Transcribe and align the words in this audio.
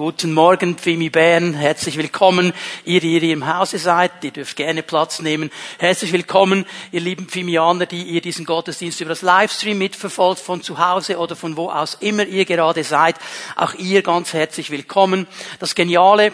Guten 0.00 0.32
Morgen, 0.32 0.78
Pfimi 0.78 1.10
Bern. 1.10 1.52
Herzlich 1.52 1.98
willkommen, 1.98 2.54
ihr, 2.86 3.02
die 3.02 3.18
ihr 3.18 3.34
im 3.34 3.46
Hause 3.46 3.76
seid. 3.76 4.12
Ihr 4.22 4.30
dürft 4.30 4.56
gerne 4.56 4.82
Platz 4.82 5.20
nehmen. 5.20 5.50
Herzlich 5.78 6.14
willkommen, 6.14 6.64
ihr 6.90 7.02
lieben 7.02 7.26
Pfimianer, 7.26 7.84
die 7.84 8.04
ihr 8.04 8.22
diesen 8.22 8.46
Gottesdienst 8.46 9.02
über 9.02 9.10
das 9.10 9.20
Livestream 9.20 9.76
mitverfolgt, 9.76 10.40
von 10.40 10.62
zu 10.62 10.78
Hause 10.78 11.18
oder 11.18 11.36
von 11.36 11.54
wo 11.58 11.68
aus 11.68 11.98
immer 12.00 12.24
ihr 12.24 12.46
gerade 12.46 12.82
seid. 12.82 13.16
Auch 13.56 13.74
ihr 13.74 14.00
ganz 14.00 14.32
herzlich 14.32 14.70
willkommen. 14.70 15.26
Das 15.58 15.74
Geniale 15.74 16.32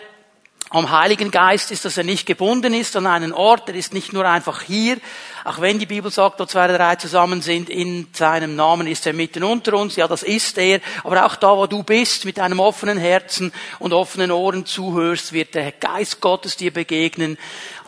am 0.70 0.90
Heiligen 0.90 1.30
Geist 1.30 1.70
ist, 1.70 1.84
dass 1.84 1.96
er 1.96 2.02
nicht 2.02 2.26
gebunden 2.26 2.74
ist 2.74 2.96
an 2.96 3.06
einen 3.06 3.32
Ort, 3.32 3.68
er 3.68 3.76
ist 3.76 3.94
nicht 3.94 4.12
nur 4.12 4.24
einfach 4.24 4.62
hier, 4.62 4.96
auch 5.44 5.60
wenn 5.60 5.78
die 5.78 5.86
Bibel 5.86 6.10
sagt, 6.10 6.40
wo 6.40 6.44
zwei 6.44 6.64
oder 6.64 6.78
drei 6.78 6.96
zusammen 6.96 7.40
sind, 7.40 7.70
in 7.70 8.08
seinem 8.12 8.56
Namen 8.56 8.88
ist 8.88 9.06
er 9.06 9.12
mitten 9.12 9.44
unter 9.44 9.74
uns, 9.74 9.94
ja, 9.94 10.08
das 10.08 10.24
ist 10.24 10.58
er, 10.58 10.80
aber 11.04 11.24
auch 11.24 11.36
da, 11.36 11.56
wo 11.56 11.68
du 11.68 11.84
bist, 11.84 12.24
mit 12.24 12.40
einem 12.40 12.58
offenen 12.58 12.98
Herzen 12.98 13.52
und 13.78 13.92
offenen 13.92 14.32
Ohren 14.32 14.66
zuhörst, 14.66 15.32
wird 15.32 15.54
der 15.54 15.70
Geist 15.70 16.20
Gottes 16.20 16.56
dir 16.56 16.72
begegnen. 16.72 17.38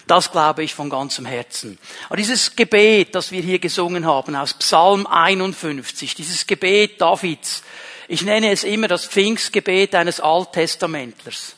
Das 0.07 0.31
glaube 0.31 0.63
ich 0.63 0.73
von 0.73 0.89
ganzem 0.89 1.27
Herzen. 1.27 1.79
Aber 2.07 2.17
dieses 2.17 2.55
Gebet, 2.55 3.15
das 3.15 3.33
wir 3.33 3.43
hier 3.43 3.59
gesungen 3.59 4.07
haben, 4.07 4.37
aus 4.37 4.55
Psalm 4.55 5.07
51, 5.07 6.15
dieses 6.15 6.47
Gebet 6.47 7.01
Davids, 7.01 7.63
ich 8.07 8.23
nenne 8.23 8.51
es 8.51 8.65
immer 8.65 8.89
das 8.89 9.05
Pfingstgebet 9.05 9.95
eines 9.95 10.21
Alttestamentlers. 10.21 11.58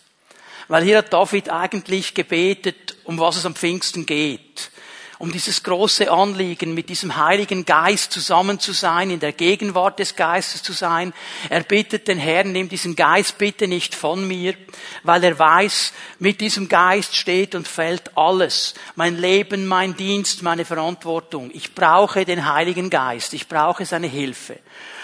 Weil 0.70 0.84
hier 0.84 0.98
hat 0.98 1.12
David 1.12 1.50
eigentlich 1.50 2.14
gebetet, 2.14 2.96
um 3.02 3.18
was 3.18 3.36
es 3.36 3.44
am 3.44 3.56
Pfingsten 3.56 4.06
geht. 4.06 4.70
Um 5.18 5.32
dieses 5.32 5.64
große 5.64 6.08
Anliegen, 6.08 6.74
mit 6.74 6.88
diesem 6.88 7.16
Heiligen 7.16 7.64
Geist 7.64 8.12
zusammen 8.12 8.60
zu 8.60 8.72
sein, 8.72 9.10
in 9.10 9.18
der 9.18 9.32
Gegenwart 9.32 9.98
des 9.98 10.14
Geistes 10.14 10.62
zu 10.62 10.72
sein. 10.72 11.12
Er 11.48 11.64
bittet 11.64 12.06
den 12.06 12.18
Herrn, 12.18 12.52
nimm 12.52 12.68
diesen 12.68 12.94
Geist 12.94 13.36
bitte 13.36 13.66
nicht 13.66 13.96
von 13.96 14.28
mir, 14.28 14.54
weil 15.02 15.24
er 15.24 15.36
weiß, 15.36 15.92
mit 16.20 16.40
diesem 16.40 16.68
Geist 16.68 17.16
steht 17.16 17.56
und 17.56 17.66
fällt 17.66 18.16
alles. 18.16 18.74
Mein 18.94 19.18
Leben, 19.18 19.66
mein 19.66 19.96
Dienst, 19.96 20.44
meine 20.44 20.64
Verantwortung. 20.64 21.50
Ich 21.52 21.74
brauche 21.74 22.24
den 22.24 22.48
Heiligen 22.48 22.90
Geist. 22.90 23.34
Ich 23.34 23.48
brauche 23.48 23.84
seine 23.84 24.06
Hilfe. 24.06 24.60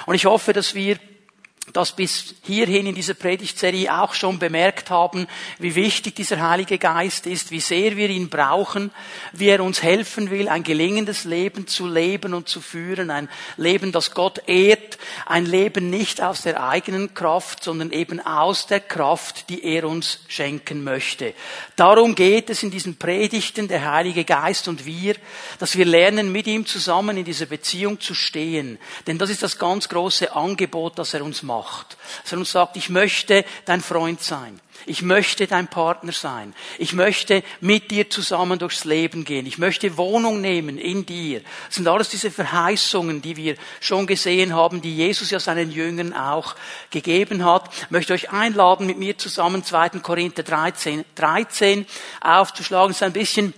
Und 0.07 0.15
ich 0.15 0.27
hoffe, 0.27 0.53
dass 0.53 0.77
wir 0.77 0.97
das 1.73 1.93
bis 1.93 2.35
hierhin 2.45 2.87
in 2.87 2.95
dieser 2.95 3.15
Predigtserie 3.15 3.93
auch 3.93 4.15
schon 4.15 4.39
bemerkt 4.39 4.91
haben, 4.91 5.27
wie 5.59 5.75
wichtig 5.75 6.15
dieser 6.15 6.41
Heilige 6.49 6.79
Geist 6.79 7.27
ist, 7.27 7.51
wie 7.51 7.61
sehr 7.61 7.97
wir 7.97 8.09
ihn 8.09 8.29
brauchen, 8.29 8.93
wie 9.33 9.49
er 9.49 9.63
uns 9.63 9.83
helfen 9.83 10.31
will, 10.31 10.49
ein 10.49 10.63
gelingendes 10.63 11.25
Leben 11.25 11.67
zu 11.67 11.89
leben 11.89 12.35
und 12.35 12.49
zu 12.49 12.61
führen, 12.61 13.11
ein 13.11 13.29
Leben, 13.57 13.91
das 13.91 14.13
Gott 14.13 14.43
ehrt, 14.47 14.99
ein 15.27 15.45
Leben 15.45 15.91
nicht 15.91 16.23
aus 16.23 16.43
der 16.43 16.63
eigenen 16.63 17.15
Kraft, 17.15 17.65
sondern 17.65 17.91
eben 17.91 18.21
aus 18.21 18.67
der 18.67 18.81
Kraft, 18.81 19.49
die 19.49 19.65
er 19.65 19.89
uns 19.89 20.21
schenken 20.29 20.85
möchte. 20.85 21.35
Darum 21.75 22.15
geht 22.15 22.49
es 22.49 22.63
in 22.63 22.71
diesen 22.71 22.97
Predigten, 22.97 23.67
der 23.67 23.91
Heilige 23.91 24.25
Geist 24.25 24.69
und 24.69 24.87
wir, 24.87 25.17
dass 25.59 25.77
wir 25.77 25.85
lernen, 25.85 26.31
mit 26.31 26.47
ihm 26.47 26.65
zusammen 26.65 27.17
in 27.17 27.25
dieser 27.25 27.47
Beziehung 27.47 28.01
zu 28.01 28.15
stehen. 28.15 28.79
Denn 29.07 29.19
das 29.19 29.31
ist 29.31 29.43
das 29.43 29.59
ganz 29.59 29.89
große 29.89 30.35
Angebot, 30.35 30.99
das 30.99 31.13
er 31.13 31.25
uns 31.25 31.43
macht 31.43 31.56
macht, 31.57 31.97
sondern 32.25 32.45
sagt, 32.45 32.77
ich 32.77 32.91
möchte 32.91 33.45
dein 33.65 33.81
Freund 33.81 34.21
sein. 34.23 34.61
Ich 34.85 35.03
möchte 35.03 35.47
dein 35.47 35.67
Partner 35.67 36.13
sein. 36.13 36.55
Ich 36.79 36.93
möchte 36.93 37.43
mit 37.61 37.91
dir 37.91 38.09
zusammen 38.09 38.59
durchs 38.59 38.85
Leben 38.85 39.25
gehen. 39.25 39.47
Ich 39.47 39.59
möchte 39.59 39.97
Wohnung 39.97 40.41
nehmen 40.41 40.79
in 40.79 41.07
dir. 41.07 41.41
Das 41.67 41.77
sind 41.77 41.89
alles 41.89 42.09
diese 42.11 42.31
Verheißungen, 42.31 43.21
die 43.21 43.37
wir 43.37 43.57
schon 43.81 44.07
gesehen 44.07 44.55
haben, 44.55 44.83
die 44.83 44.95
Jesus 44.95 45.31
ja 45.31 45.41
seinen 45.41 45.73
Jüngern 45.73 46.13
auch 46.13 46.55
gegeben 46.91 47.45
hat. 47.45 47.69
Ich 47.81 47.91
möchte 47.91 48.13
euch 48.13 48.31
einladen, 48.31 48.87
mit 48.87 48.99
mir 48.99 49.19
zusammen 49.19 49.65
2. 49.65 49.89
Korinther 50.01 50.45
13, 50.45 51.05
13 51.17 51.87
aufzuschlagen. 52.21 52.91
Das 52.91 52.99
ist 52.99 53.03
ein 53.03 53.13
bisschen 53.13 53.55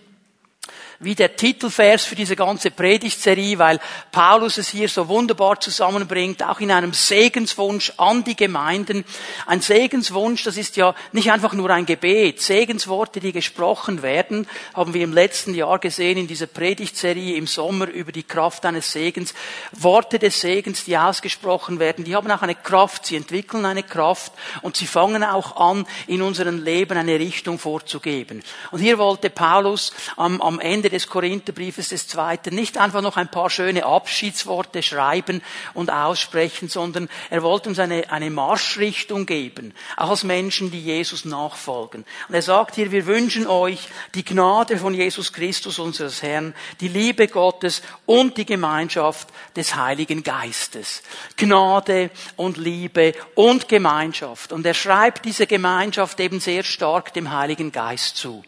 wie 1.00 1.14
der 1.14 1.36
Titelvers 1.36 2.04
für 2.04 2.16
diese 2.16 2.34
ganze 2.34 2.72
Predigtserie, 2.72 3.58
weil 3.58 3.78
Paulus 4.10 4.58
es 4.58 4.68
hier 4.68 4.88
so 4.88 5.06
wunderbar 5.06 5.60
zusammenbringt, 5.60 6.42
auch 6.42 6.58
in 6.58 6.72
einem 6.72 6.92
Segenswunsch 6.92 7.92
an 7.98 8.24
die 8.24 8.34
Gemeinden. 8.34 9.04
Ein 9.46 9.60
Segenswunsch, 9.60 10.42
das 10.42 10.56
ist 10.56 10.76
ja 10.76 10.94
nicht 11.12 11.30
einfach 11.30 11.52
nur 11.52 11.70
ein 11.70 11.86
Gebet. 11.86 12.42
Segensworte, 12.42 13.20
die 13.20 13.30
gesprochen 13.30 14.02
werden, 14.02 14.48
haben 14.74 14.92
wir 14.92 15.04
im 15.04 15.12
letzten 15.12 15.54
Jahr 15.54 15.78
gesehen 15.78 16.18
in 16.18 16.26
dieser 16.26 16.48
Predigtserie 16.48 17.36
im 17.36 17.46
Sommer 17.46 17.88
über 17.88 18.10
die 18.10 18.24
Kraft 18.24 18.66
eines 18.66 18.90
Segens. 18.90 19.34
Worte 19.72 20.18
des 20.18 20.40
Segens, 20.40 20.84
die 20.84 20.98
ausgesprochen 20.98 21.78
werden, 21.78 22.04
die 22.04 22.16
haben 22.16 22.30
auch 22.30 22.42
eine 22.42 22.56
Kraft, 22.56 23.06
sie 23.06 23.16
entwickeln 23.16 23.64
eine 23.66 23.84
Kraft 23.84 24.32
und 24.62 24.76
sie 24.76 24.88
fangen 24.88 25.22
auch 25.22 25.56
an, 25.56 25.86
in 26.08 26.22
unserem 26.22 26.64
Leben 26.64 26.98
eine 26.98 27.20
Richtung 27.20 27.60
vorzugeben. 27.60 28.42
Und 28.72 28.80
hier 28.80 28.98
wollte 28.98 29.30
Paulus 29.30 29.92
am, 30.16 30.40
am 30.40 30.58
Ende 30.58 30.87
Ende 30.88 30.96
des 30.96 31.08
Korintherbriefes 31.08 31.90
des 31.90 32.08
Zweiten 32.08 32.54
nicht 32.54 32.78
einfach 32.78 33.02
noch 33.02 33.18
ein 33.18 33.30
paar 33.30 33.50
schöne 33.50 33.84
Abschiedsworte 33.84 34.82
schreiben 34.82 35.42
und 35.74 35.92
aussprechen, 35.92 36.70
sondern 36.70 37.10
er 37.28 37.42
wollte 37.42 37.68
uns 37.68 37.78
eine, 37.78 38.10
eine 38.10 38.30
Marschrichtung 38.30 39.26
geben, 39.26 39.74
auch 39.98 40.08
als 40.08 40.24
Menschen, 40.24 40.70
die 40.70 40.80
Jesus 40.80 41.26
nachfolgen. 41.26 42.06
Und 42.28 42.34
er 42.34 42.40
sagt 42.40 42.76
hier, 42.76 42.90
wir 42.90 43.04
wünschen 43.04 43.46
euch 43.46 43.88
die 44.14 44.24
Gnade 44.24 44.78
von 44.78 44.94
Jesus 44.94 45.30
Christus, 45.30 45.78
unseres 45.78 46.22
Herrn, 46.22 46.54
die 46.80 46.88
Liebe 46.88 47.28
Gottes 47.28 47.82
und 48.06 48.38
die 48.38 48.46
Gemeinschaft 48.46 49.28
des 49.56 49.76
Heiligen 49.76 50.22
Geistes. 50.22 51.02
Gnade 51.36 52.10
und 52.36 52.56
Liebe 52.56 53.12
und 53.34 53.68
Gemeinschaft. 53.68 54.52
Und 54.52 54.64
er 54.64 54.74
schreibt 54.74 55.26
diese 55.26 55.46
Gemeinschaft 55.46 56.18
eben 56.20 56.40
sehr 56.40 56.62
stark 56.62 57.12
dem 57.12 57.30
Heiligen 57.30 57.72
Geist 57.72 58.16
zu. 58.16 58.42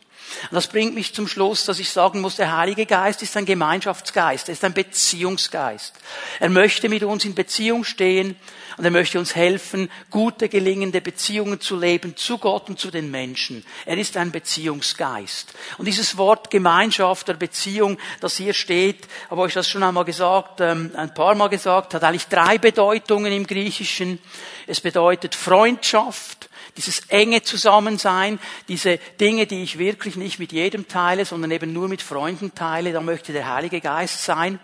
Und 0.51 0.55
das 0.55 0.69
bringt 0.69 0.95
mich 0.95 1.15
zum 1.15 1.29
Schluss, 1.29 1.65
dass 1.65 1.79
ich 1.79 1.91
sagen 1.91 2.21
muss, 2.21 2.37
der 2.37 2.57
Heilige 2.57 2.87
Geist 2.87 3.23
ist 3.23 3.37
ein 3.37 3.47
Gemeinschaftsgeist, 3.47 4.49
er 4.49 4.53
ist 4.53 4.65
ein 4.65 4.73
Beziehungsgeist. 4.73 5.95
Er 6.39 6.49
möchte 6.49 6.89
mit 6.89 7.03
uns 7.03 7.25
in 7.25 7.35
Beziehung 7.35 7.85
stehen 7.85 8.37
und 8.77 8.85
er 8.85 8.91
möchte 8.91 9.19
uns 9.19 9.35
helfen, 9.35 9.91
gute, 10.11 10.49
gelingende 10.49 11.01
Beziehungen 11.01 11.61
zu 11.61 11.79
leben 11.79 12.17
zu 12.17 12.39
Gott 12.39 12.69
und 12.69 12.79
zu 12.79 12.91
den 12.91 13.11
Menschen. 13.11 13.65
Er 13.85 13.99
ist 13.99 14.17
ein 14.17 14.31
Beziehungsgeist. 14.31 15.53
Und 15.79 15.87
dieses 15.87 16.17
Wort 16.17 16.51
Gemeinschaft 16.51 17.29
oder 17.29 17.39
Beziehung, 17.39 17.99
das 18.21 18.37
hier 18.37 18.55
steht, 18.55 19.09
habe 19.29 19.47
ich 19.47 19.55
das 19.55 19.69
schon 19.69 19.83
einmal 19.83 20.05
gesagt, 20.05 20.61
ähm, 20.61 20.93
ein 20.97 21.13
paar 21.13 21.35
Mal 21.35 21.49
gesagt, 21.49 21.95
hat 21.95 22.05
eigentlich 22.05 22.29
drei 22.29 22.59
Bedeutungen 22.59 23.33
im 23.33 23.47
Griechischen. 23.47 24.19
Es 24.67 24.81
bedeutet 24.81 25.35
Freundschaft, 25.35 26.50
dieses 26.77 27.01
enge 27.09 27.43
Zusammensein, 27.43 28.39
diese 28.69 28.99
Dinge, 29.21 29.47
die 29.47 29.63
ich 29.63 29.79
wirklich 29.79 30.17
nicht 30.17 30.39
mit 30.39 30.53
jedem 30.53 30.89
teile, 30.89 31.25
sondern 31.25 31.51
eben 31.51 31.73
nur 31.73 31.89
mit 31.89 32.03
Freunden 32.03 32.55
teile, 32.55 32.93
da 32.93 33.01
möchte 33.01 33.33
der 33.33 33.53
Heilige 33.53 33.81
Geist 33.81 34.25
sein 34.25 34.59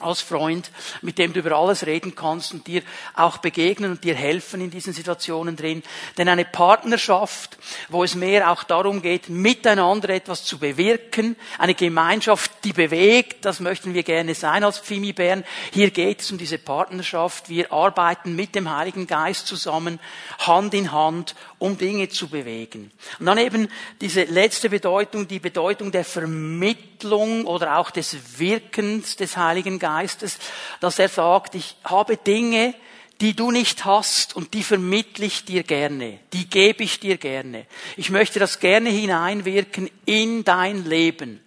als 0.00 0.20
Freund, 0.20 0.70
mit 1.02 1.18
dem 1.18 1.32
du 1.32 1.40
über 1.40 1.56
alles 1.56 1.86
reden 1.86 2.14
kannst 2.14 2.52
und 2.52 2.66
dir 2.66 2.82
auch 3.14 3.38
begegnen 3.38 3.90
und 3.90 4.04
dir 4.04 4.14
helfen 4.14 4.60
in 4.60 4.70
diesen 4.70 4.92
Situationen 4.92 5.56
drin. 5.56 5.82
Denn 6.16 6.28
eine 6.28 6.44
Partnerschaft, 6.44 7.58
wo 7.88 8.04
es 8.04 8.14
mehr 8.14 8.50
auch 8.50 8.62
darum 8.62 9.02
geht, 9.02 9.28
miteinander 9.28 10.10
etwas 10.10 10.44
zu 10.44 10.58
bewirken, 10.58 11.36
eine 11.58 11.74
Gemeinschaft, 11.74 12.52
die 12.64 12.72
bewegt, 12.72 13.44
das 13.44 13.60
möchten 13.60 13.94
wir 13.94 14.02
gerne 14.02 14.34
sein 14.34 14.64
als 14.64 14.78
Pfimi-Bären. 14.78 15.44
Hier 15.72 15.90
geht 15.90 16.20
es 16.20 16.30
um 16.30 16.38
diese 16.38 16.58
Partnerschaft. 16.58 17.48
Wir 17.48 17.72
arbeiten 17.72 18.36
mit 18.36 18.54
dem 18.54 18.70
Heiligen 18.70 19.06
Geist 19.06 19.46
zusammen, 19.46 19.98
Hand 20.38 20.74
in 20.74 20.92
Hand, 20.92 21.34
um 21.58 21.76
Dinge 21.76 22.08
zu 22.08 22.28
bewegen. 22.28 22.92
Und 23.18 23.26
dann 23.26 23.38
eben 23.38 23.68
diese 24.00 24.24
letzte 24.24 24.70
Bedeutung, 24.70 25.26
die 25.26 25.40
Bedeutung 25.40 25.90
der 25.90 26.04
Vermittlung 26.04 26.87
oder 27.04 27.78
auch 27.78 27.90
des 27.90 28.38
Wirkens 28.38 29.16
des 29.16 29.36
Heiligen 29.36 29.78
Geistes 29.78 29.98
Geistes, 29.98 30.38
dass 30.80 30.98
er 30.98 31.08
sagt, 31.08 31.54
ich 31.54 31.76
habe 31.84 32.16
Dinge, 32.16 32.74
die 33.20 33.34
du 33.34 33.50
nicht 33.50 33.84
hast 33.84 34.36
und 34.36 34.54
die 34.54 34.62
vermittle 34.62 35.26
ich 35.26 35.44
dir 35.44 35.64
gerne, 35.64 36.20
die 36.32 36.48
gebe 36.48 36.84
ich 36.84 37.00
dir 37.00 37.16
gerne. 37.16 37.66
Ich 37.96 38.10
möchte 38.10 38.38
das 38.38 38.60
gerne 38.60 38.90
hineinwirken 38.90 39.90
in 40.04 40.44
dein 40.44 40.84
Leben. 40.84 41.40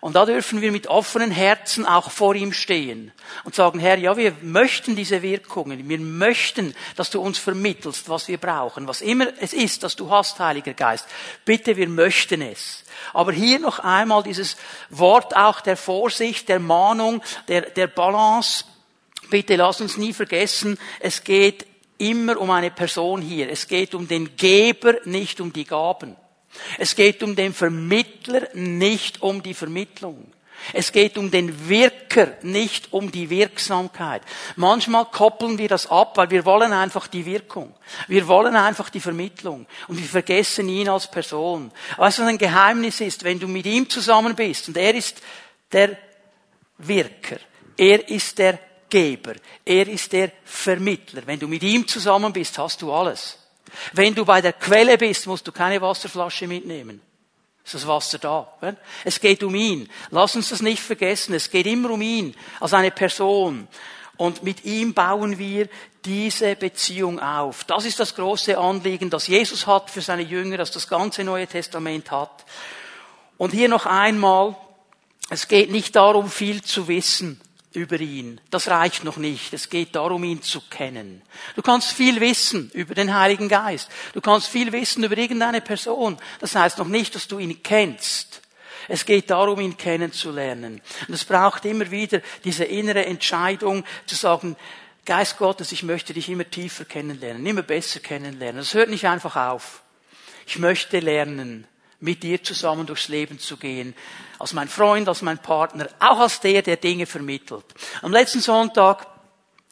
Und 0.00 0.16
da 0.16 0.26
dürfen 0.26 0.60
wir 0.60 0.72
mit 0.72 0.88
offenen 0.88 1.30
Herzen 1.30 1.86
auch 1.86 2.10
vor 2.10 2.34
ihm 2.34 2.52
stehen 2.52 3.12
und 3.44 3.54
sagen, 3.54 3.78
Herr, 3.78 3.98
ja, 3.98 4.16
wir 4.16 4.34
möchten 4.42 4.96
diese 4.96 5.22
Wirkungen, 5.22 5.88
wir 5.88 5.98
möchten, 6.00 6.74
dass 6.96 7.10
du 7.10 7.20
uns 7.20 7.38
vermittelst, 7.38 8.08
was 8.08 8.26
wir 8.26 8.38
brauchen, 8.38 8.88
was 8.88 9.00
immer 9.00 9.28
es 9.40 9.52
ist, 9.52 9.84
dass 9.84 9.94
du 9.94 10.10
hast, 10.10 10.40
Heiliger 10.40 10.74
Geist. 10.74 11.06
Bitte, 11.44 11.76
wir 11.76 11.88
möchten 11.88 12.42
es. 12.42 12.81
Aber 13.12 13.32
hier 13.32 13.58
noch 13.58 13.78
einmal 13.78 14.22
dieses 14.22 14.56
Wort 14.90 15.36
auch 15.36 15.60
der 15.60 15.76
Vorsicht, 15.76 16.48
der 16.48 16.60
Mahnung, 16.60 17.22
der, 17.48 17.62
der 17.62 17.86
Balance. 17.86 18.64
Bitte 19.30 19.56
lass 19.56 19.80
uns 19.80 19.96
nie 19.96 20.12
vergessen, 20.12 20.78
es 21.00 21.24
geht 21.24 21.66
immer 21.98 22.38
um 22.38 22.50
eine 22.50 22.70
Person 22.70 23.22
hier. 23.22 23.48
Es 23.50 23.68
geht 23.68 23.94
um 23.94 24.08
den 24.08 24.36
Geber, 24.36 24.96
nicht 25.04 25.40
um 25.40 25.52
die 25.52 25.64
Gaben. 25.64 26.16
Es 26.78 26.94
geht 26.96 27.22
um 27.22 27.36
den 27.36 27.54
Vermittler, 27.54 28.48
nicht 28.54 29.22
um 29.22 29.42
die 29.42 29.54
Vermittlung. 29.54 30.31
Es 30.72 30.92
geht 30.92 31.18
um 31.18 31.30
den 31.30 31.68
Wirker 31.68 32.28
nicht 32.42 32.92
um 32.92 33.10
die 33.10 33.30
Wirksamkeit. 33.30 34.22
Manchmal 34.56 35.06
koppeln 35.06 35.58
wir 35.58 35.68
das 35.68 35.90
ab, 35.90 36.16
weil 36.16 36.30
wir 36.30 36.44
wollen 36.44 36.72
einfach 36.72 37.06
die 37.06 37.26
Wirkung. 37.26 37.74
Wir 38.08 38.26
wollen 38.28 38.56
einfach 38.56 38.90
die 38.90 39.00
Vermittlung. 39.00 39.66
Und 39.88 39.98
wir 39.98 40.08
vergessen 40.08 40.68
ihn 40.68 40.88
als 40.88 41.10
Person. 41.10 41.72
Weißt 41.96 42.18
du, 42.18 42.22
was 42.22 42.28
ein 42.28 42.38
Geheimnis 42.38 43.00
ist? 43.00 43.24
Wenn 43.24 43.38
du 43.38 43.48
mit 43.48 43.66
ihm 43.66 43.88
zusammen 43.88 44.34
bist 44.34 44.68
und 44.68 44.76
er 44.76 44.94
ist 44.94 45.20
der 45.70 45.96
Wirker, 46.78 47.38
er 47.76 48.08
ist 48.08 48.38
der 48.38 48.58
Geber, 48.88 49.34
er 49.64 49.88
ist 49.88 50.12
der 50.12 50.32
Vermittler. 50.44 51.22
Wenn 51.26 51.38
du 51.38 51.48
mit 51.48 51.62
ihm 51.62 51.86
zusammen 51.88 52.32
bist, 52.32 52.58
hast 52.58 52.82
du 52.82 52.92
alles. 52.92 53.38
Wenn 53.92 54.14
du 54.14 54.24
bei 54.24 54.40
der 54.40 54.52
Quelle 54.52 54.98
bist, 54.98 55.26
musst 55.26 55.46
du 55.46 55.52
keine 55.52 55.80
Wasserflasche 55.80 56.46
mitnehmen. 56.46 57.00
Ist 57.64 57.74
das 57.74 57.86
Wasser 57.86 58.18
da? 58.18 58.52
Es 59.04 59.20
geht 59.20 59.42
um 59.42 59.54
ihn. 59.54 59.88
Lass 60.10 60.34
uns 60.34 60.48
das 60.48 60.62
nicht 60.62 60.82
vergessen. 60.82 61.34
Es 61.34 61.50
geht 61.50 61.66
immer 61.66 61.90
um 61.90 62.02
ihn 62.02 62.34
als 62.60 62.74
eine 62.74 62.90
Person. 62.90 63.68
Und 64.16 64.42
mit 64.42 64.64
ihm 64.64 64.94
bauen 64.94 65.38
wir 65.38 65.68
diese 66.04 66.56
Beziehung 66.56 67.20
auf. 67.20 67.64
Das 67.64 67.84
ist 67.84 68.00
das 68.00 68.14
große 68.14 68.58
Anliegen, 68.58 69.10
das 69.10 69.26
Jesus 69.26 69.66
hat 69.66 69.90
für 69.90 70.00
seine 70.00 70.22
Jünger, 70.22 70.56
das 70.56 70.70
das 70.70 70.88
ganze 70.88 71.24
Neue 71.24 71.46
Testament 71.46 72.10
hat. 72.10 72.44
Und 73.38 73.52
hier 73.52 73.68
noch 73.68 73.86
einmal, 73.86 74.56
es 75.30 75.48
geht 75.48 75.70
nicht 75.70 75.96
darum, 75.96 76.30
viel 76.30 76.62
zu 76.62 76.88
wissen 76.88 77.40
über 77.74 78.00
ihn. 78.00 78.40
Das 78.50 78.68
reicht 78.68 79.04
noch 79.04 79.16
nicht. 79.16 79.52
Es 79.52 79.68
geht 79.68 79.94
darum, 79.94 80.24
ihn 80.24 80.42
zu 80.42 80.60
kennen. 80.68 81.22
Du 81.56 81.62
kannst 81.62 81.92
viel 81.92 82.20
wissen 82.20 82.70
über 82.74 82.94
den 82.94 83.14
Heiligen 83.14 83.48
Geist. 83.48 83.90
Du 84.12 84.20
kannst 84.20 84.48
viel 84.48 84.72
wissen 84.72 85.04
über 85.04 85.16
irgendeine 85.16 85.60
Person. 85.60 86.18
Das 86.40 86.54
heißt 86.54 86.78
noch 86.78 86.88
nicht, 86.88 87.14
dass 87.14 87.28
du 87.28 87.38
ihn 87.38 87.62
kennst. 87.62 88.42
Es 88.88 89.04
geht 89.04 89.30
darum, 89.30 89.60
ihn 89.60 89.76
kennenzulernen. 89.76 90.80
Und 91.06 91.14
es 91.14 91.24
braucht 91.24 91.64
immer 91.64 91.90
wieder 91.90 92.20
diese 92.44 92.64
innere 92.64 93.06
Entscheidung 93.06 93.84
zu 94.06 94.14
sagen, 94.14 94.56
Geist 95.04 95.36
Gottes, 95.38 95.72
ich 95.72 95.82
möchte 95.82 96.14
dich 96.14 96.28
immer 96.28 96.48
tiefer 96.48 96.84
kennenlernen, 96.84 97.44
immer 97.44 97.62
besser 97.62 97.98
kennenlernen. 97.98 98.58
Das 98.58 98.74
hört 98.74 98.88
nicht 98.88 99.06
einfach 99.06 99.34
auf. 99.34 99.82
Ich 100.46 100.58
möchte 100.58 101.00
lernen, 101.00 101.66
mit 102.02 102.22
dir 102.22 102.42
zusammen 102.42 102.86
durchs 102.86 103.08
Leben 103.08 103.38
zu 103.38 103.56
gehen. 103.56 103.94
Als 104.38 104.52
mein 104.52 104.68
Freund, 104.68 105.08
als 105.08 105.22
mein 105.22 105.38
Partner, 105.38 105.88
auch 106.00 106.18
als 106.18 106.40
der, 106.40 106.62
der 106.62 106.76
Dinge 106.76 107.06
vermittelt. 107.06 107.64
Am 108.02 108.12
letzten 108.12 108.40
Sonntag 108.40 109.06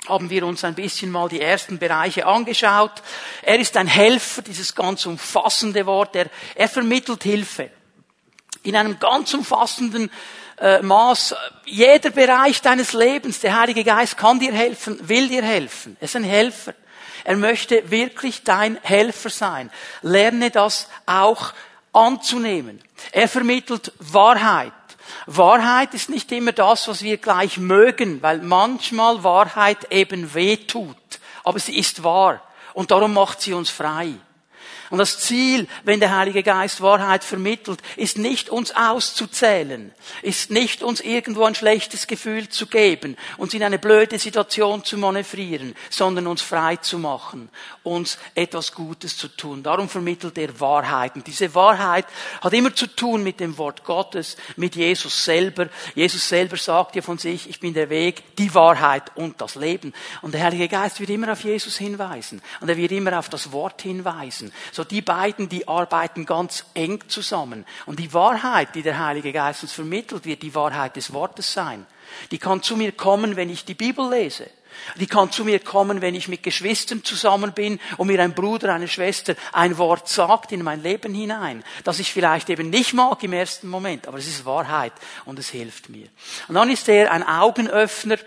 haben 0.09 0.31
wir 0.31 0.47
uns 0.47 0.65
ein 0.65 0.75
bisschen 0.75 1.11
mal 1.11 1.29
die 1.29 1.41
ersten 1.41 1.79
Bereiche 1.79 2.27
angeschaut. 2.27 3.03
Er 3.43 3.59
ist 3.59 3.77
ein 3.77 3.89
Helfer, 3.89 4.43
dieses 4.43 4.75
ganz 4.75 5.07
umfassende 5.07 5.85
Wort. 5.87 6.15
Er, 6.15 6.31
er 6.55 6.69
vermittelt 6.69 7.25
Hilfe. 7.25 7.71
In 8.63 8.77
einem 8.77 8.99
ganz 8.99 9.35
umfassenden 9.35 10.11
äh, 10.59 10.83
Maß. 10.83 11.35
Jeder 11.65 12.11
Bereich 12.11 12.63
deines 12.63 12.93
Lebens, 12.93 13.41
der 13.41 13.59
Heilige 13.59 13.83
Geist 13.83 14.17
kann 14.17 14.39
dir 14.39 14.53
helfen, 14.53 14.99
will 15.09 15.29
dir 15.29 15.43
helfen. 15.43 15.97
Er 16.01 16.05
ist 16.05 16.17
ein 16.17 16.25
Helfer. 16.25 16.75
Er 17.25 17.37
möchte 17.37 17.91
wirklich 17.91 18.45
dein 18.45 18.79
Helfer 18.83 19.31
sein. 19.31 19.71
Lerne 20.03 20.51
das 20.51 20.89
auch 21.07 21.53
anzunehmen. 21.93 22.81
Er 23.13 23.29
vermittelt 23.29 23.93
Wahrheit. 23.99 24.73
Wahrheit 25.27 25.95
ist 25.95 26.09
nicht 26.09 26.31
immer 26.33 26.53
das, 26.53 26.89
was 26.89 27.03
wir 27.03 27.17
gleich 27.17 27.59
mögen, 27.59 28.23
weil 28.23 28.39
manchmal 28.39 29.23
Wahrheit 29.25 29.93
eben 29.93 30.35
weh 30.35 30.57
tut. 30.57 30.97
Aber 31.45 31.59
sie 31.59 31.77
ist 31.77 32.03
wahr. 32.03 32.43
Und 32.75 32.91
darum 32.91 33.15
macht 33.15 33.41
sie 33.41 33.53
uns 33.53 33.71
frei. 33.71 34.15
Und 34.91 34.99
das 34.99 35.21
Ziel, 35.21 35.69
wenn 35.85 36.01
der 36.01 36.17
Heilige 36.17 36.43
Geist 36.43 36.81
Wahrheit 36.81 37.23
vermittelt, 37.23 37.81
ist 37.97 38.19
nicht 38.19 38.51
uns 38.51 38.75
auszuzählen, 38.75 39.93
ist 40.23 40.51
nicht 40.51 40.83
uns 40.83 41.01
irgendwo 41.01 41.45
ein 41.45 41.55
schlechtes 41.55 42.09
Gefühl 42.09 42.49
zu 42.49 42.67
geben, 42.67 43.17
uns 43.37 43.55
in 43.55 43.63
eine 43.63 43.79
blöde 43.79 44.19
Situation 44.19 44.85
zu 44.85 44.99
manövrieren, 44.99 45.77
sondern 45.91 46.27
uns 46.27 46.43
frei 46.43 46.75
zu 46.77 46.99
machen, 46.99 47.51
uns 47.85 48.19
etwas 48.35 48.73
Gutes 48.73 49.17
zu 49.17 49.29
tun. 49.29 49.63
Darum 49.63 49.89
vermittelt 49.89 50.37
er 50.39 50.59
Wahrheiten. 50.59 51.23
Diese 51.23 51.55
Wahrheit 51.55 52.07
hat 52.41 52.53
immer 52.53 52.75
zu 52.75 52.89
tun 52.89 53.23
mit 53.23 53.39
dem 53.39 53.57
Wort 53.59 53.85
Gottes, 53.85 54.37
mit 54.57 54.75
Jesus 54.75 55.25
selber. 55.25 55.69
Jesus 55.95 56.29
selber 56.29 56.57
sagt 56.57 56.97
ja 56.97 57.03
von 57.03 57.19
sich, 57.19 57.49
ich 57.49 57.61
bin 57.61 57.75
der 57.75 57.91
Weg, 57.91 58.37
die 58.37 58.53
Wahrheit 58.55 59.17
und 59.17 59.41
das 59.41 59.55
Leben. 59.55 59.93
Und 60.21 60.35
der 60.35 60.43
Heilige 60.43 60.67
Geist 60.67 60.99
wird 60.99 61.11
immer 61.11 61.31
auf 61.31 61.45
Jesus 61.45 61.79
hinweisen. 61.79 62.43
Und 62.61 62.69
er 62.69 62.77
wird 62.77 62.91
immer 62.91 63.17
auf 63.17 63.29
das 63.29 63.53
Wort 63.53 63.83
hinweisen. 63.83 64.53
So 64.73 64.80
die 64.85 65.03
beiden, 65.03 65.49
die 65.49 65.69
arbeiten 65.69 66.27
ganz 66.27 66.65
eng 66.75 67.01
zusammen. 67.09 67.65
Und 67.87 67.99
die 67.99 68.13
Wahrheit, 68.13 68.75
die 68.75 68.83
der 68.83 68.99
Heilige 68.99 69.33
Geist 69.33 69.63
uns 69.63 69.73
vermittelt, 69.73 70.25
wird 70.25 70.43
die 70.43 70.55
Wahrheit 70.55 70.97
des 70.97 71.13
Wortes 71.13 71.53
sein. 71.53 71.87
Die 72.31 72.39
kann 72.39 72.63
zu 72.63 72.77
mir 72.77 72.93
kommen, 72.93 73.37
wenn 73.37 73.51
ich 73.51 73.65
die 73.65 73.75
Bibel 73.75 74.09
lese. 74.11 74.51
Die 74.97 75.07
kann 75.07 75.33
zu 75.33 75.45
mir 75.45 75.59
kommen, 75.59 76.01
wenn 76.01 76.15
ich 76.15 76.29
mit 76.29 76.43
Geschwistern 76.43 77.05
zusammen 77.05 77.53
bin 77.53 77.81
und 77.97 78.07
mir 78.07 78.23
ein 78.23 78.35
Bruder, 78.35 78.73
eine 78.73 78.89
Schwester 78.89 79.35
ein 79.53 79.79
Wort 79.79 80.09
sagt 80.09 80.53
in 80.53 80.63
mein 80.63 80.83
Leben 80.83 81.13
hinein, 81.13 81.65
das 81.85 81.99
ich 81.99 82.13
vielleicht 82.13 82.51
eben 82.51 82.71
nicht 82.71 82.95
mag 82.95 83.23
im 83.23 83.33
ersten 83.33 83.69
Moment, 83.69 84.07
aber 84.07 84.19
es 84.19 84.29
ist 84.29 84.45
Wahrheit 84.45 84.93
und 85.25 85.39
es 85.39 85.51
hilft 85.51 85.89
mir. 85.89 86.07
Und 86.49 86.55
dann 86.55 86.71
ist 86.71 86.89
er 86.89 87.11
ein 87.11 87.27
Augenöffner, 87.27 88.19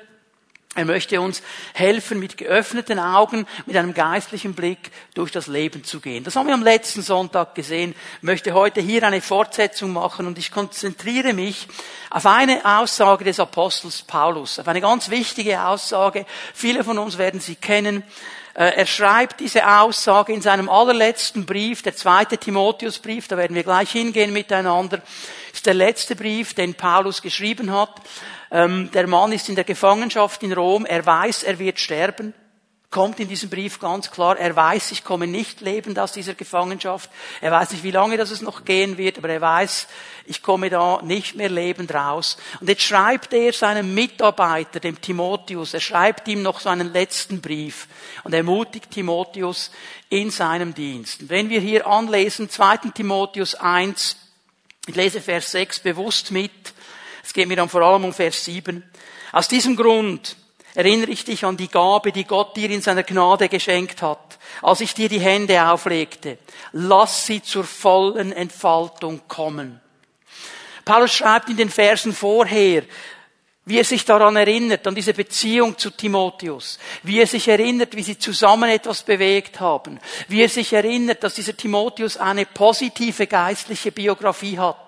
er 0.76 0.86
möchte 0.86 1.22
uns 1.22 1.44
helfen, 1.74 2.20
mit 2.20 2.36
geöffneten 2.38 2.98
Augen, 2.98 3.46
mit 3.68 3.78
einem 3.78 3.94
geistlichen 3.94 4.56
Blick 4.56 4.92
durch 5.14 5.32
das 5.32 5.46
Leben 5.46 5.84
zu 5.84 6.00
gehen. 6.00 6.24
Das 6.24 6.36
haben 6.36 6.48
wir 6.48 6.56
am 6.56 6.64
letzten 6.64 7.04
Sonntag 7.04 7.54
gesehen. 7.54 7.94
Ich 8.18 8.24
möchte 8.24 8.54
heute 8.54 8.82
hier 8.82 9.04
eine 9.04 9.22
Fortsetzung 9.22 9.94
machen 9.94 10.26
und 10.26 10.40
ich 10.40 10.52
konzentriere 10.52 11.34
mich 11.34 11.68
auf 12.10 12.26
eine 12.26 12.62
Aussage 12.66 13.24
des 13.24 13.40
Apostels 13.40 14.02
Paulus, 14.02 14.58
auf 14.58 14.68
eine 14.68 14.82
ganz 14.82 15.12
wichtige 15.12 15.64
Aussage. 15.64 16.26
Viele 16.56 16.84
von 16.84 16.98
uns 16.98 17.20
werden 17.20 17.40
sie 17.40 17.56
kennen. 17.56 18.04
Äh, 18.56 18.76
er 18.76 18.86
schreibt 18.88 19.40
diese 19.42 19.68
Aussage 19.68 20.34
in 20.34 20.42
seinem 20.42 20.70
allerletzten 20.70 21.46
Brief, 21.46 21.84
der 21.84 21.96
zweite 21.96 22.38
Timotheusbrief, 22.38 23.28
da 23.28 23.38
werden 23.38 23.56
wir 23.56 23.64
gleich 23.64 23.92
hingehen 23.92 24.34
miteinander, 24.34 25.02
ist 25.54 25.66
der 25.66 25.74
letzte 25.74 26.16
Brief, 26.16 26.54
den 26.54 26.74
Paulus 26.74 27.22
geschrieben 27.22 27.72
hat. 27.72 28.02
Ähm, 28.54 28.92
der 28.92 29.08
Mann 29.08 29.32
ist 29.32 29.50
in 29.50 29.56
der 29.56 29.64
Gefangenschaft 29.64 30.44
in 30.44 30.54
Rom. 30.54 30.86
Er 30.86 31.04
weiß, 31.04 31.42
er 31.42 31.58
wird 31.58 31.80
sterben. 31.80 32.36
Kommt 32.92 33.20
in 33.20 33.28
diesem 33.28 33.50
Brief 33.50 33.80
ganz 33.80 34.12
klar. 34.12 34.38
Er 34.38 34.56
weiß, 34.56 34.92
ich 34.92 35.04
komme 35.04 35.26
nicht 35.26 35.62
lebend 35.62 35.98
aus 35.98 36.12
dieser 36.12 36.36
Gefangenschaft. 36.36 37.10
Er 37.42 37.52
weiß 37.52 37.72
nicht, 37.72 37.84
wie 37.84 37.90
lange 37.90 38.18
das 38.18 38.30
es 38.30 38.44
noch 38.44 38.66
gehen 38.66 39.00
wird, 39.00 39.18
aber 39.18 39.30
er 39.30 39.42
weiß, 39.42 39.88
ich 40.28 40.44
komme 40.44 40.70
da 40.70 41.02
nicht 41.02 41.36
mehr 41.36 41.50
lebend 41.50 41.92
raus. 41.96 42.38
Und 42.60 42.70
jetzt 42.70 42.84
schreibt 42.84 43.34
er 43.34 43.52
seinem 43.52 43.96
Mitarbeiter, 43.96 44.80
dem 44.80 45.02
Timotheus, 45.02 45.74
er 45.74 45.80
schreibt 45.80 46.28
ihm 46.28 46.44
noch 46.44 46.60
so 46.60 46.70
einen 46.70 46.94
letzten 46.94 47.42
Brief 47.42 47.88
und 48.24 48.36
ermutigt 48.36 48.92
Timotheus 48.92 49.72
in 50.10 50.30
seinem 50.30 50.76
Dienst. 50.76 51.28
Wenn 51.30 51.50
wir 51.50 51.60
hier 51.60 51.88
anlesen, 51.88 52.48
2. 52.48 52.92
Timotheus 52.94 53.56
1, 53.56 54.18
ich 54.86 54.96
lese 54.96 55.20
Vers 55.20 55.52
6 55.52 55.80
bewusst 55.80 56.30
mit, 56.30 56.73
es 57.24 57.34
geht 57.34 57.48
mir 57.48 57.56
dann 57.56 57.70
vor 57.70 57.82
allem 57.82 58.04
um 58.04 58.14
Vers 58.14 58.44
7. 58.46 58.84
Aus 59.32 59.48
diesem 59.48 59.76
Grund 59.76 60.36
erinnere 60.76 61.12
ich 61.12 61.24
dich 61.24 61.46
an 61.46 61.58
die 61.58 61.70
Gabe, 61.70 62.12
die 62.12 62.26
Gott 62.26 62.56
dir 62.56 62.70
in 62.70 62.82
seiner 62.82 63.04
Gnade 63.04 63.48
geschenkt 63.48 64.02
hat, 64.02 64.38
als 64.62 64.82
ich 64.82 64.94
dir 64.94 65.10
die 65.10 65.20
Hände 65.20 65.66
auflegte. 65.66 66.38
Lass 66.74 67.26
sie 67.26 67.42
zur 67.42 67.64
vollen 67.64 68.34
Entfaltung 68.34 69.22
kommen. 69.28 69.80
Paulus 70.84 71.14
schreibt 71.14 71.50
in 71.50 71.58
den 71.58 71.70
Versen 71.70 72.14
vorher, 72.14 72.84
wie 73.66 73.78
er 73.78 73.86
sich 73.86 74.04
daran 74.04 74.36
erinnert, 74.36 74.86
an 74.86 74.96
diese 74.96 75.14
Beziehung 75.14 75.78
zu 75.78 75.90
Timotheus, 75.92 76.80
wie 77.04 77.22
er 77.22 77.28
sich 77.28 77.48
erinnert, 77.48 77.96
wie 77.96 78.04
sie 78.04 78.20
zusammen 78.20 78.70
etwas 78.70 79.04
bewegt 79.04 79.62
haben, 79.62 80.00
wie 80.28 80.42
er 80.42 80.50
sich 80.50 80.74
erinnert, 80.74 81.24
dass 81.24 81.36
dieser 81.36 81.56
Timotheus 81.56 82.18
eine 82.18 82.46
positive 82.46 83.26
geistliche 83.26 83.94
Biografie 83.94 84.60
hat, 84.60 84.83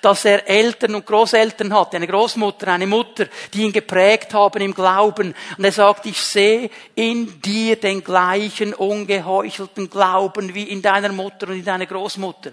dass 0.00 0.24
er 0.24 0.48
Eltern 0.48 0.94
und 0.94 1.06
Großeltern 1.06 1.72
hatte, 1.74 1.96
eine 1.96 2.06
Großmutter, 2.06 2.68
eine 2.68 2.86
Mutter, 2.86 3.26
die 3.52 3.62
ihn 3.62 3.72
geprägt 3.72 4.34
haben 4.34 4.62
im 4.62 4.74
Glauben. 4.74 5.34
Und 5.56 5.64
er 5.64 5.72
sagt, 5.72 6.06
ich 6.06 6.20
sehe 6.20 6.70
in 6.94 7.40
dir 7.40 7.76
den 7.76 8.02
gleichen 8.02 8.74
ungeheuchelten 8.74 9.90
Glauben 9.90 10.54
wie 10.54 10.64
in 10.64 10.82
deiner 10.82 11.12
Mutter 11.12 11.48
und 11.48 11.54
in 11.54 11.64
deiner 11.64 11.86
Großmutter. 11.86 12.52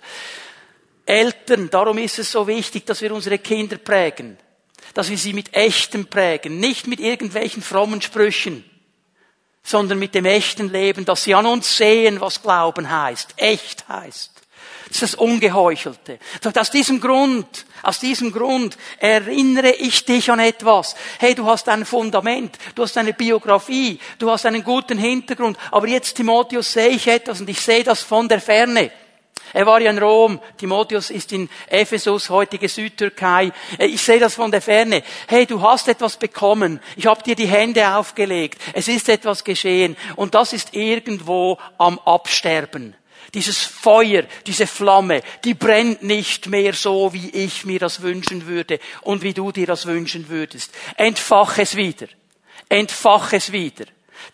Eltern, 1.05 1.69
darum 1.69 1.97
ist 1.97 2.19
es 2.19 2.31
so 2.31 2.47
wichtig, 2.47 2.85
dass 2.85 3.01
wir 3.01 3.13
unsere 3.13 3.37
Kinder 3.37 3.77
prägen, 3.77 4.37
dass 4.93 5.09
wir 5.09 5.17
sie 5.17 5.33
mit 5.33 5.53
echtem 5.53 6.07
prägen, 6.07 6.59
nicht 6.59 6.87
mit 6.87 6.99
irgendwelchen 6.99 7.61
frommen 7.61 8.01
Sprüchen, 8.01 8.63
sondern 9.63 9.99
mit 9.99 10.15
dem 10.15 10.25
echten 10.25 10.71
Leben, 10.71 11.05
dass 11.05 11.23
sie 11.23 11.35
an 11.35 11.45
uns 11.45 11.77
sehen, 11.77 12.21
was 12.21 12.41
Glauben 12.41 12.89
heißt, 12.89 13.33
echt 13.37 13.87
heißt. 13.87 14.34
Das 14.87 15.01
ist 15.01 15.01
das 15.01 15.15
Ungeheuchelte. 15.15 16.19
Aus 16.55 16.69
diesem 16.69 16.99
Grund, 17.01 17.65
aus 17.81 17.99
diesem 17.99 18.31
Grund 18.31 18.77
erinnere 18.99 19.71
ich 19.71 20.05
dich 20.05 20.29
an 20.31 20.39
etwas. 20.39 20.95
Hey, 21.19 21.33
du 21.33 21.45
hast 21.45 21.67
ein 21.69 21.85
Fundament, 21.85 22.57
du 22.75 22.83
hast 22.83 22.97
eine 22.97 23.13
Biografie, 23.13 23.99
du 24.19 24.29
hast 24.29 24.45
einen 24.45 24.63
guten 24.63 24.97
Hintergrund, 24.97 25.57
aber 25.71 25.87
jetzt, 25.87 26.15
Timotheus, 26.15 26.73
sehe 26.73 26.89
ich 26.89 27.07
etwas 27.07 27.41
und 27.41 27.49
ich 27.49 27.61
sehe 27.61 27.83
das 27.83 28.01
von 28.01 28.27
der 28.29 28.41
Ferne. 28.41 28.91
Er 29.53 29.65
war 29.65 29.79
ja 29.79 29.89
in 29.89 29.99
Rom. 29.99 30.41
Timotheus 30.57 31.09
ist 31.09 31.31
in 31.31 31.49
Ephesus, 31.67 32.29
heutige 32.29 32.67
Südtürkei. 32.67 33.53
Äh, 33.77 33.85
ich 33.85 34.01
sehe 34.01 34.19
das 34.19 34.35
von 34.35 34.51
der 34.51 34.61
Ferne. 34.61 35.01
Hey, 35.27 35.45
du 35.45 35.61
hast 35.61 35.87
etwas 35.87 36.17
bekommen. 36.17 36.81
Ich 36.97 37.05
habe 37.05 37.23
dir 37.23 37.35
die 37.35 37.47
Hände 37.47 37.95
aufgelegt. 37.95 38.61
Es 38.73 38.87
ist 38.87 39.07
etwas 39.07 39.43
geschehen. 39.45 39.95
Und 40.17 40.35
das 40.35 40.51
ist 40.51 40.73
irgendwo 40.73 41.57
am 41.77 41.99
Absterben. 41.99 42.95
Dieses 43.35 43.59
Feuer, 43.59 44.23
diese 44.47 44.65
Flamme, 44.65 45.21
die 45.43 45.53
brennt 45.53 46.01
nicht 46.01 46.47
mehr 46.47 46.73
so, 46.73 47.13
wie 47.13 47.29
ich 47.29 47.65
mir 47.65 47.79
das 47.79 48.01
wünschen 48.01 48.47
würde 48.47 48.79
und 49.01 49.21
wie 49.21 49.33
du 49.33 49.51
dir 49.51 49.67
das 49.67 49.85
wünschen 49.85 50.29
würdest. 50.29 50.71
Entfach 50.95 51.57
es 51.57 51.75
wieder. 51.75 52.07
Entfach 52.69 53.33
es 53.33 53.51
wieder. 53.51 53.85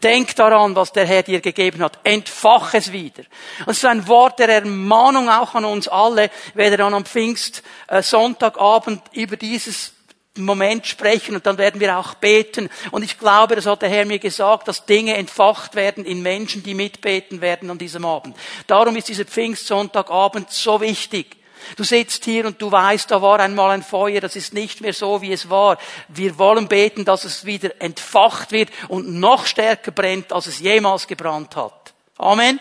Denk 0.03 0.35
daran, 0.35 0.75
was 0.75 0.91
der 0.93 1.05
Herr 1.05 1.23
dir 1.23 1.41
gegeben 1.41 1.81
hat. 1.81 1.99
Entfach 2.03 2.73
es 2.75 2.91
wieder. 2.91 3.23
Es 3.65 3.77
ist 3.77 3.85
ein 3.85 4.07
Wort 4.07 4.39
der 4.39 4.49
Ermahnung 4.49 5.29
auch 5.29 5.55
an 5.55 5.65
uns 5.65 5.87
alle. 5.87 6.29
Werde 6.53 6.77
dann 6.77 6.93
am 6.93 7.05
Pfingst 7.05 7.63
äh, 7.87 8.01
Sonntagabend 8.01 9.01
über 9.13 9.35
dieses 9.35 9.93
Moment 10.37 10.87
sprechen 10.87 11.35
und 11.35 11.45
dann 11.45 11.57
werden 11.57 11.81
wir 11.81 11.97
auch 11.97 12.13
beten. 12.13 12.69
Und 12.91 13.03
ich 13.03 13.19
glaube, 13.19 13.55
das 13.55 13.65
hat 13.65 13.81
der 13.81 13.89
Herr 13.89 14.05
mir 14.05 14.19
gesagt, 14.19 14.67
dass 14.67 14.85
Dinge 14.85 15.17
entfacht 15.17 15.75
werden 15.75 16.05
in 16.05 16.21
Menschen, 16.21 16.63
die 16.63 16.73
mitbeten 16.73 17.41
werden 17.41 17.69
an 17.69 17.77
diesem 17.77 18.05
Abend. 18.05 18.37
Darum 18.67 18.95
ist 18.95 19.09
dieser 19.09 19.25
Pfingstsonntagabend 19.25 20.49
so 20.49 20.79
wichtig. 20.79 21.35
Du 21.75 21.83
sitzt 21.83 22.25
hier 22.25 22.45
und 22.45 22.61
du 22.61 22.71
weißt, 22.71 23.11
da 23.11 23.21
war 23.21 23.39
einmal 23.39 23.71
ein 23.71 23.83
Feuer, 23.83 24.21
das 24.21 24.35
ist 24.35 24.53
nicht 24.53 24.81
mehr 24.81 24.93
so, 24.93 25.21
wie 25.21 25.31
es 25.31 25.49
war. 25.49 25.77
Wir 26.07 26.37
wollen 26.39 26.67
beten, 26.67 27.05
dass 27.05 27.23
es 27.23 27.45
wieder 27.45 27.69
entfacht 27.79 28.51
wird 28.51 28.69
und 28.87 29.19
noch 29.19 29.45
stärker 29.45 29.91
brennt, 29.91 30.33
als 30.33 30.47
es 30.47 30.59
jemals 30.59 31.07
gebrannt 31.07 31.55
hat. 31.55 31.93
Amen. 32.17 32.59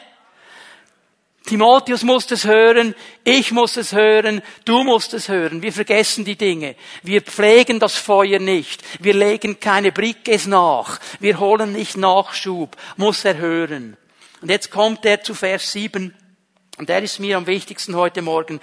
Timotheus 1.51 2.05
muss 2.05 2.31
es 2.31 2.45
hören, 2.45 2.95
ich 3.25 3.51
muss 3.51 3.77
es 3.77 3.93
hören, 3.93 4.41
du 4.65 4.85
musst 4.85 5.15
es 5.15 5.29
hören. 5.29 5.63
Wir 5.63 5.73
vergessen 5.73 6.25
die 6.25 6.37
Dinge. 6.37 6.77
Wir 7.03 7.23
pflegen 7.23 7.81
das 7.81 7.97
Feuer 7.97 8.39
nicht. 8.39 8.85
Wir 9.03 9.15
legen 9.15 9.59
keine 9.59 9.91
Brickes 9.91 10.47
nach. 10.47 11.01
Wir 11.19 11.41
holen 11.41 11.73
nicht 11.73 11.97
Nachschub. 11.97 12.77
Muss 12.97 13.25
er 13.25 13.39
hören. 13.39 13.97
Und 14.41 14.49
jetzt 14.49 14.71
kommt 14.71 15.05
er 15.05 15.25
zu 15.25 15.35
Vers 15.35 15.73
7. 15.73 16.15
Und 16.79 16.89
der 16.89 17.03
ist 17.03 17.19
mir 17.19 17.37
am 17.37 17.49
wichtigsten 17.49 17.97
heute 17.97 18.23
Morgen. 18.23 18.61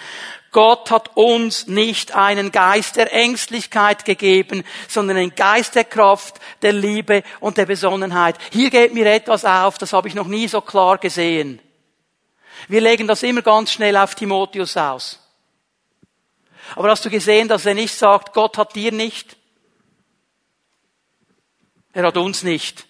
Gott 0.53 0.89
hat 0.89 1.17
uns 1.17 1.67
nicht 1.67 2.15
einen 2.15 2.53
Geist 2.53 2.95
der 2.95 3.11
Ängstlichkeit 3.11 4.05
gegeben, 4.05 4.63
sondern 4.87 5.17
einen 5.17 5.35
Geist 5.35 5.75
der 5.75 5.83
Kraft, 5.83 6.35
der 6.61 6.71
Liebe 6.71 7.23
und 7.41 7.57
der 7.57 7.65
Besonnenheit. 7.65 8.37
Hier 8.53 8.69
geht 8.69 8.93
mir 8.93 9.07
etwas 9.07 9.43
auf, 9.43 9.77
das 9.77 9.91
habe 9.91 10.07
ich 10.07 10.15
noch 10.15 10.27
nie 10.27 10.47
so 10.47 10.61
klar 10.61 10.97
gesehen. 10.99 11.59
Wir 12.67 12.81
legen 12.81 13.07
das 13.07 13.23
immer 13.23 13.41
ganz 13.41 13.71
schnell 13.71 13.95
auf 13.97 14.15
Timotheus 14.15 14.75
aus. 14.77 15.19
Aber 16.75 16.89
hast 16.89 17.05
du 17.05 17.09
gesehen, 17.09 17.47
dass 17.47 17.65
er 17.65 17.73
nicht 17.73 17.95
sagt, 17.95 18.33
Gott 18.33 18.57
hat 18.57 18.75
dir 18.75 18.91
nicht? 18.91 19.37
Er 21.93 22.05
hat 22.05 22.17
uns 22.17 22.43
nicht. 22.43 22.85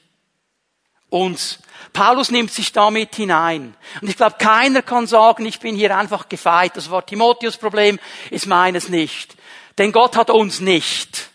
Uns. 1.09 1.59
Paulus 1.93 2.31
nimmt 2.31 2.51
sich 2.51 2.73
damit 2.73 3.15
hinein. 3.15 3.75
Und 4.01 4.09
ich 4.09 4.17
glaube, 4.17 4.35
keiner 4.37 4.81
kann 4.81 5.07
sagen, 5.07 5.45
ich 5.45 5.59
bin 5.59 5.75
hier 5.75 5.95
einfach 5.95 6.27
gefeit. 6.27 6.75
Das 6.75 6.91
war 6.91 7.05
Timotheus 7.05 7.57
Problem, 7.57 7.99
ist 8.29 8.47
meines 8.47 8.89
nicht. 8.89 9.37
Denn 9.77 9.91
Gott 9.91 10.17
hat 10.17 10.29
uns 10.29 10.59
nicht. 10.59 11.29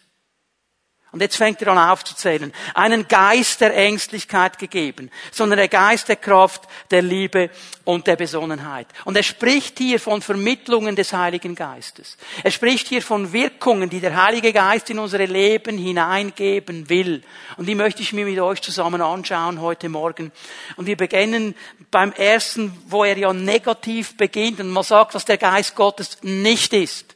Und 1.12 1.20
jetzt 1.20 1.36
fängt 1.36 1.60
er 1.60 1.68
an 1.68 1.90
aufzuzählen. 1.90 2.54
Einen 2.72 3.06
Geist 3.06 3.60
der 3.60 3.76
Ängstlichkeit 3.76 4.58
gegeben, 4.58 5.10
sondern 5.30 5.58
der 5.58 5.68
Geist 5.68 6.08
der 6.08 6.16
Kraft, 6.16 6.62
der 6.90 7.02
Liebe 7.02 7.50
und 7.84 8.06
der 8.06 8.16
Besonnenheit. 8.16 8.86
Und 9.04 9.14
er 9.18 9.22
spricht 9.22 9.76
hier 9.76 10.00
von 10.00 10.22
Vermittlungen 10.22 10.96
des 10.96 11.12
Heiligen 11.12 11.54
Geistes. 11.54 12.16
Er 12.42 12.50
spricht 12.50 12.88
hier 12.88 13.02
von 13.02 13.30
Wirkungen, 13.34 13.90
die 13.90 14.00
der 14.00 14.24
Heilige 14.24 14.54
Geist 14.54 14.88
in 14.88 14.98
unsere 14.98 15.26
Leben 15.26 15.76
hineingeben 15.76 16.88
will. 16.88 17.22
Und 17.58 17.66
die 17.66 17.74
möchte 17.74 18.00
ich 18.00 18.14
mir 18.14 18.24
mit 18.24 18.40
euch 18.40 18.62
zusammen 18.62 19.02
anschauen 19.02 19.60
heute 19.60 19.90
Morgen. 19.90 20.32
Und 20.76 20.86
wir 20.86 20.96
beginnen 20.96 21.54
beim 21.90 22.12
ersten, 22.12 22.74
wo 22.86 23.04
er 23.04 23.18
ja 23.18 23.34
negativ 23.34 24.16
beginnt 24.16 24.60
und 24.60 24.70
man 24.70 24.82
sagt, 24.82 25.14
dass 25.14 25.26
der 25.26 25.36
Geist 25.36 25.74
Gottes 25.74 26.16
nicht 26.22 26.72
ist. 26.72 27.11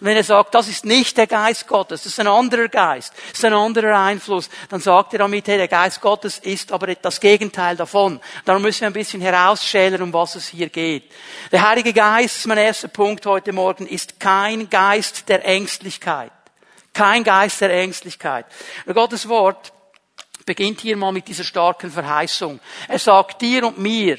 Und 0.00 0.06
wenn 0.06 0.16
er 0.16 0.24
sagt, 0.24 0.54
das 0.54 0.68
ist 0.68 0.84
nicht 0.84 1.16
der 1.16 1.26
Geist 1.26 1.66
Gottes, 1.66 2.02
das 2.02 2.12
ist 2.12 2.20
ein 2.20 2.26
anderer 2.26 2.68
Geist, 2.68 3.12
das 3.30 3.38
ist 3.38 3.44
ein 3.44 3.54
anderer 3.54 3.98
Einfluss, 3.98 4.50
dann 4.68 4.80
sagt 4.80 5.12
er 5.14 5.20
damit, 5.20 5.48
hey, 5.48 5.56
der 5.56 5.68
Geist 5.68 6.00
Gottes 6.00 6.38
ist 6.38 6.72
aber 6.72 6.94
das 6.94 7.20
Gegenteil 7.20 7.76
davon. 7.76 8.20
Darum 8.44 8.62
müssen 8.62 8.82
wir 8.82 8.88
ein 8.88 8.92
bisschen 8.92 9.20
herausschälen, 9.20 10.02
um 10.02 10.12
was 10.12 10.34
es 10.34 10.48
hier 10.48 10.68
geht. 10.68 11.10
Der 11.52 11.68
Heilige 11.68 11.92
Geist, 11.92 12.46
mein 12.46 12.58
erster 12.58 12.88
Punkt 12.88 13.24
heute 13.26 13.52
Morgen, 13.52 13.86
ist 13.86 14.20
kein 14.20 14.68
Geist 14.68 15.28
der 15.28 15.44
Ängstlichkeit. 15.44 16.32
Kein 16.92 17.24
Geist 17.24 17.60
der 17.60 17.72
Ängstlichkeit. 17.72 18.46
Gottes 18.86 19.28
Wort 19.28 19.72
beginnt 20.46 20.80
hier 20.80 20.96
mal 20.96 21.12
mit 21.12 21.28
dieser 21.28 21.44
starken 21.44 21.90
Verheißung. 21.90 22.60
Er 22.88 22.98
sagt 22.98 23.42
dir 23.42 23.66
und 23.66 23.78
mir, 23.78 24.18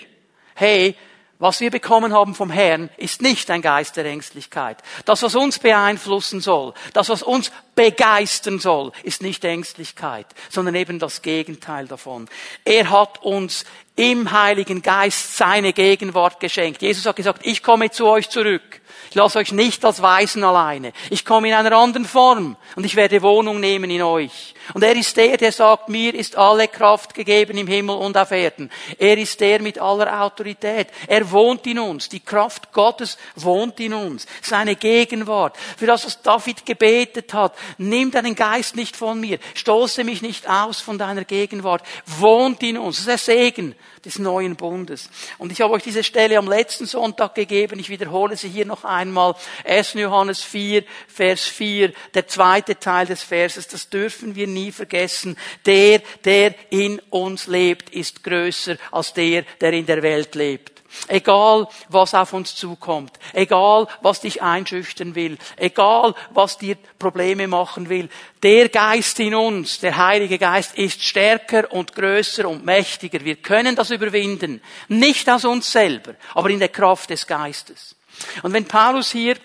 hey, 0.54 0.96
was 1.39 1.60
wir 1.60 1.70
bekommen 1.70 2.13
haben 2.13 2.34
vom 2.34 2.50
Herrn, 2.50 2.89
ist 2.98 3.22
nicht 3.22 3.50
ein 3.51 3.62
Geist 3.62 3.96
der 3.96 4.06
Ängstlichkeit. 4.06 4.77
Das, 5.06 5.22
was 5.22 5.36
uns 5.36 5.60
beeinflussen 5.60 6.41
soll, 6.41 6.74
das, 6.94 7.10
was 7.10 7.22
uns 7.22 7.51
begeistern 7.75 8.60
soll, 8.60 8.91
ist 9.03 9.22
nicht 9.22 9.46
Ängstlichkeit, 9.46 10.25
sondern 10.50 10.75
eben 10.75 10.98
das 10.98 11.22
Gegenteil 11.22 11.88
davon. 11.88 12.27
Er 12.65 12.89
hat 12.89 13.24
uns 13.24 13.65
im 13.96 14.32
Heiligen 14.32 14.82
Geist 14.82 15.38
seine 15.38 15.74
Gegenwart 15.74 16.39
geschenkt. 16.39 16.82
Jesus 16.82 17.06
hat 17.06 17.15
gesagt, 17.15 17.46
ich 17.46 17.62
komme 17.62 17.91
zu 17.91 18.08
euch 18.08 18.29
zurück. 18.29 18.82
Ich 19.10 19.15
lasse 19.15 19.39
euch 19.39 19.51
nicht 19.51 19.86
als 19.86 20.01
Weisen 20.01 20.44
alleine. 20.44 20.91
Ich 21.10 21.24
komme 21.24 21.48
in 21.48 21.53
einer 21.53 21.75
anderen 21.75 22.06
Form 22.06 22.58
und 22.75 22.84
ich 22.84 22.96
werde 22.96 23.22
Wohnung 23.22 23.60
nehmen 23.60 23.89
in 23.89 24.01
euch. 24.01 24.53
Und 24.74 24.84
er 24.84 24.96
ist 24.96 25.16
der, 25.16 25.38
der 25.38 25.52
sagt, 25.52 25.90
mir 25.90 26.14
ist 26.14 26.36
alle 26.36 26.68
Kraft 26.68 27.14
gegeben 27.14 27.58
im 27.58 27.68
Himmel 27.68 27.96
und 27.96 28.18
auf 28.18 28.32
Erden. 28.32 28.70
Er 28.98 29.18
ist 29.18 29.40
der 29.40 29.62
mit 29.62 29.80
aller 29.80 30.22
Autorität. 30.22 30.88
Er 31.08 31.30
wohnt 31.32 31.66
in 31.68 31.80
uns. 31.80 32.10
Die 32.10 32.20
Kraft 32.20 32.72
Gottes 32.72 33.18
wohnt 33.36 33.80
in 33.80 33.94
uns. 33.94 34.26
Seine 34.42 34.76
Gegenwart. 34.76 35.56
Für 35.78 35.86
das, 35.86 36.06
was 36.06 36.22
David 36.22 36.66
gebetet 36.66 37.34
hat. 37.34 37.56
Nimm 37.78 38.12
deinen 38.12 38.36
Geist 38.36 38.76
nicht 38.76 38.96
von 38.96 39.20
mir. 39.20 39.40
Stoße 39.54 40.04
mich 40.04 40.22
nicht 40.22 40.50
aus 40.50 40.82
von 40.82 40.98
deiner 40.98 41.24
Gegenwart. 41.24 41.84
Wohnt 42.06 42.62
in 42.64 42.78
uns. 42.78 42.98
Das 42.98 43.08
ist 43.16 43.28
der 43.28 43.36
Segen 43.36 43.76
des 44.08 44.20
neuen 44.20 44.56
Bundes. 44.56 45.10
Und 45.38 45.52
ich 45.52 45.62
habe 45.62 45.74
euch 45.74 45.84
diese 45.84 46.04
Stelle 46.04 46.38
am 46.38 46.48
letzten 46.48 46.86
Sonntag 46.86 47.36
gegeben. 47.36 47.80
Ich 47.80 47.90
wiederhole 47.90 48.38
sie 48.38 48.48
hier 48.48 48.66
noch 48.66 48.86
einmal. 48.86 49.36
1. 49.66 49.94
Johannes 49.94 50.44
4, 50.44 50.84
Vers 51.08 51.44
4, 51.44 51.92
der 52.14 52.28
zweite 52.28 52.80
Teil 52.80 53.06
des 53.06 53.22
Verses. 53.24 53.68
Das 53.68 53.90
dürfen 53.90 54.36
wir 54.36 54.48
nie 54.58 54.72
vergessen. 54.72 55.38
Der, 55.66 56.00
der 56.24 56.56
in 56.70 57.00
uns 57.10 57.48
lebt, 57.48 57.90
ist 57.92 58.24
größer 58.24 58.78
als 58.92 59.14
der, 59.14 59.44
der 59.62 59.74
in 59.74 59.86
der 59.86 60.02
Welt 60.02 60.36
lebt. 60.36 60.78
Egal, 61.08 61.68
was 61.90 62.14
auf 62.14 62.34
uns 62.34 62.56
zukommt, 62.56 63.12
egal, 63.34 63.88
was 64.02 64.22
dich 64.22 64.42
einschüchtern 64.42 65.16
will, 65.16 65.38
egal, 65.58 66.16
was 66.32 66.58
dir 66.58 66.76
Probleme 66.98 67.48
machen 67.48 67.90
will, 67.90 68.10
der 68.42 68.70
Geist 68.70 69.20
in 69.20 69.36
uns, 69.36 69.80
der 69.80 69.98
Heilige 69.98 70.38
Geist, 70.38 70.76
ist 70.78 71.04
stärker 71.04 71.72
und 71.72 71.94
größer 71.94 72.48
und 72.48 72.66
mächtiger. 72.66 73.24
Wir 73.24 73.36
können 73.36 73.76
das 73.76 73.92
überwinden. 73.92 74.62
Nicht 74.88 75.30
aus 75.30 75.46
uns 75.46 75.72
selber, 75.72 76.16
aber 76.34 76.50
in 76.50 76.60
der 76.60 76.70
Kraft 76.70 77.10
des 77.10 77.28
Geistes. 77.28 77.96
Und 78.42 78.54
wenn 78.54 78.66
Paulus 78.66 79.12
hier 79.12 79.36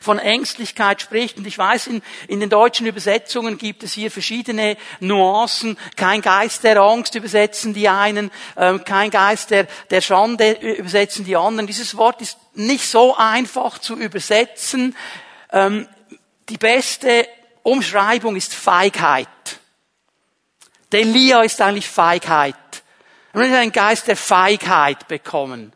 von 0.00 0.18
Ängstlichkeit 0.18 1.00
spricht. 1.00 1.38
Und 1.38 1.46
ich 1.46 1.58
weiß, 1.58 1.88
in, 1.88 2.02
in 2.28 2.40
den 2.40 2.50
deutschen 2.50 2.86
Übersetzungen 2.86 3.58
gibt 3.58 3.82
es 3.82 3.92
hier 3.92 4.10
verschiedene 4.10 4.76
Nuancen. 5.00 5.78
Kein 5.96 6.22
Geist 6.22 6.64
der 6.64 6.80
Angst 6.80 7.14
übersetzen 7.14 7.74
die 7.74 7.88
einen, 7.88 8.30
ähm, 8.56 8.84
kein 8.84 9.10
Geist 9.10 9.50
der, 9.50 9.66
der 9.90 10.00
Schande 10.00 10.52
übersetzen 10.52 11.24
die 11.24 11.36
anderen. 11.36 11.66
Dieses 11.66 11.96
Wort 11.96 12.20
ist 12.20 12.38
nicht 12.54 12.88
so 12.88 13.16
einfach 13.16 13.78
zu 13.78 13.96
übersetzen. 13.96 14.96
Ähm, 15.52 15.88
die 16.48 16.58
beste 16.58 17.28
Umschreibung 17.62 18.36
ist 18.36 18.54
Feigheit. 18.54 19.28
Delia 20.92 21.42
ist 21.42 21.60
eigentlich 21.60 21.88
Feigheit. 21.88 22.56
Und 23.32 23.42
einen 23.42 23.72
Geist 23.72 24.08
der 24.08 24.16
Feigheit 24.16 25.08
bekommen. 25.08 25.72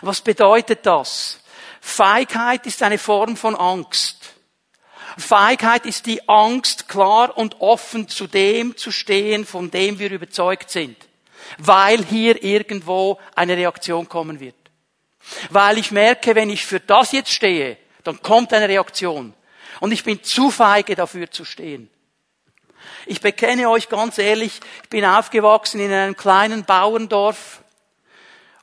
Was 0.00 0.22
bedeutet 0.22 0.86
das? 0.86 1.41
Feigheit 1.84 2.64
ist 2.66 2.82
eine 2.84 2.96
Form 2.96 3.36
von 3.36 3.56
Angst. 3.56 4.34
Feigheit 5.18 5.84
ist 5.84 6.06
die 6.06 6.26
Angst, 6.28 6.88
klar 6.88 7.36
und 7.36 7.60
offen 7.60 8.08
zu 8.08 8.28
dem 8.28 8.76
zu 8.76 8.92
stehen, 8.92 9.44
von 9.44 9.70
dem 9.70 9.98
wir 9.98 10.10
überzeugt 10.12 10.70
sind. 10.70 10.96
Weil 11.58 12.02
hier 12.04 12.42
irgendwo 12.42 13.18
eine 13.34 13.56
Reaktion 13.56 14.08
kommen 14.08 14.38
wird. 14.38 14.54
Weil 15.50 15.76
ich 15.76 15.90
merke, 15.90 16.36
wenn 16.36 16.50
ich 16.50 16.64
für 16.64 16.80
das 16.80 17.10
jetzt 17.12 17.32
stehe, 17.32 17.76
dann 18.04 18.22
kommt 18.22 18.52
eine 18.54 18.68
Reaktion. 18.68 19.34
Und 19.80 19.90
ich 19.92 20.04
bin 20.04 20.22
zu 20.22 20.50
feige 20.52 20.94
dafür 20.94 21.30
zu 21.32 21.44
stehen. 21.44 21.90
Ich 23.06 23.20
bekenne 23.20 23.68
euch 23.68 23.88
ganz 23.88 24.18
ehrlich, 24.18 24.60
ich 24.84 24.88
bin 24.88 25.04
aufgewachsen 25.04 25.80
in 25.80 25.92
einem 25.92 26.16
kleinen 26.16 26.64
Bauerndorf 26.64 27.61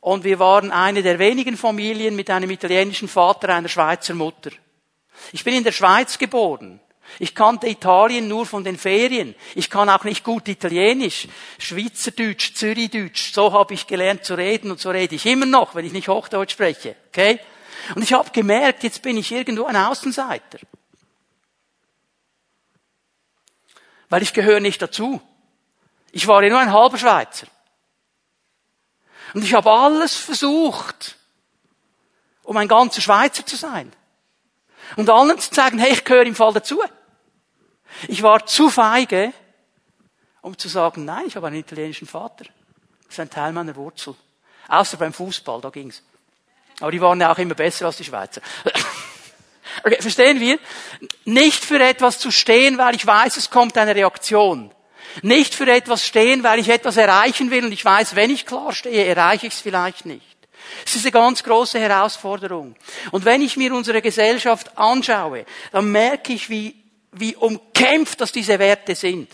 und 0.02 0.24
wir 0.24 0.40
waren 0.40 0.72
eine 0.72 1.04
der 1.04 1.20
wenigen 1.20 1.58
Familien 1.58 2.16
mit 2.16 2.30
einem 2.30 2.50
italienischen 2.50 3.08
Vater, 3.08 3.50
einer 3.50 3.68
Schweizer 3.68 4.14
Mutter. 4.14 4.52
Ich 5.34 5.44
bin 5.44 5.56
in 5.56 5.64
der 5.64 5.72
Schweiz 5.72 6.18
geboren. 6.18 6.80
Ich 7.18 7.34
kannte 7.34 7.68
Italien 7.68 8.28
nur 8.28 8.46
von 8.46 8.64
den 8.64 8.78
Ferien. 8.78 9.34
Ich 9.56 9.70
kann 9.70 9.90
auch 9.90 10.04
nicht 10.04 10.24
gut 10.24 10.48
Italienisch, 10.48 11.28
Schweizerdeutsch, 11.58 12.54
Zürichdeutsch. 12.54 13.34
So 13.34 13.52
habe 13.52 13.74
ich 13.74 13.88
gelernt 13.88 14.24
zu 14.24 14.36
reden 14.36 14.70
und 14.70 14.80
so 14.80 14.92
rede 14.92 15.16
ich 15.16 15.26
immer 15.26 15.48
noch, 15.48 15.74
wenn 15.74 15.86
ich 15.86 15.92
nicht 15.92 16.08
Hochdeutsch 16.08 16.54
spreche. 16.54 16.96
Okay? 17.08 17.40
Und 17.96 18.04
ich 18.04 18.14
habe 18.14 18.30
gemerkt, 18.30 18.84
jetzt 18.84 19.02
bin 19.02 19.18
ich 19.18 19.32
irgendwo 19.32 19.66
ein 19.66 19.76
Außenseiter. 19.76 20.60
Weil 24.10 24.22
ich 24.22 24.34
gehöre 24.34 24.60
nicht 24.60 24.82
dazu. 24.82 25.20
Ich 26.12 26.28
war 26.28 26.44
ja 26.44 26.50
nur 26.50 26.60
ein 26.60 26.74
halber 26.74 26.98
Schweizer. 26.98 27.48
Und 29.34 29.44
ich 29.44 29.54
habe 29.54 29.72
alles 29.72 30.16
versucht, 30.16 31.16
um 32.44 32.58
ein 32.58 32.68
ganzer 32.68 33.02
Schweizer 33.02 33.46
zu 33.46 33.56
sein. 33.56 33.92
Und 34.96 35.10
allen 35.10 35.38
zu 35.40 35.54
sagen, 35.54 35.80
hey, 35.80 35.94
ich 35.94 36.04
gehöre 36.04 36.26
im 36.26 36.36
Fall 36.36 36.54
dazu. 36.54 36.82
Ich 38.08 38.24
war 38.24 38.46
zu 38.46 38.70
feige, 38.70 39.34
um 40.42 40.58
zu 40.58 40.68
sagen, 40.68 41.06
nein, 41.06 41.26
ich 41.28 41.36
habe 41.36 41.48
einen 41.48 41.58
italienischen 41.58 42.08
Vater. 42.08 42.46
Das 43.04 43.14
ist 43.14 43.20
ein 43.20 43.30
Teil 43.30 43.52
meiner 43.52 43.76
Wurzel. 43.76 44.16
Außer 44.68 44.98
beim 44.98 45.14
Fußball, 45.14 45.62
da 45.62 45.70
ging's. 45.70 46.02
Aber 46.80 46.92
die 46.92 47.02
waren 47.02 47.20
ja 47.20 47.32
auch 47.32 47.38
immer 47.38 47.56
besser 47.56 47.88
als 47.88 47.98
die 47.98 48.06
Schweizer. 48.06 48.42
Okay, 49.84 50.02
verstehen 50.02 50.40
wir? 50.40 50.60
Nicht 51.26 51.64
für 51.64 51.80
etwas 51.80 52.18
zu 52.20 52.32
stehen, 52.32 52.78
weil 52.80 52.96
ich 52.96 53.06
weiß, 53.06 53.38
es 53.38 53.50
kommt 53.50 53.78
eine 53.78 53.96
Reaktion. 53.96 54.72
Nicht 55.22 55.56
für 55.56 55.70
etwas 55.70 56.06
stehen, 56.06 56.44
weil 56.44 56.60
ich 56.60 56.70
etwas 56.70 56.98
erreichen 56.98 57.52
will 57.52 57.66
und 57.66 57.72
ich 57.72 57.84
weiß, 57.84 58.16
wenn 58.16 58.30
ich 58.30 58.46
klar 58.46 58.74
stehe, 58.74 59.06
erreiche 59.06 59.48
ich 59.48 59.54
es 59.54 59.62
vielleicht 59.62 60.06
nicht. 60.06 60.26
Es 60.86 60.96
ist 60.96 61.06
eine 61.06 61.12
ganz 61.12 61.44
große 61.44 61.80
Herausforderung. 61.80 62.76
Und 63.12 63.26
wenn 63.26 63.42
ich 63.42 63.58
mir 63.58 63.74
unsere 63.74 64.02
Gesellschaft 64.02 64.78
anschaue, 64.78 65.46
dann 65.72 65.92
merke 65.92 66.34
ich, 66.34 66.50
wie, 66.50 66.76
wie 67.12 67.36
umkämpft 67.36 68.22
das 68.22 68.32
diese 68.32 68.60
Werte 68.60 68.96
sind. 68.96 69.32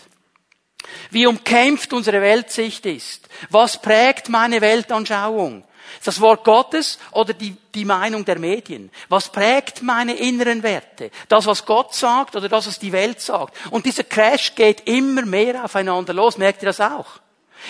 Wie 1.10 1.26
umkämpft 1.26 1.92
unsere 1.92 2.20
Weltsicht 2.20 2.86
ist. 2.86 3.28
Was 3.50 3.80
prägt 3.80 4.28
meine 4.28 4.60
Weltanschauung? 4.60 5.64
Das 6.04 6.20
Wort 6.20 6.44
Gottes 6.44 6.98
oder 7.12 7.32
die, 7.32 7.56
die 7.74 7.84
Meinung 7.84 8.24
der 8.24 8.38
Medien? 8.38 8.90
Was 9.08 9.30
prägt 9.30 9.82
meine 9.82 10.14
inneren 10.14 10.62
Werte? 10.62 11.10
Das, 11.28 11.46
was 11.46 11.64
Gott 11.64 11.94
sagt 11.94 12.36
oder 12.36 12.48
das, 12.48 12.66
was 12.66 12.78
die 12.78 12.92
Welt 12.92 13.20
sagt? 13.20 13.56
Und 13.70 13.86
dieser 13.86 14.04
Crash 14.04 14.54
geht 14.54 14.86
immer 14.88 15.24
mehr 15.24 15.64
aufeinander 15.64 16.12
los. 16.12 16.38
Merkt 16.38 16.62
ihr 16.62 16.66
das 16.66 16.80
auch? 16.80 17.06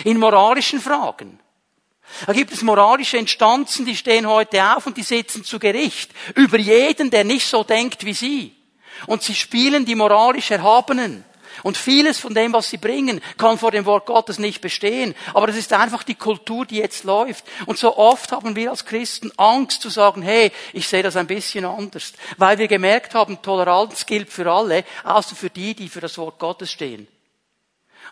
In 0.05 0.19
moralischen 0.19 0.81
Fragen. 0.81 1.41
Da 2.27 2.33
gibt 2.33 2.53
es 2.53 2.63
moralische 2.63 3.17
Instanzen, 3.17 3.85
die 3.85 3.97
stehen 3.97 4.27
heute 4.27 4.77
auf 4.77 4.87
und 4.87 4.97
die 4.97 5.03
sitzen 5.03 5.45
zu 5.45 5.59
Gericht 5.59 6.11
über 6.35 6.59
jeden, 6.59 7.11
der 7.11 7.25
nicht 7.25 7.47
so 7.47 7.65
denkt 7.65 8.05
wie 8.05 8.15
sie. 8.15 8.55
Und 9.07 9.23
sie 9.23 9.35
spielen 9.35 9.85
die 9.85 9.95
moralisch 9.95 10.51
Erhabenen. 10.51 11.25
Und 11.67 11.77
vieles 11.77 12.21
von 12.21 12.33
dem, 12.33 12.53
was 12.53 12.71
sie 12.71 12.77
bringen, 12.77 13.21
kann 13.39 13.59
vor 13.59 13.73
dem 13.73 13.87
Wort 13.87 14.07
Gottes 14.07 14.39
nicht 14.39 14.61
bestehen. 14.61 15.17
Aber 15.35 15.49
es 15.49 15.57
ist 15.57 15.73
einfach 15.73 16.05
die 16.05 16.15
Kultur, 16.15 16.65
die 16.65 16.77
jetzt 16.77 17.03
läuft. 17.03 17.45
Und 17.67 17.77
so 17.77 17.97
oft 17.97 18.31
haben 18.31 18.55
wir 18.55 18.71
als 18.71 18.85
Christen 18.85 19.33
Angst 19.37 19.83
zu 19.83 19.89
sagen, 19.89 20.23
hey, 20.23 20.53
ich 20.73 20.87
sehe 20.87 21.03
das 21.03 21.17
ein 21.17 21.27
bisschen 21.27 21.65
anders. 21.65 22.13
Weil 22.37 22.59
wir 22.59 22.69
gemerkt 22.69 23.15
haben, 23.15 23.43
Toleranz 23.43 24.07
gilt 24.07 24.31
für 24.31 24.49
alle, 24.49 24.85
außer 25.03 25.35
für 25.35 25.51
die, 25.51 25.75
die 25.75 25.89
für 25.89 26.01
das 26.01 26.17
Wort 26.19 26.39
Gottes 26.39 26.71
stehen. 26.71 27.09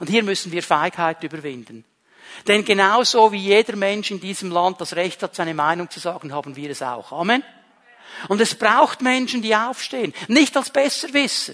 Und 0.00 0.10
hier 0.10 0.24
müssen 0.24 0.50
wir 0.50 0.64
Feigheit 0.64 1.22
überwinden. 1.22 1.84
Denn 2.48 2.64
genauso 2.64 3.30
wie 3.30 3.38
jeder 3.38 3.76
Mensch 3.76 4.10
in 4.10 4.18
diesem 4.18 4.50
Land 4.50 4.80
das 4.80 4.96
Recht 4.96 5.22
hat, 5.22 5.36
seine 5.36 5.54
Meinung 5.54 5.88
zu 5.90 6.00
sagen, 6.00 6.34
haben 6.34 6.56
wir 6.56 6.70
es 6.70 6.82
auch. 6.82 7.12
Amen. 7.12 7.44
Und 8.26 8.40
es 8.40 8.56
braucht 8.56 9.00
Menschen, 9.00 9.42
die 9.42 9.54
aufstehen. 9.54 10.12
Nicht 10.26 10.56
als 10.56 10.70
Besserwisser, 10.70 11.52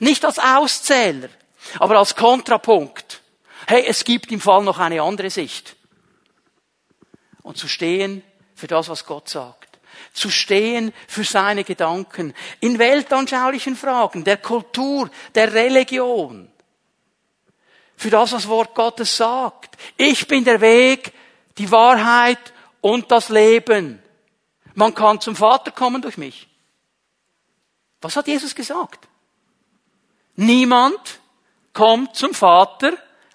nicht 0.00 0.24
als 0.24 0.38
Auszähler, 0.38 1.28
aber 1.78 1.98
als 1.98 2.14
Kontrapunkt. 2.14 3.22
Hey, 3.66 3.84
es 3.86 4.04
gibt 4.04 4.30
im 4.32 4.40
Fall 4.40 4.62
noch 4.62 4.78
eine 4.78 5.02
andere 5.02 5.30
Sicht. 5.30 5.76
Und 7.42 7.56
zu 7.56 7.68
stehen 7.68 8.22
für 8.54 8.66
das, 8.66 8.88
was 8.88 9.04
Gott 9.04 9.28
sagt. 9.28 9.78
Zu 10.12 10.30
stehen 10.30 10.92
für 11.08 11.24
seine 11.24 11.64
Gedanken. 11.64 12.34
In 12.60 12.78
weltanschaulichen 12.78 13.76
Fragen, 13.76 14.24
der 14.24 14.36
Kultur, 14.36 15.10
der 15.34 15.52
Religion. 15.52 16.50
Für 17.96 18.10
das, 18.10 18.32
was 18.32 18.48
Wort 18.48 18.74
Gottes 18.74 19.16
sagt. 19.16 19.76
Ich 19.96 20.26
bin 20.26 20.44
der 20.44 20.60
Weg, 20.60 21.12
die 21.58 21.70
Wahrheit 21.70 22.52
und 22.80 23.10
das 23.10 23.28
Leben. 23.28 24.02
Man 24.74 24.94
kann 24.94 25.20
zum 25.20 25.36
Vater 25.36 25.70
kommen 25.70 26.02
durch 26.02 26.16
mich. 26.16 26.48
Was 28.00 28.16
hat 28.16 28.26
Jesus 28.26 28.54
gesagt? 28.54 29.08
Niemand 30.34 31.20
kommt 31.72 32.16
zum 32.16 32.34
Vater 32.34 32.92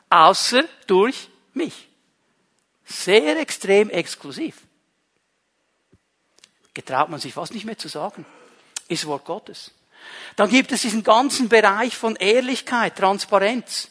außer 0.10 0.64
durch 0.86 1.30
mich. 1.54 1.88
Sehr 2.86 3.38
extrem 3.38 3.90
exklusiv. 3.90 4.62
Getraut 6.74 7.10
man 7.10 7.20
sich 7.20 7.34
fast 7.34 7.54
nicht 7.54 7.66
mehr 7.66 7.78
zu 7.78 7.88
sagen. 7.88 8.26
Ist 8.88 9.06
Wort 9.08 9.26
Gottes. 9.26 9.72
Dann 10.36 10.50
gibt 10.50 10.72
es 10.72 10.84
diesen 10.84 11.04
ganzen 11.04 11.50
Bereich 11.50 11.98
von 11.98 12.16
Ehrlichkeit, 12.16 12.96
Transparenz, 12.96 13.90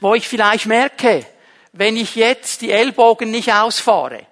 wo 0.00 0.14
ich 0.14 0.26
vielleicht 0.26 0.66
merke, 0.66 1.26
wenn 1.72 1.96
ich 1.96 2.14
jetzt 2.14 2.62
die 2.62 2.70
Ellbogen 2.70 3.30
nicht 3.30 3.52
ausfahre 3.52 4.26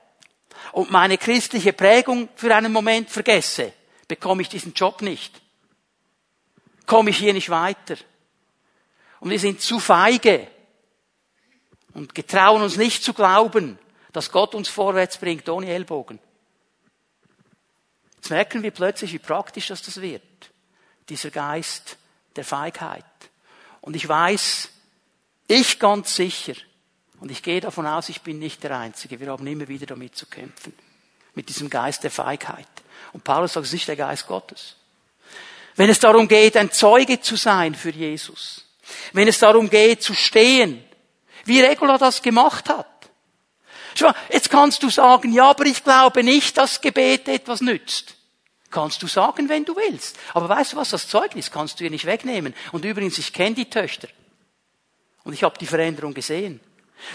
und 0.73 0.91
meine 0.91 1.19
christliche 1.19 1.73
Prägung 1.73 2.29
für 2.37 2.55
einen 2.55 2.73
Moment 2.73 3.11
vergesse, 3.11 3.73
bekomme 4.09 4.43
ich 4.43 4.49
diesen 4.49 4.73
Job 4.73 5.03
nicht 5.03 5.43
komme 6.87 7.11
ich 7.11 7.19
hier 7.19 7.35
nicht 7.35 7.51
weiter. 7.51 7.97
Und 9.21 9.31
wir 9.31 9.39
sind 9.39 9.61
zu 9.61 9.81
feige 9.81 10.47
und 11.95 12.15
getrauen 12.15 12.63
uns 12.63 12.77
nicht 12.77 13.03
zu 13.03 13.15
glauben, 13.15 13.79
dass 14.13 14.31
Gott 14.31 14.55
uns 14.55 14.69
vorwärts 14.69 15.19
bringt 15.19 15.49
ohne 15.49 15.69
Ellbogen. 15.69 16.19
Jetzt 18.17 18.31
merken 18.31 18.63
wir 18.63 18.71
plötzlich, 18.71 19.13
wie 19.13 19.19
praktisch 19.19 19.69
das, 19.69 19.83
das 19.83 20.01
wird. 20.01 20.23
Dieser 21.09 21.31
Geist 21.31 21.97
der 22.35 22.45
Feigheit. 22.45 23.05
Und 23.81 23.97
ich 23.97 24.09
weiß, 24.09 24.69
ich 25.49 25.79
ganz 25.79 26.17
sicher, 26.17 26.55
und 27.21 27.31
ich 27.31 27.43
gehe 27.43 27.61
davon 27.61 27.87
aus, 27.87 28.09
ich 28.09 28.21
bin 28.21 28.39
nicht 28.39 28.63
der 28.63 28.77
Einzige, 28.77 29.21
wir 29.21 29.29
haben 29.29 29.47
immer 29.47 29.69
wieder 29.69 29.87
damit 29.87 30.17
zu 30.17 30.27
kämpfen. 30.27 30.75
Mit 31.35 31.49
diesem 31.49 31.71
Geist 31.71 32.05
der 32.05 32.11
Feigheit. 32.11 32.69
Und 33.13 33.25
Paulus 33.25 33.55
sagt, 33.55 33.65
es 33.65 33.71
ist 33.71 33.75
nicht 33.75 33.89
der 33.89 33.97
Geist 33.97 34.27
Gottes. 34.27 34.77
Wenn 35.77 35.89
es 35.89 35.99
darum 35.99 36.29
geht, 36.29 36.57
ein 36.57 36.71
Zeuge 36.73 37.21
zu 37.21 37.37
sein 37.37 37.75
für 37.75 37.91
Jesus. 37.91 38.66
Wenn 39.13 39.29
es 39.29 39.39
darum 39.39 39.71
geht, 39.71 40.03
zu 40.03 40.15
stehen. 40.15 40.83
Wie 41.45 41.61
Regula 41.61 41.99
das 41.99 42.23
gemacht 42.23 42.69
hat. 42.69 42.87
Jetzt 44.31 44.51
kannst 44.51 44.83
du 44.83 44.91
sagen, 44.91 45.33
ja, 45.33 45.51
aber 45.51 45.65
ich 45.65 45.83
glaube 45.83 46.23
nicht, 46.23 46.57
dass 46.59 46.81
Gebet 46.81 47.29
etwas 47.29 47.61
nützt. 47.61 48.15
Kannst 48.71 49.03
du 49.03 49.07
sagen, 49.07 49.49
wenn 49.49 49.65
du 49.65 49.75
willst. 49.77 50.19
Aber 50.35 50.49
weißt 50.49 50.75
du 50.75 50.77
was, 50.77 50.91
das 50.91 51.09
Zeugnis 51.09 51.51
kannst 51.51 51.81
du 51.81 51.85
ihr 51.85 51.91
nicht 51.91 52.05
wegnehmen. 52.05 52.55
Und 52.73 52.85
übrigens, 52.85 53.17
ich 53.17 53.33
kenne 53.33 53.55
die 53.55 53.71
Töchter. 53.71 54.09
Und 55.25 55.33
ich 55.33 55.45
habe 55.45 55.59
die 55.59 55.67
Veränderung 55.67 56.15
gesehen. 56.15 56.61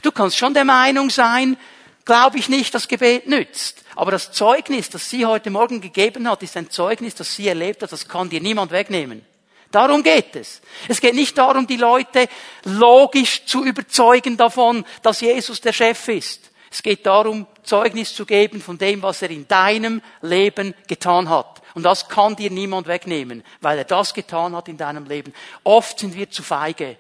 Du 0.02 0.12
kannst 0.12 0.38
schon 0.38 0.54
der 0.54 0.66
Meinung 0.66 1.10
sein, 1.10 1.58
glaube 2.06 2.38
ich 2.40 2.50
nicht, 2.50 2.74
dass 2.74 2.88
Gebet 2.88 3.28
nützt. 3.28 3.84
Aber 3.96 4.12
das 4.12 4.32
Zeugnis, 4.32 4.90
das 4.90 5.10
sie 5.10 5.26
heute 5.26 5.50
Morgen 5.50 5.82
gegeben 5.82 6.30
hat, 6.30 6.42
ist 6.44 6.58
ein 6.58 6.70
Zeugnis, 6.70 7.16
das 7.16 7.36
sie 7.36 7.48
erlebt 7.48 7.84
hat, 7.84 7.92
das 7.92 8.08
kann 8.08 8.30
dir 8.30 8.42
niemand 8.42 8.72
wegnehmen. 8.72 9.26
Darum 9.72 10.04
geht 10.04 10.36
es. 10.36 10.62
Es 10.88 11.02
geht 11.02 11.16
nicht 11.16 11.38
darum, 11.38 11.66
die 11.66 11.78
Leute 11.78 12.28
logisch 12.66 13.46
zu 13.46 13.64
überzeugen 13.64 14.38
davon, 14.38 14.86
dass 15.02 15.22
Jesus 15.22 15.62
der 15.62 15.74
Chef 15.74 16.08
ist. 16.10 16.52
Es 16.70 16.84
geht 16.84 17.06
darum, 17.06 17.48
Zeugnis 17.64 18.14
zu 18.16 18.26
geben 18.26 18.62
von 18.62 18.78
dem, 18.78 19.02
was 19.02 19.22
er 19.22 19.30
in 19.30 19.48
deinem 19.48 20.02
Leben 20.22 20.74
getan 20.88 21.30
hat. 21.30 21.62
Und 21.74 21.84
das 21.84 22.08
kann 22.08 22.36
dir 22.36 22.52
niemand 22.52 22.88
wegnehmen, 22.88 23.44
weil 23.62 23.78
er 23.78 23.86
das 23.86 24.14
getan 24.14 24.56
hat 24.56 24.68
in 24.68 24.78
deinem 24.78 25.06
Leben. 25.06 25.34
Oft 25.64 26.00
sind 26.00 26.16
wir 26.16 26.30
zu 26.30 26.44
feige 26.44 26.98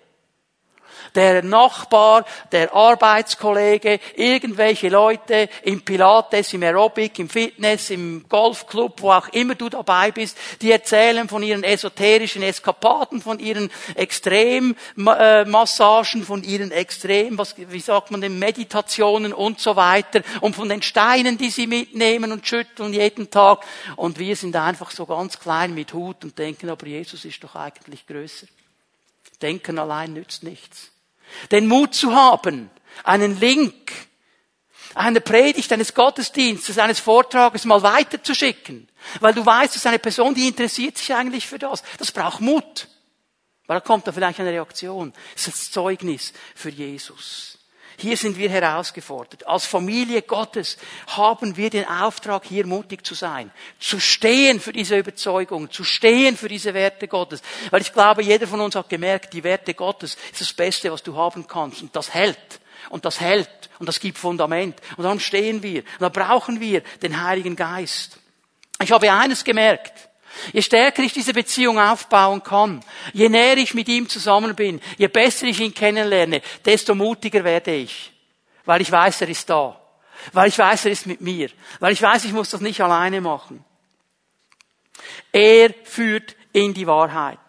der 1.15 1.43
Nachbar, 1.43 2.25
der 2.51 2.73
Arbeitskollege, 2.73 3.99
irgendwelche 4.15 4.89
Leute 4.89 5.49
im 5.63 5.81
Pilates, 5.81 6.53
im 6.53 6.63
Aerobic, 6.63 7.19
im 7.19 7.29
Fitness, 7.29 7.89
im 7.89 8.25
Golfclub, 8.27 9.01
wo 9.01 9.11
auch 9.11 9.29
immer 9.29 9.55
du 9.55 9.69
dabei 9.69 10.11
bist, 10.11 10.37
die 10.61 10.71
erzählen 10.71 11.27
von 11.27 11.43
ihren 11.43 11.63
esoterischen 11.63 12.43
Eskapaden, 12.43 13.21
von 13.21 13.39
ihren 13.39 13.71
Extremmassagen, 13.95 16.23
von 16.23 16.43
ihren 16.43 16.71
Extrem, 16.71 17.37
was, 17.37 17.55
wie 17.57 17.79
sagt 17.79 18.11
man, 18.11 18.21
den 18.21 18.39
Meditationen 18.39 19.33
und 19.33 19.59
so 19.59 19.75
weiter 19.75 20.21
und 20.41 20.55
von 20.55 20.69
den 20.69 20.81
Steinen, 20.81 21.37
die 21.37 21.49
sie 21.49 21.67
mitnehmen 21.67 22.31
und 22.31 22.47
schütteln 22.47 22.93
jeden 22.93 23.29
Tag. 23.29 23.65
Und 23.95 24.19
wir 24.19 24.35
sind 24.35 24.55
einfach 24.55 24.91
so 24.91 25.05
ganz 25.05 25.39
klein 25.39 25.73
mit 25.73 25.93
Hut 25.93 26.23
und 26.23 26.37
denken, 26.37 26.69
aber 26.69 26.87
Jesus 26.87 27.25
ist 27.25 27.43
doch 27.43 27.55
eigentlich 27.55 28.07
größer. 28.07 28.47
Denken 29.41 29.79
allein 29.79 30.13
nützt 30.13 30.43
nichts. 30.43 30.90
Den 31.51 31.67
Mut 31.67 31.93
zu 31.93 32.15
haben, 32.15 32.69
einen 33.03 33.39
Link 33.39 33.91
eine 34.95 35.21
Predigt, 35.21 35.71
eines 35.71 35.93
Gottesdienstes, 35.93 36.77
eines 36.77 36.99
Vortrages 36.99 37.65
mal 37.65 37.81
weiterzuschicken. 37.81 38.87
Weil 39.19 39.33
du 39.33 39.45
weißt, 39.45 39.75
dass 39.75 39.85
eine 39.85 39.99
Person, 39.99 40.35
die 40.35 40.47
interessiert 40.47 40.97
sich 40.97 41.13
eigentlich 41.13 41.47
für 41.47 41.59
das. 41.59 41.83
Das 41.97 42.11
braucht 42.11 42.41
Mut. 42.41 42.87
Weil 43.67 43.79
da 43.79 43.85
kommt 43.85 44.07
da 44.07 44.11
vielleicht 44.11 44.39
eine 44.39 44.51
Reaktion. 44.51 45.13
Das 45.33 45.47
ist 45.47 45.57
das 45.57 45.71
Zeugnis 45.71 46.33
für 46.55 46.69
Jesus. 46.69 47.50
Hier 48.01 48.17
sind 48.17 48.35
wir 48.35 48.49
herausgefordert. 48.49 49.47
Als 49.47 49.67
Familie 49.67 50.23
Gottes 50.23 50.77
haben 51.05 51.55
wir 51.55 51.69
den 51.69 51.87
Auftrag, 51.87 52.45
hier 52.45 52.65
mutig 52.65 53.05
zu 53.05 53.13
sein, 53.13 53.51
zu 53.79 53.99
stehen 53.99 54.59
für 54.59 54.73
diese 54.73 54.97
Überzeugung, 54.97 55.69
zu 55.69 55.83
stehen 55.83 56.35
für 56.35 56.47
diese 56.47 56.73
Werte 56.73 57.07
Gottes. 57.07 57.43
Weil 57.69 57.81
ich 57.81 57.93
glaube, 57.93 58.23
jeder 58.23 58.47
von 58.47 58.59
uns 58.59 58.75
hat 58.75 58.89
gemerkt, 58.89 59.33
die 59.33 59.43
Werte 59.43 59.75
Gottes 59.75 60.17
ist 60.31 60.41
das 60.41 60.51
Beste, 60.51 60.91
was 60.91 61.03
du 61.03 61.15
haben 61.15 61.45
kannst. 61.45 61.83
Und 61.83 61.95
das 61.95 62.11
hält. 62.11 62.59
Und 62.89 63.05
das 63.05 63.21
hält. 63.21 63.69
Und 63.77 63.85
das 63.87 63.99
gibt 63.99 64.17
Fundament. 64.17 64.81
Und 64.97 65.03
darum 65.03 65.19
stehen 65.19 65.61
wir. 65.61 65.81
Und 65.81 66.01
da 66.01 66.09
brauchen 66.09 66.59
wir 66.59 66.81
den 67.03 67.23
Heiligen 67.23 67.55
Geist. 67.55 68.17
Ich 68.81 68.91
habe 68.91 69.11
eines 69.13 69.43
gemerkt. 69.43 70.09
Je 70.53 70.61
stärker 70.61 71.03
ich 71.03 71.13
diese 71.13 71.33
Beziehung 71.33 71.79
aufbauen 71.79 72.41
kann, 72.41 72.83
je 73.13 73.29
näher 73.29 73.57
ich 73.57 73.73
mit 73.73 73.87
ihm 73.87 74.07
zusammen 74.07 74.55
bin, 74.55 74.81
je 74.97 75.07
besser 75.07 75.45
ich 75.47 75.59
ihn 75.59 75.73
kennenlerne, 75.73 76.41
desto 76.65 76.95
mutiger 76.95 77.43
werde 77.43 77.75
ich. 77.75 78.11
Weil 78.65 78.81
ich 78.81 78.91
weiß, 78.91 79.21
er 79.21 79.29
ist 79.29 79.49
da. 79.49 79.79
Weil 80.33 80.49
ich 80.49 80.57
weiß, 80.57 80.85
er 80.85 80.91
ist 80.91 81.05
mit 81.05 81.21
mir. 81.21 81.49
Weil 81.79 81.93
ich 81.93 82.01
weiß, 82.01 82.25
ich 82.25 82.31
muss 82.31 82.49
das 82.49 82.61
nicht 82.61 82.81
alleine 82.81 83.21
machen. 83.21 83.63
Er 85.31 85.73
führt 85.83 86.35
in 86.53 86.73
die 86.73 86.87
Wahrheit. 86.87 87.39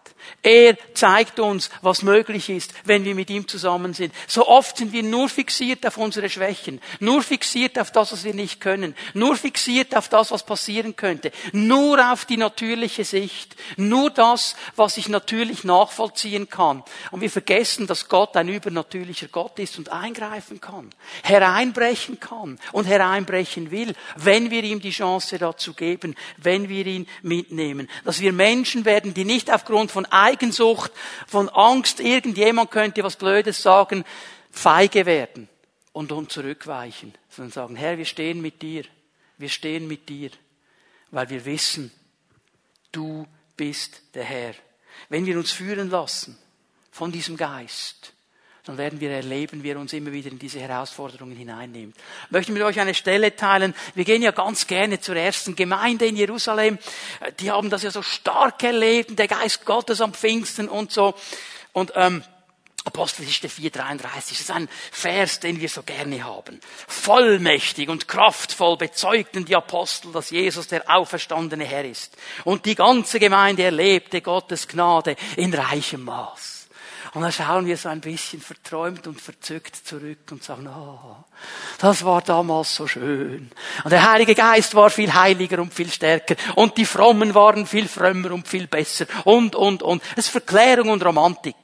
Er 0.45 0.77
zeigt 0.93 1.39
uns, 1.39 1.69
was 1.81 2.03
möglich 2.03 2.49
ist, 2.49 2.73
wenn 2.83 3.05
wir 3.05 3.15
mit 3.15 3.29
ihm 3.29 3.47
zusammen 3.47 3.93
sind. 3.93 4.13
So 4.27 4.45
oft 4.45 4.75
sind 4.75 4.91
wir 4.91 5.01
nur 5.01 5.29
fixiert 5.29 5.87
auf 5.87 5.97
unsere 5.97 6.29
Schwächen, 6.29 6.81
nur 6.99 7.23
fixiert 7.23 7.79
auf 7.79 7.91
das, 7.91 8.11
was 8.11 8.25
wir 8.25 8.33
nicht 8.33 8.59
können, 8.59 8.93
nur 9.13 9.37
fixiert 9.37 9.95
auf 9.95 10.09
das, 10.09 10.31
was 10.31 10.45
passieren 10.45 10.97
könnte, 10.97 11.31
nur 11.53 12.11
auf 12.11 12.25
die 12.25 12.35
natürliche 12.35 13.05
Sicht, 13.05 13.55
nur 13.77 14.09
das, 14.09 14.57
was 14.75 14.97
ich 14.97 15.07
natürlich 15.07 15.63
nachvollziehen 15.63 16.49
kann. 16.49 16.83
Und 17.11 17.21
wir 17.21 17.31
vergessen, 17.31 17.87
dass 17.87 18.09
Gott 18.09 18.35
ein 18.35 18.49
übernatürlicher 18.49 19.29
Gott 19.29 19.57
ist 19.59 19.77
und 19.77 19.93
eingreifen 19.93 20.59
kann, 20.59 20.89
hereinbrechen 21.23 22.19
kann 22.19 22.59
und 22.73 22.83
hereinbrechen 22.83 23.71
will, 23.71 23.95
wenn 24.17 24.51
wir 24.51 24.65
ihm 24.65 24.81
die 24.81 24.91
Chance 24.91 25.37
dazu 25.37 25.73
geben, 25.73 26.15
wenn 26.35 26.67
wir 26.67 26.85
ihn 26.85 27.07
mitnehmen. 27.21 27.89
Dass 28.03 28.19
wir 28.19 28.33
Menschen 28.33 28.83
werden, 28.83 29.13
die 29.13 29.23
nicht 29.23 29.49
aufgrund 29.49 29.89
von 29.89 30.05
Eigensucht, 30.33 30.91
von 31.27 31.49
Angst, 31.49 31.99
irgendjemand 31.99 32.71
könnte 32.71 33.03
was 33.03 33.15
Blödes 33.15 33.61
sagen, 33.61 34.03
feige 34.51 35.05
werden 35.05 35.47
und 35.91 36.11
uns 36.11 36.33
zurückweichen, 36.33 37.13
sondern 37.29 37.51
sagen, 37.51 37.75
Herr, 37.75 37.97
wir 37.97 38.05
stehen 38.05 38.41
mit 38.41 38.61
dir, 38.61 38.83
wir 39.37 39.49
stehen 39.49 39.87
mit 39.87 40.09
dir, 40.09 40.31
weil 41.11 41.29
wir 41.29 41.45
wissen, 41.45 41.91
du 42.91 43.27
bist 43.55 44.01
der 44.15 44.23
Herr. 44.23 44.53
Wenn 45.09 45.25
wir 45.25 45.37
uns 45.37 45.51
führen 45.51 45.89
lassen 45.89 46.37
von 46.91 47.11
diesem 47.11 47.37
Geist, 47.37 48.12
dann 48.65 48.77
werden 48.77 49.01
wir 49.01 49.11
erleben, 49.11 49.61
wie 49.61 49.71
er 49.71 49.79
uns 49.79 49.91
immer 49.91 50.13
wieder 50.13 50.31
in 50.31 50.39
diese 50.39 50.59
Herausforderungen 50.59 51.35
hineinnimmt. 51.35 51.95
Ich 52.25 52.31
möchte 52.31 52.51
mit 52.53 52.61
euch 52.61 52.79
eine 52.79 52.93
Stelle 52.93 53.35
teilen. 53.35 53.73
Wir 53.93 54.05
gehen 54.05 54.21
ja 54.21 54.31
ganz 54.31 54.67
gerne 54.67 55.01
zur 55.01 55.17
ersten 55.17 55.55
Gemeinde 55.55 56.05
in 56.05 56.15
Jerusalem. 56.15 56.79
Die 57.39 57.51
haben 57.51 57.69
das 57.69 57.83
ja 57.83 57.91
so 57.91 58.01
stark 58.01 58.63
erlebt, 58.63 59.19
der 59.19 59.27
Geist 59.27 59.65
Gottes 59.65 59.99
am 59.99 60.13
Pfingsten 60.13 60.69
und 60.69 60.93
so. 60.93 61.13
Und 61.73 61.91
ähm, 61.95 62.23
Apostelgeschichte 62.85 63.49
4,33, 63.49 64.01
das 64.13 64.31
ist 64.31 64.51
ein 64.51 64.69
Vers, 64.91 65.41
den 65.41 65.59
wir 65.59 65.69
so 65.69 65.83
gerne 65.83 66.23
haben. 66.23 66.61
Vollmächtig 66.87 67.89
und 67.89 68.07
kraftvoll 68.07 68.77
bezeugten 68.77 69.43
die 69.43 69.57
Apostel, 69.57 70.13
dass 70.13 70.29
Jesus 70.29 70.67
der 70.67 70.89
auferstandene 70.89 71.65
Herr 71.65 71.83
ist. 71.83 72.15
Und 72.45 72.65
die 72.65 72.75
ganze 72.75 73.19
Gemeinde 73.19 73.63
erlebte 73.63 74.21
Gottes 74.21 74.67
Gnade 74.69 75.17
in 75.35 75.53
reichem 75.53 76.03
Maß. 76.03 76.62
Und 77.13 77.21
dann 77.21 77.31
schauen 77.31 77.67
wir 77.67 77.77
so 77.77 77.89
ein 77.89 78.01
bisschen 78.01 78.41
verträumt 78.41 79.05
und 79.05 79.21
verzückt 79.21 79.75
zurück 79.75 80.31
und 80.31 80.43
sagen, 80.43 80.67
oh, 80.67 81.15
das 81.77 82.03
war 82.03 82.23
damals 82.23 82.73
so 82.73 82.87
schön. 82.87 83.51
Und 83.83 83.91
der 83.91 84.11
Heilige 84.11 84.33
Geist 84.33 84.73
war 84.73 84.89
viel 84.89 85.13
heiliger 85.13 85.61
und 85.61 85.71
viel 85.71 85.91
stärker. 85.91 86.35
Und 86.55 86.75
die 86.77 86.85
Frommen 86.85 87.35
waren 87.35 87.67
viel 87.67 87.87
frömmer 87.87 88.31
und 88.31 88.47
viel 88.47 88.65
besser. 88.65 89.05
Und, 89.25 89.55
und, 89.55 89.83
und. 89.83 90.01
Es 90.15 90.25
ist 90.25 90.31
Verklärung 90.31 90.89
und 90.89 91.05
Romantik. 91.05 91.55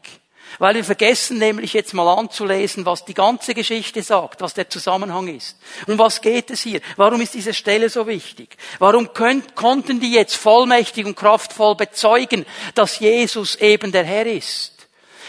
Weil 0.59 0.75
wir 0.75 0.83
vergessen 0.83 1.39
nämlich 1.39 1.73
jetzt 1.73 1.93
mal 1.93 2.11
anzulesen, 2.11 2.85
was 2.85 3.05
die 3.05 3.13
ganze 3.13 3.53
Geschichte 3.53 4.03
sagt, 4.03 4.41
was 4.41 4.53
der 4.53 4.69
Zusammenhang 4.69 5.27
ist. 5.27 5.57
Um 5.87 5.97
was 5.97 6.21
geht 6.21 6.51
es 6.51 6.61
hier? 6.61 6.81
Warum 6.95 7.21
ist 7.21 7.33
diese 7.33 7.53
Stelle 7.53 7.89
so 7.89 8.05
wichtig? 8.05 8.57
Warum 8.77 9.13
könnt, 9.13 9.55
konnten 9.55 9.99
die 9.99 10.11
jetzt 10.11 10.35
vollmächtig 10.35 11.05
und 11.05 11.15
kraftvoll 11.15 11.75
bezeugen, 11.75 12.45
dass 12.75 12.99
Jesus 12.99 13.55
eben 13.55 13.91
der 13.91 14.03
Herr 14.03 14.25
ist? 14.25 14.78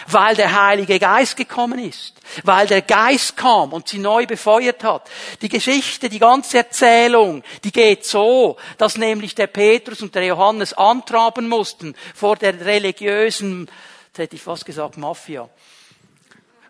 Weil 0.09 0.35
der 0.37 0.65
Heilige 0.65 0.99
Geist 0.99 1.37
gekommen 1.37 1.79
ist, 1.79 2.15
weil 2.45 2.67
der 2.67 2.83
Geist 2.83 3.37
kam 3.37 3.73
und 3.73 3.89
sie 3.89 3.99
neu 3.99 4.27
befeuert 4.27 4.85
hat. 4.85 5.09
Die 5.43 5.49
Geschichte, 5.49 6.09
die 6.09 6.19
ganze 6.19 6.59
Erzählung, 6.59 7.43
die 7.65 7.73
geht 7.73 8.05
so, 8.05 8.57
dass 8.79 8.97
nämlich 8.97 9.35
der 9.35 9.47
Petrus 9.47 10.03
und 10.03 10.15
der 10.15 10.25
Johannes 10.25 10.73
antraben 10.73 11.49
mussten 11.49 11.95
vor 12.15 12.37
der 12.37 12.65
religiösen, 12.65 13.71
jetzt 14.09 14.19
hätte 14.19 14.37
ich 14.37 14.43
fast 14.43 14.65
gesagt 14.65 14.97
Mafia, 14.97 15.49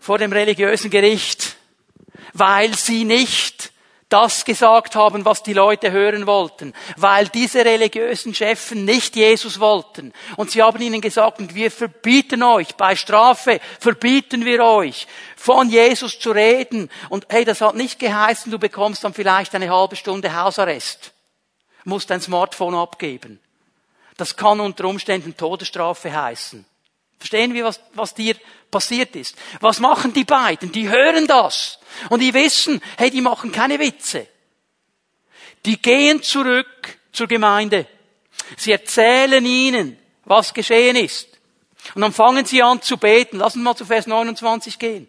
vor 0.01 0.19
dem 0.19 0.33
religiösen 0.33 0.91
Gericht, 0.91 1.57
weil 2.33 2.75
sie 2.75 3.05
nicht 3.05 3.73
das 4.11 4.45
gesagt 4.45 4.97
haben, 4.97 5.25
was 5.25 5.43
die 5.43 5.55
Leute 5.55 5.91
hören 5.93 6.27
wollten, 6.27 6.75
weil 6.97 7.29
diese 7.29 7.65
religiösen 7.65 8.35
Chefen 8.35 8.85
nicht 8.85 9.17
Jesus 9.17 9.61
wollten. 9.61 10.13
Und 10.37 10.51
sie 10.51 10.63
haben 10.63 10.83
ihnen 10.83 11.01
gesagt, 11.01 11.55
wir 11.55 11.71
verbieten 11.71 12.43
euch, 12.43 12.75
bei 12.75 12.97
Strafe 12.97 13.61
verbieten 13.79 14.45
wir 14.45 14.63
euch, 14.63 15.07
von 15.37 15.71
Jesus 15.71 16.19
zu 16.19 16.33
reden. 16.33 16.91
Und 17.09 17.27
hey, 17.31 17.45
das 17.45 17.61
hat 17.61 17.77
nicht 17.77 17.99
geheißen, 17.99 18.51
du 18.53 18.59
bekommst 18.59 19.05
dann 19.05 19.15
vielleicht 19.15 19.55
eine 19.55 19.71
halbe 19.71 19.97
Stunde 19.97 20.35
Hausarrest, 20.35 21.13
musst 21.85 22.11
dein 22.11 22.21
Smartphone 22.21 22.75
abgeben. 22.75 23.41
Das 24.17 24.37
kann 24.37 24.61
unter 24.61 24.85
Umständen 24.85 25.37
Todesstrafe 25.37 26.13
heißen. 26.13 26.67
Verstehen 27.21 27.53
wir, 27.53 27.65
was, 27.65 27.79
was 27.93 28.15
dir 28.15 28.35
passiert 28.71 29.15
ist? 29.15 29.37
Was 29.61 29.79
machen 29.79 30.15
die 30.15 30.25
beiden? 30.25 30.73
Die 30.73 30.89
hören 30.89 31.27
das. 31.27 31.79
Und 32.09 32.21
die 32.21 32.33
wissen, 32.33 32.81
hey, 32.97 33.11
die 33.11 33.21
machen 33.21 33.53
keine 33.53 33.79
Witze. 33.79 34.27
Die 35.67 35.81
gehen 35.81 36.23
zurück 36.23 36.99
zur 37.13 37.27
Gemeinde. 37.27 37.87
Sie 38.57 38.73
erzählen 38.73 39.45
ihnen, 39.45 39.99
was 40.25 40.55
geschehen 40.55 40.97
ist. 40.97 41.29
Und 41.95 42.01
dann 42.01 42.13
fangen 42.15 42.47
sie 42.47 42.63
an 42.63 42.81
zu 42.81 42.97
beten. 42.97 43.37
Lass 43.37 43.55
uns 43.55 43.65
mal 43.65 43.77
zu 43.77 43.85
Vers 43.85 44.07
29 44.07 44.79
gehen. 44.79 45.07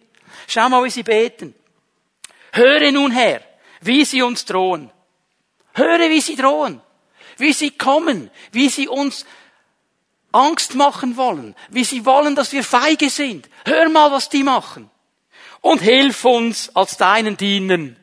Schau 0.48 0.68
mal, 0.68 0.84
wie 0.84 0.90
sie 0.90 1.04
beten. 1.04 1.56
Höre 2.52 2.92
nun 2.92 3.12
her, 3.12 3.42
wie 3.80 4.04
sie 4.04 4.22
uns 4.22 4.44
drohen. 4.44 4.92
Höre, 5.74 6.10
wie 6.10 6.20
sie 6.20 6.36
drohen. 6.36 6.82
Wie 7.38 7.54
sie 7.54 7.72
kommen. 7.72 8.30
Wie 8.52 8.68
sie 8.68 8.90
uns 8.90 9.26
Angst 10.32 10.76
machen 10.76 11.18
wollen, 11.18 11.56
wie 11.70 11.84
sie 11.84 12.06
wollen, 12.06 12.36
dass 12.36 12.52
wir 12.52 12.64
feige 12.64 13.10
sind. 13.10 13.50
Hör 13.66 13.90
mal, 13.90 14.12
was 14.12 14.30
die 14.30 14.44
machen. 14.44 14.90
Und 15.62 15.82
hilf 15.82 16.26
uns 16.26 16.76
als 16.76 16.98
deinen 16.98 17.38
Dienern. 17.38 17.98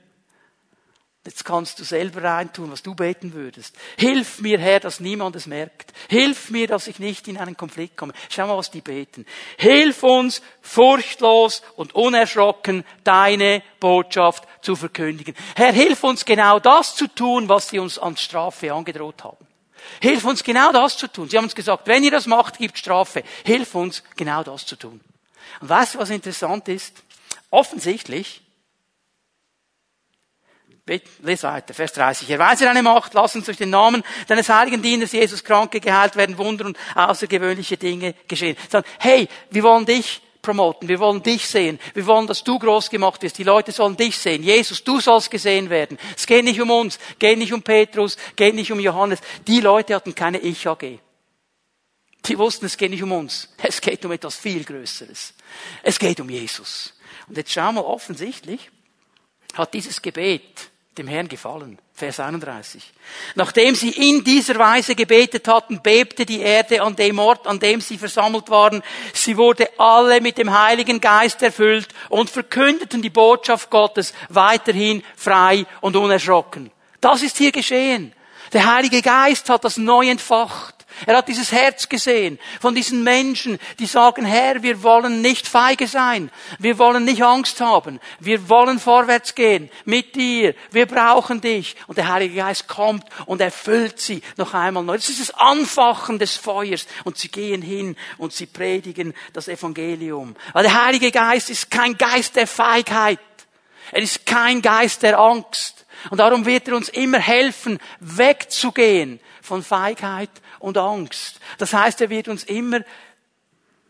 Jetzt 1.28 1.44
kannst 1.44 1.78
du 1.78 1.84
selber 1.84 2.22
reintun, 2.22 2.70
was 2.70 2.82
du 2.82 2.94
beten 2.94 3.34
würdest. 3.34 3.76
Hilf 3.98 4.40
mir, 4.40 4.58
Herr, 4.58 4.80
dass 4.80 4.98
niemand 4.98 5.36
es 5.36 5.46
merkt. 5.46 5.92
Hilf 6.08 6.48
mir, 6.48 6.66
dass 6.66 6.86
ich 6.86 7.00
nicht 7.00 7.28
in 7.28 7.36
einen 7.36 7.54
Konflikt 7.54 7.98
komme. 7.98 8.14
Schau 8.30 8.46
mal, 8.46 8.56
was 8.56 8.70
die 8.70 8.80
beten. 8.80 9.26
Hilf 9.58 10.02
uns, 10.02 10.40
furchtlos 10.62 11.60
und 11.76 11.94
unerschrocken 11.94 12.82
deine 13.04 13.62
Botschaft 13.78 14.44
zu 14.62 14.74
verkündigen. 14.74 15.34
Herr, 15.54 15.72
hilf 15.72 16.02
uns 16.02 16.24
genau 16.24 16.60
das 16.60 16.96
zu 16.96 17.08
tun, 17.08 17.46
was 17.50 17.68
sie 17.68 17.78
uns 17.78 17.98
an 17.98 18.16
Strafe 18.16 18.72
angedroht 18.72 19.22
haben. 19.22 19.47
Hilf 20.00 20.24
uns 20.24 20.42
genau 20.42 20.72
das 20.72 20.96
zu 20.96 21.08
tun. 21.08 21.28
Sie 21.28 21.36
haben 21.36 21.44
uns 21.44 21.54
gesagt, 21.54 21.86
wenn 21.86 22.02
ihr 22.02 22.10
das 22.10 22.26
macht, 22.26 22.58
gibt 22.58 22.78
Strafe. 22.78 23.22
Hilf 23.44 23.74
uns 23.74 24.02
genau 24.16 24.42
das 24.42 24.66
zu 24.66 24.76
tun. 24.76 25.00
Und 25.60 25.68
weißt 25.68 25.94
du, 25.94 25.98
was 25.98 26.10
interessant 26.10 26.68
ist? 26.68 27.02
Offensichtlich, 27.50 28.42
Les 31.20 31.42
weiter, 31.42 31.74
Vers 31.74 31.92
30. 31.92 32.30
Erweise 32.30 32.64
deine 32.64 32.82
Macht, 32.82 33.12
lass 33.12 33.36
uns 33.36 33.44
durch 33.44 33.58
den 33.58 33.68
Namen 33.70 34.02
deines 34.26 34.48
heiligen 34.48 34.80
Dieners 34.80 35.12
Jesus 35.12 35.44
Kranke 35.44 35.80
geheilt 35.80 36.16
werden, 36.16 36.38
Wunder 36.38 36.64
und 36.64 36.78
außergewöhnliche 36.94 37.76
Dinge 37.76 38.14
geschehen. 38.26 38.56
Sagen, 38.70 38.86
hey, 38.98 39.28
wir 39.50 39.62
wollen 39.62 39.84
dich 39.84 40.22
promoten. 40.42 40.88
Wir 40.88 40.98
wollen 40.98 41.22
dich 41.22 41.46
sehen. 41.46 41.78
Wir 41.94 42.06
wollen, 42.06 42.26
dass 42.26 42.44
du 42.44 42.58
groß 42.58 42.90
gemacht 42.90 43.22
wirst. 43.22 43.38
Die 43.38 43.44
Leute 43.44 43.72
sollen 43.72 43.96
dich 43.96 44.16
sehen. 44.16 44.42
Jesus, 44.42 44.84
du 44.84 45.00
sollst 45.00 45.30
gesehen 45.30 45.70
werden. 45.70 45.98
Es 46.16 46.26
geht 46.26 46.44
nicht 46.44 46.60
um 46.60 46.70
uns, 46.70 46.98
geht 47.18 47.38
nicht 47.38 47.52
um 47.52 47.62
Petrus, 47.62 48.16
geht 48.36 48.54
nicht 48.54 48.72
um 48.72 48.80
Johannes. 48.80 49.20
Die 49.46 49.60
Leute 49.60 49.94
hatten 49.94 50.14
keine 50.14 50.38
Ich-AG. 50.38 50.98
Die 52.26 52.38
wussten, 52.38 52.66
es 52.66 52.76
geht 52.76 52.90
nicht 52.90 53.02
um 53.02 53.12
uns. 53.12 53.48
Es 53.62 53.80
geht 53.80 54.04
um 54.04 54.12
etwas 54.12 54.36
viel 54.36 54.64
Größeres. 54.64 55.34
Es 55.82 55.98
geht 55.98 56.20
um 56.20 56.28
Jesus. 56.28 56.94
Und 57.28 57.36
jetzt 57.36 57.52
schauen 57.52 57.76
wir 57.76 57.86
offensichtlich, 57.86 58.70
hat 59.54 59.74
dieses 59.74 60.02
Gebet 60.02 60.70
dem 60.96 61.08
Herrn 61.08 61.28
gefallen. 61.28 61.78
Vers 61.98 62.20
31. 62.20 62.82
Nachdem 63.34 63.74
sie 63.74 63.90
in 63.90 64.22
dieser 64.22 64.56
Weise 64.56 64.94
gebetet 64.94 65.48
hatten, 65.48 65.82
bebte 65.82 66.24
die 66.24 66.40
Erde 66.40 66.80
an 66.80 66.94
dem 66.94 67.18
Ort, 67.18 67.46
an 67.48 67.58
dem 67.58 67.80
sie 67.80 67.98
versammelt 67.98 68.48
waren. 68.48 68.82
Sie 69.12 69.36
wurde 69.36 69.68
alle 69.78 70.20
mit 70.20 70.38
dem 70.38 70.56
Heiligen 70.56 71.00
Geist 71.00 71.42
erfüllt 71.42 71.88
und 72.08 72.30
verkündeten 72.30 73.02
die 73.02 73.10
Botschaft 73.10 73.68
Gottes 73.68 74.14
weiterhin 74.28 75.02
frei 75.16 75.66
und 75.80 75.96
unerschrocken. 75.96 76.70
Das 77.00 77.22
ist 77.22 77.36
hier 77.36 77.50
geschehen. 77.50 78.12
Der 78.52 78.72
Heilige 78.72 79.02
Geist 79.02 79.50
hat 79.50 79.64
das 79.64 79.76
neu 79.76 80.08
entfacht. 80.08 80.77
Er 81.06 81.16
hat 81.16 81.28
dieses 81.28 81.52
Herz 81.52 81.88
gesehen 81.88 82.38
von 82.60 82.74
diesen 82.74 83.02
Menschen, 83.02 83.58
die 83.78 83.86
sagen, 83.86 84.24
Herr, 84.24 84.62
wir 84.62 84.82
wollen 84.82 85.20
nicht 85.20 85.46
feige 85.46 85.86
sein. 85.86 86.30
Wir 86.58 86.78
wollen 86.78 87.04
nicht 87.04 87.22
Angst 87.22 87.60
haben. 87.60 88.00
Wir 88.20 88.48
wollen 88.48 88.78
vorwärts 88.78 89.34
gehen 89.34 89.70
mit 89.84 90.14
dir. 90.14 90.54
Wir 90.70 90.86
brauchen 90.86 91.40
dich. 91.40 91.76
Und 91.86 91.98
der 91.98 92.08
Heilige 92.08 92.36
Geist 92.36 92.68
kommt 92.68 93.04
und 93.26 93.40
erfüllt 93.40 94.00
sie 94.00 94.22
noch 94.36 94.54
einmal 94.54 94.82
neu. 94.82 94.96
Das 94.96 95.08
ist 95.08 95.20
das 95.20 95.30
Anfachen 95.30 96.18
des 96.18 96.36
Feuers. 96.36 96.86
Und 97.04 97.18
sie 97.18 97.28
gehen 97.28 97.62
hin 97.62 97.96
und 98.16 98.32
sie 98.32 98.46
predigen 98.46 99.14
das 99.32 99.48
Evangelium. 99.48 100.36
Weil 100.52 100.64
der 100.64 100.84
Heilige 100.84 101.10
Geist 101.10 101.50
ist 101.50 101.70
kein 101.70 101.96
Geist 101.96 102.36
der 102.36 102.46
Feigheit. 102.46 103.20
Er 103.92 104.02
ist 104.02 104.26
kein 104.26 104.62
Geist 104.62 105.02
der 105.02 105.18
Angst. 105.18 105.86
Und 106.10 106.18
darum 106.18 106.46
wird 106.46 106.68
er 106.68 106.76
uns 106.76 106.88
immer 106.88 107.18
helfen, 107.18 107.78
wegzugehen 108.00 109.20
von 109.42 109.62
Feigheit 109.62 110.30
und 110.58 110.76
Angst. 110.78 111.40
Das 111.58 111.72
heißt, 111.72 112.00
er 112.00 112.10
wird 112.10 112.28
uns 112.28 112.44
immer 112.44 112.80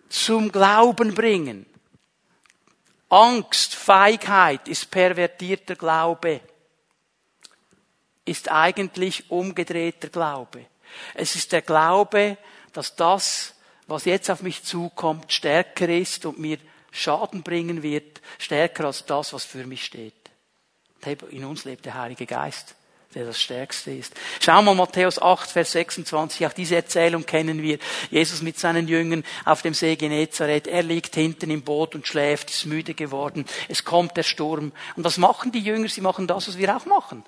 zum 0.09 0.51
Glauben 0.51 1.15
bringen. 1.15 1.67
Angst, 3.09 3.75
Feigheit 3.75 4.69
ist 4.69 4.91
pervertierter 4.91 5.77
Glaube, 5.77 6.41
ist 8.25 8.51
eigentlich 8.51 9.31
umgedrehter 9.31 10.09
Glaube. 10.09 10.67
Es 11.15 11.35
ist 11.35 11.53
der 11.53 11.63
Glaube, 11.63 12.37
dass 12.73 12.97
das, 12.97 13.55
was 13.87 14.05
jetzt 14.05 14.31
auf 14.31 14.43
mich 14.43 14.63
zukommt, 14.63 15.33
stärker 15.33 15.89
ist 15.89 16.27
und 16.27 16.39
mir 16.39 16.59
Schaden 16.91 17.43
bringen 17.43 17.83
wird, 17.83 18.21
stärker 18.39 18.87
als 18.87 19.07
das, 19.07 19.33
was 19.33 19.45
für 19.45 19.67
mich 19.67 19.85
steht. 19.85 20.15
In 21.31 21.45
uns 21.45 21.65
lebt 21.65 21.87
der 21.87 21.95
Heilige 21.95 22.27
Geist 22.27 22.75
der 23.19 23.27
das 23.27 23.41
Stärkste 23.41 23.91
ist. 23.91 24.15
Schau 24.39 24.63
mal 24.63 24.77
Matthäus 24.77 25.21
8, 25.21 25.51
Vers 25.51 25.73
26, 25.73 26.47
auch 26.47 26.53
diese 26.53 26.77
Erzählung 26.77 27.27
kennen 27.27 27.63
wir. 27.63 27.79
Jesus 28.11 28.43
mit 28.43 28.59
seinen 28.59 28.87
Jüngern 28.87 29.25
auf 29.45 29.63
dem 29.63 29.75
See 29.75 29.97
Genezareth, 29.97 30.69
er 30.69 30.85
liegt 30.85 31.17
hinten 31.17 31.51
im 31.51 31.63
Boot 31.63 31.97
und 31.97 32.07
schläft, 32.07 32.51
ist 32.51 32.67
müde 32.67 32.95
geworden, 32.95 33.45
es 33.69 33.85
kommt 33.85 34.17
der 34.17 34.23
Sturm. 34.23 34.71
Und 34.95 35.05
was 35.05 35.19
machen 35.19 35.51
die 35.51 35.59
Jünger? 35.59 35.89
Sie 35.89 36.01
machen 36.01 36.29
das, 36.29 36.47
was 36.47 36.59
wir 36.59 36.77
auch 36.77 36.87
machen. 36.87 37.25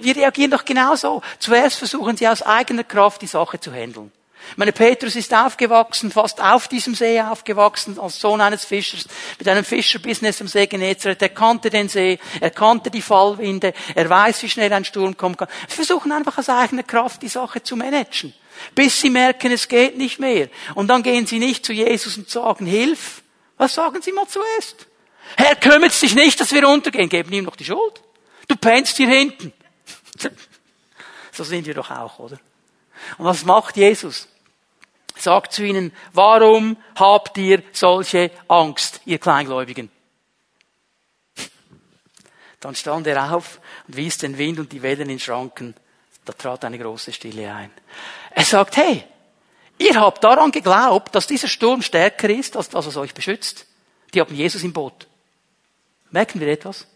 Wir 0.00 0.16
reagieren 0.16 0.50
doch 0.50 0.64
genauso. 0.64 1.22
Zuerst 1.38 1.78
versuchen 1.78 2.16
sie 2.16 2.26
aus 2.26 2.42
eigener 2.42 2.84
Kraft 2.84 3.22
die 3.22 3.26
Sache 3.26 3.60
zu 3.60 3.72
handeln. 3.72 4.10
Meine 4.56 4.72
Petrus 4.72 5.16
ist 5.16 5.32
aufgewachsen, 5.32 6.10
fast 6.10 6.40
auf 6.42 6.68
diesem 6.68 6.94
See 6.94 7.20
aufgewachsen, 7.20 7.98
als 7.98 8.20
Sohn 8.20 8.40
eines 8.40 8.64
Fischers, 8.64 9.06
mit 9.38 9.48
einem 9.48 9.64
Fischerbusiness 9.64 10.40
am 10.40 10.48
See 10.48 10.66
Genezareth. 10.66 11.22
Er 11.22 11.28
kannte 11.28 11.70
den 11.70 11.88
See, 11.88 12.18
er 12.40 12.50
kannte 12.50 12.90
die 12.90 13.02
Fallwinde, 13.02 13.72
er 13.94 14.08
weiß, 14.08 14.42
wie 14.42 14.48
schnell 14.48 14.72
ein 14.72 14.84
Sturm 14.84 15.16
kommen 15.16 15.36
kann. 15.36 15.48
Sie 15.68 15.76
versuchen 15.76 16.12
einfach 16.12 16.36
aus 16.38 16.48
eigener 16.48 16.82
Kraft 16.82 17.22
die 17.22 17.28
Sache 17.28 17.62
zu 17.62 17.76
managen. 17.76 18.34
Bis 18.74 19.00
sie 19.00 19.10
merken, 19.10 19.52
es 19.52 19.68
geht 19.68 19.96
nicht 19.96 20.20
mehr. 20.20 20.48
Und 20.74 20.88
dann 20.88 21.02
gehen 21.02 21.26
sie 21.26 21.38
nicht 21.38 21.64
zu 21.64 21.72
Jesus 21.72 22.16
und 22.16 22.28
sagen, 22.28 22.66
Hilf. 22.66 23.22
Was 23.56 23.74
sagen 23.74 24.00
sie 24.02 24.12
mal 24.12 24.26
zuerst? 24.26 24.86
Herr, 25.36 25.54
kümmert 25.54 25.92
sich 25.92 26.14
nicht, 26.14 26.40
dass 26.40 26.52
wir 26.52 26.66
untergehen. 26.68 27.08
Geben 27.08 27.32
ihm 27.32 27.44
noch 27.44 27.56
die 27.56 27.64
Schuld. 27.64 28.02
Du 28.48 28.56
pennst 28.56 28.96
hier 28.96 29.08
hinten. 29.08 29.52
So 31.32 31.44
sind 31.44 31.64
wir 31.64 31.74
doch 31.74 31.90
auch, 31.92 32.18
oder? 32.18 32.38
Und 33.16 33.24
was 33.24 33.44
macht 33.44 33.76
Jesus? 33.76 34.26
Sagt 35.20 35.52
zu 35.52 35.64
ihnen, 35.64 35.92
warum 36.12 36.76
habt 36.96 37.36
ihr 37.38 37.62
solche 37.72 38.30
Angst, 38.48 39.00
ihr 39.04 39.18
Kleingläubigen? 39.18 39.90
Dann 42.60 42.74
stand 42.74 43.06
er 43.06 43.32
auf 43.32 43.60
und 43.88 43.96
wies 43.96 44.18
den 44.18 44.36
Wind 44.36 44.58
und 44.58 44.72
die 44.72 44.82
Wellen 44.82 45.08
in 45.08 45.18
Schranken. 45.18 45.74
Da 46.24 46.32
trat 46.34 46.64
eine 46.64 46.78
große 46.78 47.12
Stille 47.12 47.52
ein. 47.52 47.70
Er 48.32 48.44
sagt, 48.44 48.76
hey, 48.76 49.04
ihr 49.78 49.98
habt 49.98 50.22
daran 50.22 50.52
geglaubt, 50.52 51.14
dass 51.14 51.26
dieser 51.26 51.48
Sturm 51.48 51.80
stärker 51.80 52.28
ist, 52.28 52.56
als 52.56 52.68
das, 52.68 52.86
was 52.86 52.96
euch 52.96 53.14
beschützt. 53.14 53.66
Die 54.12 54.20
haben 54.20 54.34
Jesus 54.34 54.62
im 54.62 54.72
Boot. 54.72 55.08
Merken 56.10 56.40
wir 56.40 56.48
etwas? 56.48 56.86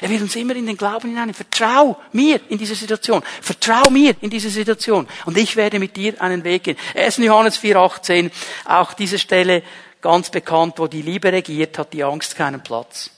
Er 0.00 0.08
will 0.08 0.22
uns 0.22 0.36
immer 0.36 0.56
in 0.56 0.66
den 0.66 0.76
Glauben 0.76 1.08
hinein. 1.08 1.34
Vertrau 1.34 2.00
mir 2.12 2.40
in 2.48 2.58
dieser 2.58 2.74
Situation. 2.74 3.22
Vertrau 3.40 3.90
mir 3.90 4.14
in 4.20 4.30
dieser 4.30 4.50
Situation. 4.50 5.06
Und 5.26 5.36
ich 5.36 5.56
werde 5.56 5.78
mit 5.78 5.96
dir 5.96 6.20
einen 6.20 6.44
Weg 6.44 6.64
gehen. 6.64 6.76
1. 6.94 7.18
Johannes 7.18 7.60
4,18, 7.60 8.30
auch 8.64 8.94
diese 8.94 9.18
Stelle 9.18 9.62
ganz 10.00 10.30
bekannt, 10.30 10.74
wo 10.78 10.86
die 10.86 11.02
Liebe 11.02 11.32
regiert, 11.32 11.78
hat 11.78 11.92
die 11.92 12.04
Angst 12.04 12.36
keinen 12.36 12.62
Platz. 12.62 13.10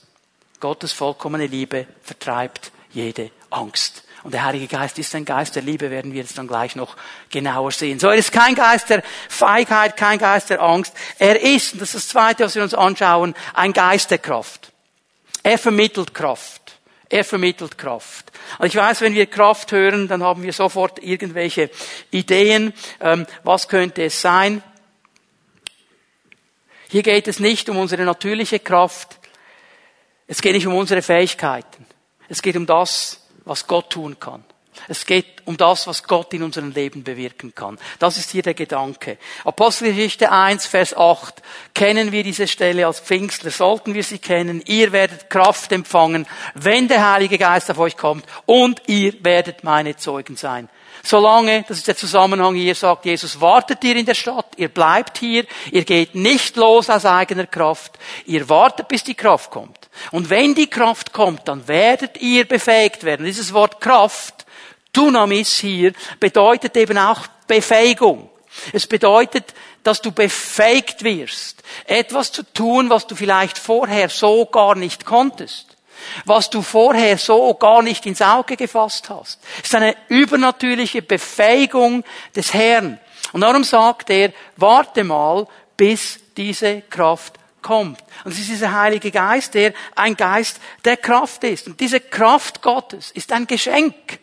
Gottes 0.59 0.93
vollkommene 0.93 1.47
Liebe 1.47 1.87
vertreibt 2.03 2.71
jede 2.91 3.31
Angst. 3.49 4.03
Und 4.23 4.33
der 4.33 4.43
Heilige 4.43 4.67
Geist 4.67 4.97
ist 4.97 5.13
ein 5.13 5.23
Geist 5.23 5.55
der 5.55 5.61
Liebe, 5.61 5.91
werden 5.91 6.11
wir 6.11 6.21
jetzt 6.21 6.37
dann 6.37 6.47
gleich 6.47 6.75
noch 6.75 6.95
genauer 7.29 7.71
sehen. 7.71 7.99
So, 7.99 8.07
er 8.07 8.15
ist 8.15 8.31
kein 8.31 8.55
Geist 8.55 8.89
der 8.89 9.03
Feigheit, 9.29 9.97
kein 9.97 10.17
Geist 10.17 10.49
der 10.49 10.61
Angst. 10.61 10.93
Er 11.19 11.39
ist, 11.39 11.73
und 11.73 11.81
das 11.81 11.89
ist 11.89 11.95
das 11.95 12.07
Zweite, 12.07 12.43
was 12.43 12.55
wir 12.55 12.63
uns 12.63 12.73
anschauen, 12.73 13.35
ein 13.53 13.71
Geist 13.71 14.09
der 14.09 14.17
Kraft. 14.17 14.71
Er 15.45 15.59
vermittelt 15.59 16.11
Kraft. 16.15 16.79
Er 17.07 17.23
vermittelt 17.23 17.77
Kraft. 17.77 18.31
Und 18.57 18.65
ich 18.65 18.75
weiß, 18.75 19.01
wenn 19.01 19.13
wir 19.13 19.27
Kraft 19.27 19.71
hören, 19.71 20.07
dann 20.07 20.23
haben 20.23 20.41
wir 20.41 20.51
sofort 20.51 20.97
irgendwelche 21.03 21.69
Ideen. 22.09 22.73
Ähm, 22.99 23.27
was 23.43 23.67
könnte 23.67 24.05
es 24.05 24.19
sein? 24.19 24.63
Hier 26.89 27.03
geht 27.03 27.27
es 27.27 27.39
nicht 27.39 27.69
um 27.69 27.77
unsere 27.77 28.05
natürliche 28.05 28.57
Kraft. 28.57 29.19
Es 30.25 30.41
geht 30.41 30.55
nicht 30.55 30.65
um 30.65 30.73
unsere 30.73 31.03
Fähigkeiten. 31.03 31.85
Es 32.27 32.41
geht 32.41 32.57
um 32.57 32.65
das, 32.65 33.21
was 33.43 33.67
Gott 33.67 33.91
tun 33.91 34.19
kann. 34.19 34.43
Es 34.87 35.05
geht 35.05 35.25
um 35.45 35.57
das, 35.57 35.87
was 35.87 36.03
Gott 36.03 36.33
in 36.33 36.43
unserem 36.43 36.71
Leben 36.71 37.03
bewirken 37.03 37.53
kann. 37.53 37.77
Das 37.99 38.17
ist 38.17 38.31
hier 38.31 38.43
der 38.43 38.53
Gedanke. 38.53 39.17
Apostelgeschichte 39.43 40.31
1, 40.31 40.65
Vers 40.65 40.95
8. 40.95 41.41
Kennen 41.73 42.11
wir 42.11 42.23
diese 42.23 42.47
Stelle 42.47 42.87
als 42.87 42.99
Pfingstler? 42.99 43.51
Sollten 43.51 43.93
wir 43.93 44.03
sie 44.03 44.19
kennen? 44.19 44.61
Ihr 44.65 44.91
werdet 44.91 45.29
Kraft 45.29 45.71
empfangen, 45.71 46.27
wenn 46.53 46.87
der 46.87 47.11
Heilige 47.11 47.37
Geist 47.37 47.69
auf 47.71 47.79
euch 47.79 47.97
kommt 47.97 48.25
und 48.45 48.81
ihr 48.87 49.13
werdet 49.23 49.63
meine 49.63 49.95
Zeugen 49.95 50.35
sein. 50.35 50.69
Solange, 51.03 51.63
das 51.67 51.77
ist 51.77 51.87
der 51.87 51.95
Zusammenhang 51.95 52.55
hier, 52.55 52.73
sagt 52.73 53.05
Jesus, 53.05 53.39
wartet 53.39 53.83
ihr 53.83 53.95
in 53.95 54.07
der 54.07 54.15
Stadt, 54.15 54.53
ihr 54.57 54.69
bleibt 54.69 55.19
hier, 55.19 55.45
ihr 55.71 55.83
geht 55.83 56.15
nicht 56.15 56.55
los 56.55 56.89
aus 56.89 57.05
eigener 57.05 57.45
Kraft, 57.45 57.99
ihr 58.25 58.49
wartet, 58.49 58.87
bis 58.87 59.03
die 59.03 59.13
Kraft 59.13 59.51
kommt. 59.51 59.77
Und 60.11 60.31
wenn 60.31 60.55
die 60.55 60.69
Kraft 60.69 61.13
kommt, 61.13 61.47
dann 61.47 61.67
werdet 61.67 62.19
ihr 62.21 62.47
befähigt 62.47 63.03
werden. 63.03 63.25
Dieses 63.25 63.53
Wort 63.53 63.81
Kraft 63.81 64.44
Dunamis 64.95 65.57
hier 65.57 65.93
bedeutet 66.19 66.75
eben 66.77 66.97
auch 66.97 67.27
Befähigung. 67.47 68.29
Es 68.71 68.87
bedeutet, 68.87 69.53
dass 69.83 70.01
du 70.01 70.11
befähigt 70.11 71.03
wirst, 71.03 71.61
etwas 71.85 72.31
zu 72.31 72.43
tun, 72.43 72.89
was 72.89 73.05
du 73.05 73.15
vielleicht 73.15 73.57
vorher 73.57 74.09
so 74.09 74.45
gar 74.45 74.75
nicht 74.75 75.05
konntest, 75.05 75.77
was 76.25 76.49
du 76.49 76.61
vorher 76.61 77.17
so 77.17 77.53
gar 77.53 77.81
nicht 77.81 78.05
ins 78.05 78.21
Auge 78.21 78.55
gefasst 78.55 79.09
hast. 79.09 79.39
Es 79.59 79.65
ist 79.65 79.75
eine 79.75 79.95
übernatürliche 80.07 81.01
Befähigung 81.01 82.03
des 82.35 82.53
Herrn. 82.53 82.99
Und 83.33 83.41
darum 83.41 83.63
sagt 83.63 84.09
er, 84.09 84.31
warte 84.55 85.03
mal, 85.03 85.47
bis 85.77 86.19
diese 86.37 86.81
Kraft 86.81 87.33
kommt. 87.61 87.99
Und 88.23 88.31
es 88.31 88.39
ist 88.39 88.49
dieser 88.49 88.79
Heilige 88.79 89.11
Geist, 89.11 89.53
der 89.55 89.73
ein 89.95 90.15
Geist 90.15 90.59
der 90.85 90.97
Kraft 90.97 91.43
ist. 91.43 91.67
Und 91.67 91.79
diese 91.79 91.99
Kraft 91.99 92.61
Gottes 92.61 93.11
ist 93.11 93.31
ein 93.31 93.47
Geschenk. 93.47 94.19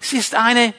Es 0.00 0.12
ist 0.14 0.34
eine 0.34 0.74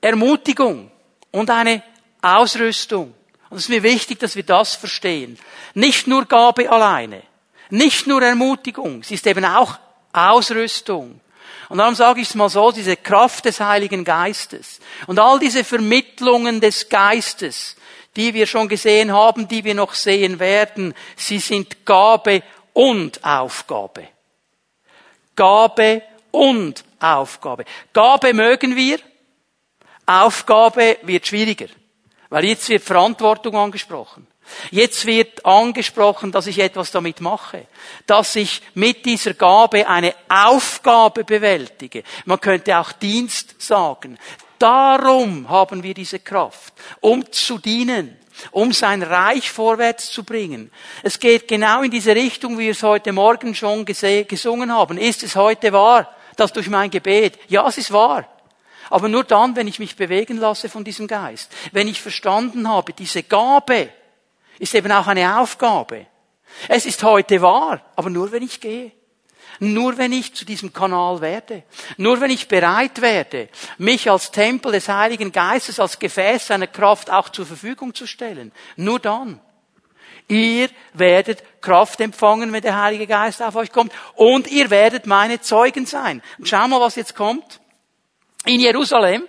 Ermutigung 0.00 0.90
und 1.32 1.50
eine 1.50 1.82
Ausrüstung. 2.20 3.14
Und 3.50 3.56
es 3.56 3.64
ist 3.64 3.70
mir 3.70 3.82
wichtig, 3.82 4.18
dass 4.18 4.36
wir 4.36 4.42
das 4.42 4.74
verstehen. 4.74 5.38
Nicht 5.74 6.06
nur 6.06 6.26
Gabe 6.26 6.70
alleine, 6.70 7.22
nicht 7.70 8.06
nur 8.06 8.22
Ermutigung, 8.22 9.00
es 9.00 9.10
ist 9.10 9.26
eben 9.26 9.44
auch 9.44 9.78
Ausrüstung. 10.12 11.20
Und 11.68 11.78
darum 11.78 11.94
sage 11.94 12.20
ich 12.20 12.28
es 12.28 12.34
mal 12.34 12.48
so, 12.48 12.72
diese 12.72 12.96
Kraft 12.96 13.44
des 13.44 13.60
Heiligen 13.60 14.04
Geistes 14.04 14.80
und 15.06 15.18
all 15.18 15.38
diese 15.38 15.64
Vermittlungen 15.64 16.60
des 16.60 16.88
Geistes, 16.88 17.76
die 18.16 18.32
wir 18.32 18.46
schon 18.46 18.68
gesehen 18.68 19.12
haben, 19.12 19.48
die 19.48 19.64
wir 19.64 19.74
noch 19.74 19.94
sehen 19.94 20.38
werden, 20.38 20.94
sie 21.16 21.38
sind 21.38 21.84
Gabe 21.84 22.42
und 22.72 23.22
Aufgabe. 23.22 24.08
Gabe 25.36 26.02
und 26.30 26.84
Aufgabe. 27.00 27.64
Gabe 27.92 28.32
mögen 28.34 28.76
wir, 28.76 28.98
Aufgabe 30.06 30.98
wird 31.02 31.26
schwieriger. 31.26 31.66
Weil 32.30 32.44
jetzt 32.44 32.68
wird 32.68 32.82
Verantwortung 32.82 33.56
angesprochen. 33.56 34.26
Jetzt 34.70 35.04
wird 35.06 35.44
angesprochen, 35.44 36.32
dass 36.32 36.46
ich 36.46 36.58
etwas 36.58 36.90
damit 36.90 37.20
mache, 37.20 37.66
dass 38.06 38.34
ich 38.36 38.62
mit 38.74 39.04
dieser 39.04 39.34
Gabe 39.34 39.86
eine 39.86 40.14
Aufgabe 40.28 41.24
bewältige. 41.24 42.02
Man 42.24 42.40
könnte 42.40 42.78
auch 42.78 42.92
Dienst 42.92 43.60
sagen. 43.60 44.18
Darum 44.58 45.48
haben 45.48 45.82
wir 45.82 45.94
diese 45.94 46.18
Kraft, 46.18 46.72
um 47.00 47.30
zu 47.30 47.58
dienen, 47.58 48.16
um 48.50 48.72
sein 48.72 49.02
Reich 49.02 49.50
vorwärts 49.50 50.10
zu 50.10 50.24
bringen. 50.24 50.72
Es 51.02 51.20
geht 51.20 51.46
genau 51.46 51.82
in 51.82 51.90
diese 51.90 52.14
Richtung, 52.14 52.58
wie 52.58 52.64
wir 52.64 52.72
es 52.72 52.82
heute 52.82 53.12
Morgen 53.12 53.54
schon 53.54 53.84
gesungen 53.84 54.72
haben. 54.72 54.98
Ist 54.98 55.22
es 55.22 55.36
heute 55.36 55.72
wahr, 55.72 56.12
dass 56.38 56.52
durch 56.52 56.68
mein 56.70 56.90
Gebet? 56.90 57.38
Ja, 57.48 57.66
es 57.66 57.78
ist 57.78 57.92
wahr. 57.92 58.26
Aber 58.90 59.08
nur 59.08 59.24
dann, 59.24 59.56
wenn 59.56 59.68
ich 59.68 59.78
mich 59.78 59.96
bewegen 59.96 60.38
lasse 60.38 60.68
von 60.68 60.84
diesem 60.84 61.06
Geist. 61.06 61.52
Wenn 61.72 61.88
ich 61.88 62.00
verstanden 62.00 62.68
habe, 62.68 62.92
diese 62.94 63.22
Gabe 63.22 63.90
ist 64.58 64.74
eben 64.74 64.90
auch 64.92 65.06
eine 65.06 65.38
Aufgabe. 65.38 66.06
Es 66.68 66.86
ist 66.86 67.02
heute 67.02 67.42
wahr, 67.42 67.82
aber 67.96 68.08
nur 68.08 68.32
wenn 68.32 68.42
ich 68.42 68.60
gehe. 68.60 68.92
Nur 69.60 69.98
wenn 69.98 70.12
ich 70.12 70.34
zu 70.34 70.44
diesem 70.44 70.72
Kanal 70.72 71.20
werde. 71.20 71.64
Nur 71.96 72.20
wenn 72.20 72.30
ich 72.30 72.46
bereit 72.46 73.00
werde, 73.00 73.48
mich 73.76 74.08
als 74.08 74.30
Tempel 74.30 74.70
des 74.72 74.88
Heiligen 74.88 75.32
Geistes, 75.32 75.80
als 75.80 75.98
Gefäß 75.98 76.46
seiner 76.46 76.68
Kraft 76.68 77.10
auch 77.10 77.28
zur 77.28 77.44
Verfügung 77.44 77.94
zu 77.94 78.06
stellen. 78.06 78.52
Nur 78.76 79.00
dann. 79.00 79.40
Ihr 80.28 80.68
werdet 80.92 81.42
Kraft 81.62 82.00
empfangen, 82.00 82.52
wenn 82.52 82.60
der 82.60 82.80
Heilige 82.80 83.06
Geist 83.06 83.42
auf 83.42 83.56
euch 83.56 83.72
kommt. 83.72 83.92
Und 84.14 84.46
ihr 84.48 84.68
werdet 84.68 85.06
meine 85.06 85.40
Zeugen 85.40 85.86
sein. 85.86 86.22
Und 86.38 86.48
schau 86.48 86.68
mal, 86.68 86.80
was 86.80 86.96
jetzt 86.96 87.16
kommt. 87.16 87.60
In 88.44 88.60
Jerusalem, 88.60 89.26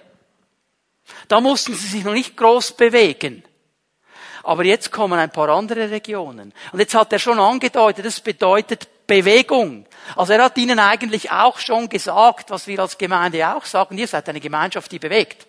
da 1.30 1.40
mussten 1.40 1.74
sie 1.74 1.88
sich 1.88 2.04
noch 2.04 2.14
nicht 2.14 2.36
groß 2.36 2.74
bewegen. 2.74 3.44
Aber 4.44 4.66
jetzt 4.66 4.92
kommen 4.92 5.20
ein 5.20 5.32
paar 5.32 5.50
andere 5.50 5.90
Regionen. 5.90 6.54
Und 6.72 6.80
jetzt 6.80 6.96
hat 6.96 7.14
er 7.14 7.20
schon 7.20 7.40
angedeutet, 7.40 8.06
das 8.06 8.20
bedeutet 8.20 8.88
Bewegung. 9.08 9.86
Also 10.16 10.34
er 10.34 10.44
hat 10.44 10.58
ihnen 10.58 10.80
eigentlich 10.80 11.32
auch 11.32 11.60
schon 11.60 11.90
gesagt, 11.90 12.50
was 12.50 12.68
wir 12.68 12.80
als 12.80 12.98
Gemeinde 12.98 13.56
auch 13.56 13.66
sagen, 13.66 13.98
ihr 13.98 14.08
seid 14.08 14.28
eine 14.30 14.40
Gemeinschaft, 14.40 14.92
die 14.92 15.00
bewegt. 15.00 15.48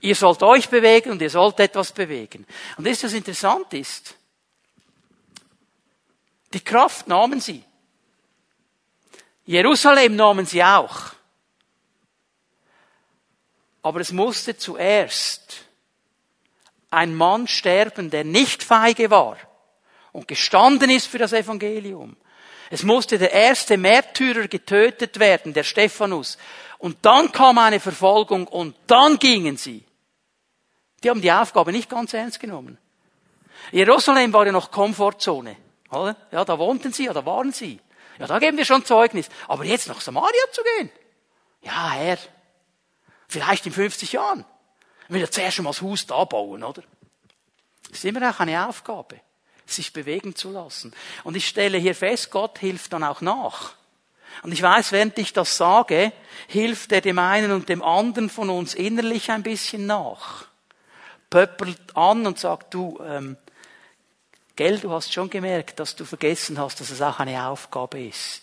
Ihr 0.00 0.14
sollt 0.16 0.42
euch 0.42 0.68
bewegen 0.68 1.12
und 1.12 1.22
ihr 1.22 1.30
sollt 1.30 1.60
etwas 1.60 1.92
bewegen. 1.92 2.44
Und 2.76 2.86
das, 2.86 3.04
was 3.04 3.12
interessant 3.12 3.72
ist, 3.72 4.16
die 6.54 6.60
Kraft 6.60 7.08
nahmen 7.08 7.40
sie. 7.40 7.64
Jerusalem 9.44 10.16
nahmen 10.16 10.46
sie 10.46 10.62
auch. 10.62 11.12
Aber 13.82 14.00
es 14.00 14.12
musste 14.12 14.56
zuerst 14.56 15.64
ein 16.90 17.14
Mann 17.14 17.48
sterben, 17.48 18.10
der 18.10 18.24
nicht 18.24 18.62
feige 18.62 19.10
war 19.10 19.36
und 20.12 20.28
gestanden 20.28 20.90
ist 20.90 21.06
für 21.06 21.18
das 21.18 21.32
Evangelium. 21.32 22.16
Es 22.70 22.84
musste 22.84 23.18
der 23.18 23.32
erste 23.32 23.76
Märtyrer 23.76 24.48
getötet 24.48 25.18
werden, 25.18 25.52
der 25.52 25.64
Stephanus. 25.64 26.38
Und 26.78 26.98
dann 27.02 27.32
kam 27.32 27.58
eine 27.58 27.80
Verfolgung 27.80 28.46
und 28.46 28.76
dann 28.86 29.18
gingen 29.18 29.56
sie. 29.56 29.84
Die 31.02 31.10
haben 31.10 31.20
die 31.20 31.32
Aufgabe 31.32 31.72
nicht 31.72 31.90
ganz 31.90 32.14
ernst 32.14 32.40
genommen. 32.40 32.78
Jerusalem 33.72 34.32
war 34.32 34.46
ja 34.46 34.52
noch 34.52 34.70
Komfortzone. 34.70 35.56
Oder? 35.92 36.16
Ja, 36.30 36.44
da 36.44 36.58
wohnten 36.58 36.92
sie, 36.92 37.04
ja, 37.04 37.12
da 37.12 37.24
waren 37.26 37.52
sie. 37.52 37.80
Ja, 38.18 38.26
da 38.26 38.38
geben 38.38 38.56
wir 38.56 38.64
schon 38.64 38.84
Zeugnis. 38.84 39.28
Aber 39.48 39.64
jetzt 39.64 39.88
nach 39.88 40.00
Samaria 40.00 40.42
zu 40.52 40.62
gehen? 40.76 40.90
Ja, 41.62 41.90
Herr. 41.90 42.18
Vielleicht 43.28 43.66
in 43.66 43.72
50 43.72 44.12
Jahren. 44.12 44.44
Ich 45.08 45.14
will 45.14 45.20
ja 45.20 45.30
zuerst 45.30 45.58
mal 45.60 45.70
das 45.70 45.82
Haus 45.82 46.06
da 46.06 46.24
bauen, 46.24 46.62
oder? 46.62 46.82
Das 47.88 47.98
ist 47.98 48.04
immer 48.04 48.28
auch 48.30 48.40
eine 48.40 48.66
Aufgabe, 48.66 49.20
sich 49.66 49.92
bewegen 49.92 50.34
zu 50.34 50.50
lassen. 50.50 50.94
Und 51.24 51.36
ich 51.36 51.46
stelle 51.46 51.78
hier 51.78 51.94
fest, 51.94 52.30
Gott 52.30 52.58
hilft 52.58 52.92
dann 52.92 53.04
auch 53.04 53.20
nach. 53.20 53.74
Und 54.42 54.52
ich 54.52 54.62
weiß, 54.62 54.92
während 54.92 55.18
ich 55.18 55.32
das 55.32 55.56
sage, 55.56 56.12
hilft 56.46 56.92
er 56.92 57.02
dem 57.02 57.18
einen 57.18 57.52
und 57.52 57.68
dem 57.68 57.82
anderen 57.82 58.30
von 58.30 58.48
uns 58.48 58.74
innerlich 58.74 59.30
ein 59.30 59.42
bisschen 59.42 59.86
nach. 59.86 60.46
Pöppelt 61.28 61.96
an 61.96 62.26
und 62.26 62.38
sagt, 62.38 62.72
du, 62.72 62.98
ähm, 63.04 63.36
gell, 64.56 64.78
du 64.78 64.90
hast 64.90 65.12
schon 65.12 65.30
gemerkt, 65.30 65.80
dass 65.80 65.96
du 65.96 66.04
vergessen 66.04 66.58
hast, 66.58 66.80
dass 66.80 66.90
es 66.90 67.02
auch 67.02 67.18
eine 67.18 67.46
Aufgabe 67.46 68.00
ist. 68.00 68.42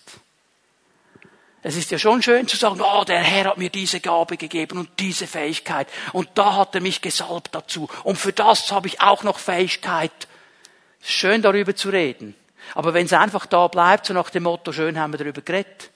Es 1.62 1.76
ist 1.76 1.92
ja 1.92 2.00
schon 2.00 2.22
schön 2.22 2.48
zu 2.48 2.56
sagen, 2.56 2.82
oh, 2.82 3.04
der 3.04 3.20
Herr 3.20 3.50
hat 3.50 3.58
mir 3.58 3.70
diese 3.70 4.00
Gabe 4.00 4.38
gegeben 4.38 4.78
und 4.78 4.90
diese 4.98 5.28
Fähigkeit 5.28 5.88
und 6.14 6.30
da 6.36 6.56
hat 6.56 6.74
er 6.74 6.82
mich 6.82 7.02
gesalbt 7.02 7.54
dazu 7.54 7.90
und 8.04 8.18
für 8.18 8.32
das 8.32 8.72
habe 8.72 8.88
ich 8.88 9.02
auch 9.02 9.24
noch 9.24 9.40
Fähigkeit. 9.40 10.12
Schön 11.02 11.42
darüber 11.42 11.76
zu 11.76 11.90
reden. 11.90 12.36
Aber 12.76 12.94
wenn 12.94 13.06
es 13.06 13.14
einfach 13.14 13.46
da 13.46 13.68
bleibt, 13.68 14.06
so 14.06 14.14
nach 14.14 14.30
dem 14.30 14.44
Motto, 14.44 14.72
schön 14.72 15.00
haben 15.00 15.14
wir 15.14 15.18
darüber 15.18 15.42
geredet, 15.42 15.92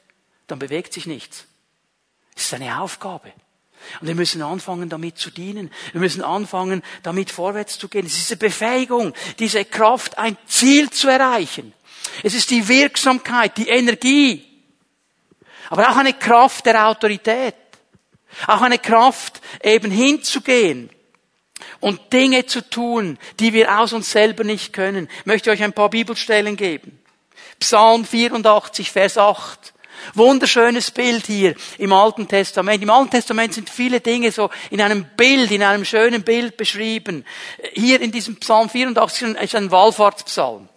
dann 0.47 0.59
bewegt 0.59 0.93
sich 0.93 1.05
nichts. 1.05 1.45
Es 2.35 2.45
ist 2.45 2.53
eine 2.53 2.81
Aufgabe. 2.81 3.31
Und 4.01 4.07
wir 4.07 4.15
müssen 4.15 4.41
anfangen, 4.41 4.89
damit 4.89 5.17
zu 5.17 5.31
dienen. 5.31 5.71
Wir 5.91 6.01
müssen 6.01 6.23
anfangen, 6.23 6.83
damit 7.01 7.31
vorwärts 7.31 7.77
zu 7.77 7.87
gehen. 7.87 8.05
Es 8.05 8.13
ist 8.13 8.29
diese 8.29 8.37
Befähigung, 8.37 9.13
diese 9.39 9.65
Kraft, 9.65 10.17
ein 10.17 10.37
Ziel 10.47 10.89
zu 10.89 11.07
erreichen. 11.07 11.73
Es 12.21 12.33
ist 12.33 12.51
die 12.51 12.67
Wirksamkeit, 12.67 13.57
die 13.57 13.69
Energie, 13.69 14.45
aber 15.69 15.89
auch 15.89 15.97
eine 15.97 16.13
Kraft 16.13 16.65
der 16.65 16.87
Autorität. 16.87 17.55
Auch 18.47 18.61
eine 18.61 18.79
Kraft, 18.79 19.41
eben 19.61 19.91
hinzugehen 19.91 20.89
und 21.79 22.13
Dinge 22.13 22.45
zu 22.45 22.67
tun, 22.67 23.17
die 23.39 23.53
wir 23.53 23.79
aus 23.79 23.93
uns 23.93 24.11
selber 24.11 24.43
nicht 24.43 24.73
können. 24.73 25.09
Ich 25.19 25.25
möchte 25.25 25.51
euch 25.51 25.63
ein 25.63 25.73
paar 25.73 25.89
Bibelstellen 25.89 26.55
geben. 26.55 26.99
Psalm 27.59 28.05
84, 28.05 28.91
Vers 28.91 29.17
8. 29.17 29.72
Wunderschönes 30.13 30.91
Bild 30.91 31.25
hier 31.25 31.55
im 31.77 31.93
Alten 31.93 32.27
Testament. 32.27 32.81
Im 32.83 32.89
Alten 32.89 33.11
Testament 33.11 33.53
sind 33.53 33.69
viele 33.69 33.99
Dinge 33.99 34.31
so 34.31 34.49
in 34.69 34.81
einem 34.81 35.05
Bild, 35.17 35.51
in 35.51 35.63
einem 35.63 35.85
schönen 35.85 36.23
Bild 36.23 36.57
beschrieben. 36.57 37.25
Hier 37.73 38.01
in 38.01 38.11
diesem 38.11 38.37
Psalm 38.37 38.69
84 38.69 39.35
ist 39.41 39.55
ein 39.55 39.71
Wallfahrtspsalm. 39.71 40.67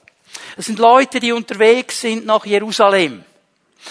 Das 0.57 0.67
sind 0.67 0.79
Leute, 0.79 1.21
die 1.21 1.33
unterwegs 1.33 2.01
sind 2.01 2.27
nach 2.27 2.45
Jerusalem. 2.47 3.25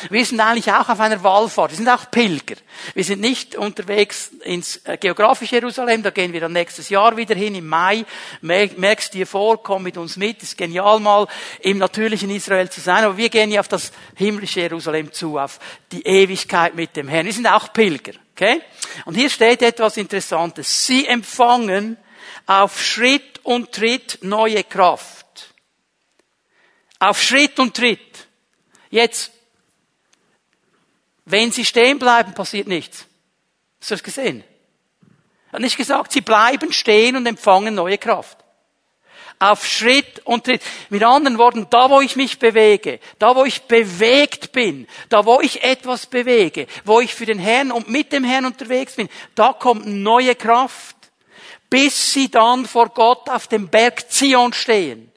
Wir 0.10 0.25
sind 0.25 0.39
eigentlich 0.39 0.71
auch 0.71 0.89
auf 0.89 0.99
einer 0.99 1.23
Wallfahrt. 1.23 1.71
Wir 1.71 1.77
sind 1.77 1.89
auch 1.89 2.10
Pilger. 2.12 2.55
Wir 2.93 3.03
sind 3.03 3.21
nicht 3.21 3.55
unterwegs 3.55 4.31
ins 4.43 4.77
äh, 4.86 4.97
geografische 4.97 5.55
Jerusalem. 5.55 6.03
Da 6.03 6.10
gehen 6.10 6.34
wir 6.34 6.41
dann 6.41 6.53
nächstes 6.53 6.89
Jahr 6.89 7.15
wieder 7.17 7.36
hin 7.36 7.55
im 7.55 7.67
Mai. 7.67 8.05
Merkst 8.41 9.13
dir 9.13 9.25
vor, 9.25 9.62
komm 9.63 9.84
mit 9.84 9.97
uns 9.97 10.17
mit. 10.17 10.43
Ist 10.43 10.58
genial 10.58 10.99
mal 10.99 11.27
im 11.62 11.77
natürlichen 11.77 12.29
Israel 12.29 12.69
zu 12.69 12.81
sein. 12.81 13.03
Aber 13.03 13.17
wir 13.17 13.29
gehen 13.29 13.51
ja 13.51 13.60
auf 13.60 13.67
das 13.67 13.91
himmlische 14.15 14.62
Jerusalem 14.62 15.12
zu, 15.12 15.38
auf 15.38 15.60
die 15.91 16.05
Ewigkeit 16.05 16.75
mit 16.75 16.95
dem 16.95 17.08
Herrn. 17.08 17.25
Wir 17.25 17.34
sind 17.34 17.47
auch 17.47 17.71
Pilger. 17.71 18.13
Okay? 18.36 18.62
Und 19.05 19.15
hier 19.15 19.29
steht 19.29 19.62
etwas 19.62 19.97
Interessantes. 19.97 20.86
Sie 20.86 21.08
empfangen 21.08 21.97
auf 22.45 22.84
Schritt 22.84 23.39
und 23.43 23.71
Tritt 23.71 24.19
neue 24.21 24.63
Kraft. 24.63 25.53
Auf 26.99 27.21
Schritt 27.21 27.60
und 27.60 27.75
Tritt. 27.75 28.27
Jetzt 28.89 29.31
wenn 31.25 31.51
sie 31.51 31.65
stehen 31.65 31.99
bleiben, 31.99 32.33
passiert 32.33 32.67
nichts. 32.67 33.05
Hast 33.79 33.91
du 33.91 33.95
das 33.95 34.03
gesehen? 34.03 34.43
Er 35.49 35.53
hat 35.53 35.61
nicht 35.61 35.77
gesagt, 35.77 36.11
sie 36.11 36.21
bleiben 36.21 36.71
stehen 36.71 37.15
und 37.15 37.25
empfangen 37.25 37.75
neue 37.75 37.97
Kraft. 37.97 38.38
Auf 39.38 39.65
Schritt 39.65 40.21
und 40.23 40.45
Tritt. 40.45 40.61
Mit 40.89 41.03
anderen 41.03 41.38
Worten, 41.38 41.67
da 41.69 41.89
wo 41.89 41.99
ich 41.99 42.15
mich 42.15 42.39
bewege, 42.39 42.99
da 43.19 43.35
wo 43.35 43.43
ich 43.43 43.63
bewegt 43.63 44.53
bin, 44.53 44.88
da 45.09 45.25
wo 45.25 45.41
ich 45.41 45.63
etwas 45.63 46.05
bewege, 46.05 46.67
wo 46.85 47.01
ich 47.01 47.13
für 47.13 47.25
den 47.25 47.39
Herrn 47.39 47.71
und 47.71 47.89
mit 47.89 48.13
dem 48.13 48.23
Herrn 48.23 48.45
unterwegs 48.45 48.95
bin, 48.95 49.09
da 49.33 49.51
kommt 49.51 49.88
neue 49.88 50.35
Kraft, 50.35 50.95
bis 51.69 52.13
sie 52.13 52.29
dann 52.29 52.65
vor 52.65 52.89
Gott 52.89 53.29
auf 53.29 53.47
dem 53.47 53.67
Berg 53.67 54.09
Zion 54.09 54.53
stehen. 54.53 55.11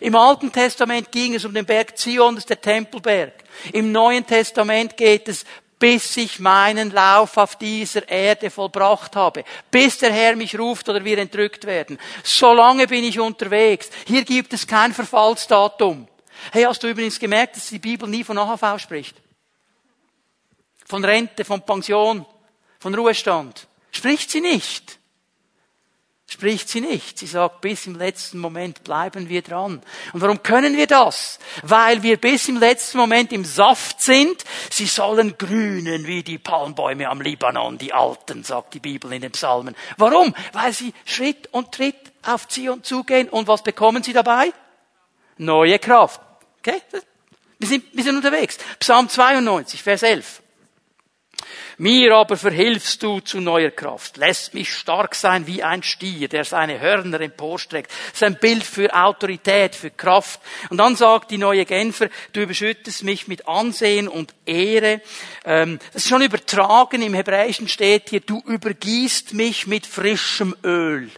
Im 0.00 0.14
Alten 0.14 0.52
Testament 0.52 1.10
ging 1.10 1.34
es 1.34 1.44
um 1.44 1.54
den 1.54 1.66
Berg 1.66 1.96
Zion, 1.98 2.34
das 2.34 2.44
ist 2.44 2.50
der 2.50 2.60
Tempelberg. 2.60 3.34
Im 3.72 3.92
Neuen 3.92 4.26
Testament 4.26 4.96
geht 4.96 5.28
es, 5.28 5.44
bis 5.78 6.16
ich 6.18 6.38
meinen 6.38 6.90
Lauf 6.90 7.36
auf 7.38 7.56
dieser 7.56 8.06
Erde 8.08 8.50
vollbracht 8.50 9.16
habe, 9.16 9.44
bis 9.70 9.98
der 9.98 10.12
Herr 10.12 10.36
mich 10.36 10.58
ruft 10.58 10.88
oder 10.88 11.04
wir 11.04 11.18
entrückt 11.18 11.64
werden. 11.64 11.98
Solange 12.22 12.86
bin 12.86 13.02
ich 13.02 13.18
unterwegs. 13.18 13.88
Hier 14.06 14.24
gibt 14.24 14.52
es 14.52 14.66
kein 14.66 14.92
Verfallsdatum. 14.92 16.06
Hey, 16.52 16.64
hast 16.64 16.82
du 16.82 16.88
übrigens 16.88 17.18
gemerkt, 17.18 17.56
dass 17.56 17.68
die 17.68 17.78
Bibel 17.78 18.08
nie 18.08 18.24
von 18.24 18.36
AHV 18.36 18.78
spricht? 18.78 19.16
Von 20.84 21.04
Rente, 21.04 21.44
von 21.44 21.62
Pension, 21.62 22.26
von 22.78 22.94
Ruhestand. 22.94 23.66
Spricht 23.90 24.30
sie 24.30 24.40
nicht 24.40 24.99
spricht 26.32 26.68
sie 26.68 26.80
nicht. 26.80 27.18
Sie 27.18 27.26
sagt, 27.26 27.60
bis 27.60 27.86
im 27.86 27.96
letzten 27.96 28.38
Moment 28.38 28.84
bleiben 28.84 29.28
wir 29.28 29.42
dran. 29.42 29.82
Und 30.12 30.20
warum 30.20 30.42
können 30.42 30.76
wir 30.76 30.86
das? 30.86 31.38
Weil 31.62 32.02
wir 32.02 32.16
bis 32.18 32.48
im 32.48 32.58
letzten 32.58 32.98
Moment 32.98 33.32
im 33.32 33.44
Saft 33.44 34.00
sind. 34.00 34.44
Sie 34.70 34.86
sollen 34.86 35.36
grünen 35.36 36.06
wie 36.06 36.22
die 36.22 36.38
Palmbäume 36.38 37.08
am 37.08 37.20
Libanon, 37.20 37.78
die 37.78 37.92
Alten, 37.92 38.44
sagt 38.44 38.74
die 38.74 38.80
Bibel 38.80 39.12
in 39.12 39.22
den 39.22 39.32
Psalmen. 39.32 39.74
Warum? 39.96 40.34
Weil 40.52 40.72
sie 40.72 40.94
Schritt 41.04 41.48
und 41.52 41.72
Tritt 41.72 41.96
auf 42.22 42.48
Zion 42.48 42.84
zugehen 42.84 43.28
und 43.28 43.48
was 43.48 43.62
bekommen 43.62 44.02
sie 44.02 44.12
dabei? 44.12 44.52
Neue 45.36 45.78
Kraft. 45.78 46.20
Okay? 46.58 46.80
Wir 47.58 47.68
sind, 47.68 47.84
wir 47.92 48.04
sind 48.04 48.16
unterwegs. 48.16 48.58
Psalm 48.78 49.08
92, 49.08 49.82
Vers 49.82 50.02
11. 50.02 50.42
Mir 51.80 52.14
aber 52.14 52.36
verhilfst 52.36 53.02
du 53.02 53.20
zu 53.20 53.40
neuer 53.40 53.70
Kraft, 53.70 54.18
lässt 54.18 54.52
mich 54.52 54.70
stark 54.70 55.14
sein 55.14 55.46
wie 55.46 55.62
ein 55.62 55.82
Stier, 55.82 56.28
der 56.28 56.44
seine 56.44 56.78
Hörner 56.78 57.22
emporstreckt. 57.22 57.90
Das 57.90 58.16
ist 58.16 58.22
ein 58.22 58.38
Bild 58.38 58.64
für 58.64 58.94
Autorität, 58.94 59.74
für 59.74 59.88
Kraft. 59.88 60.40
Und 60.68 60.76
dann 60.76 60.94
sagt 60.94 61.30
die 61.30 61.38
neue 61.38 61.64
Genfer, 61.64 62.10
du 62.34 62.42
überschüttest 62.42 63.02
mich 63.02 63.28
mit 63.28 63.48
Ansehen 63.48 64.08
und 64.08 64.34
Ehre. 64.44 65.00
Ähm, 65.46 65.78
das 65.94 66.02
ist 66.02 66.10
schon 66.10 66.20
übertragen, 66.20 67.00
im 67.00 67.14
Hebräischen 67.14 67.66
steht 67.66 68.10
hier, 68.10 68.20
du 68.20 68.42
übergießt 68.44 69.32
mich 69.32 69.66
mit 69.66 69.86
frischem 69.86 70.54
Öl. 70.62 71.10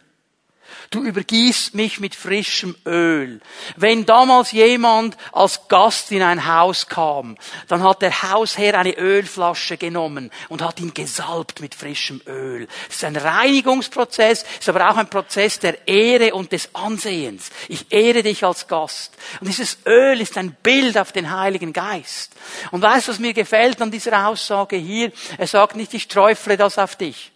Du 0.93 1.03
übergießt 1.03 1.75
mich 1.75 2.01
mit 2.01 2.15
frischem 2.15 2.77
Öl. 2.85 3.41
Wenn 3.77 4.05
damals 4.05 4.53
jemand 4.53 5.17
als 5.33 5.67
Gast 5.69 6.13
in 6.13 6.21
ein 6.21 6.47
Haus 6.47 6.87
kam, 6.87 7.39
dann 7.69 7.83
hat 7.83 8.03
der 8.03 8.23
Hausherr 8.31 8.79
eine 8.79 8.99
Ölflasche 8.99 9.79
genommen 9.79 10.31
und 10.51 10.61
hat 10.61 10.81
ihn 10.81 10.93
gesalbt 10.93 11.61
mit 11.61 11.75
frischem 11.75 12.21
Öl. 12.27 12.69
Es 12.91 12.97
ist 12.97 13.05
ein 13.05 13.17
Reinigungsprozess, 13.17 14.45
ist 14.61 14.69
aber 14.69 14.91
auch 14.91 14.99
ein 14.99 15.09
Prozess 15.09 15.59
der 15.59 15.89
Ehre 15.89 16.35
und 16.35 16.53
des 16.53 16.69
Ansehens. 16.75 17.49
Ich 17.69 17.91
ehre 17.91 18.23
dich 18.23 18.45
als 18.45 18.69
Gast. 18.69 19.15
Und 19.41 19.49
dieses 19.49 19.79
Öl 19.87 20.21
ist 20.21 20.37
ein 20.37 20.55
Bild 20.63 20.99
auf 20.99 21.13
den 21.13 21.35
Heiligen 21.35 21.73
Geist. 21.73 22.35
Und 22.71 22.83
weißt 22.83 23.09
du, 23.09 23.13
was 23.13 23.19
mir 23.19 23.33
gefällt 23.33 23.81
an 23.81 23.91
dieser 23.91 24.29
Aussage 24.29 24.77
hier? 24.77 25.11
Er 25.39 25.47
sagt 25.47 25.75
nicht, 25.75 25.95
ich 25.95 26.09
träufle 26.09 26.59
das 26.59 26.77
auf 26.77 26.97
dich. 26.97 27.33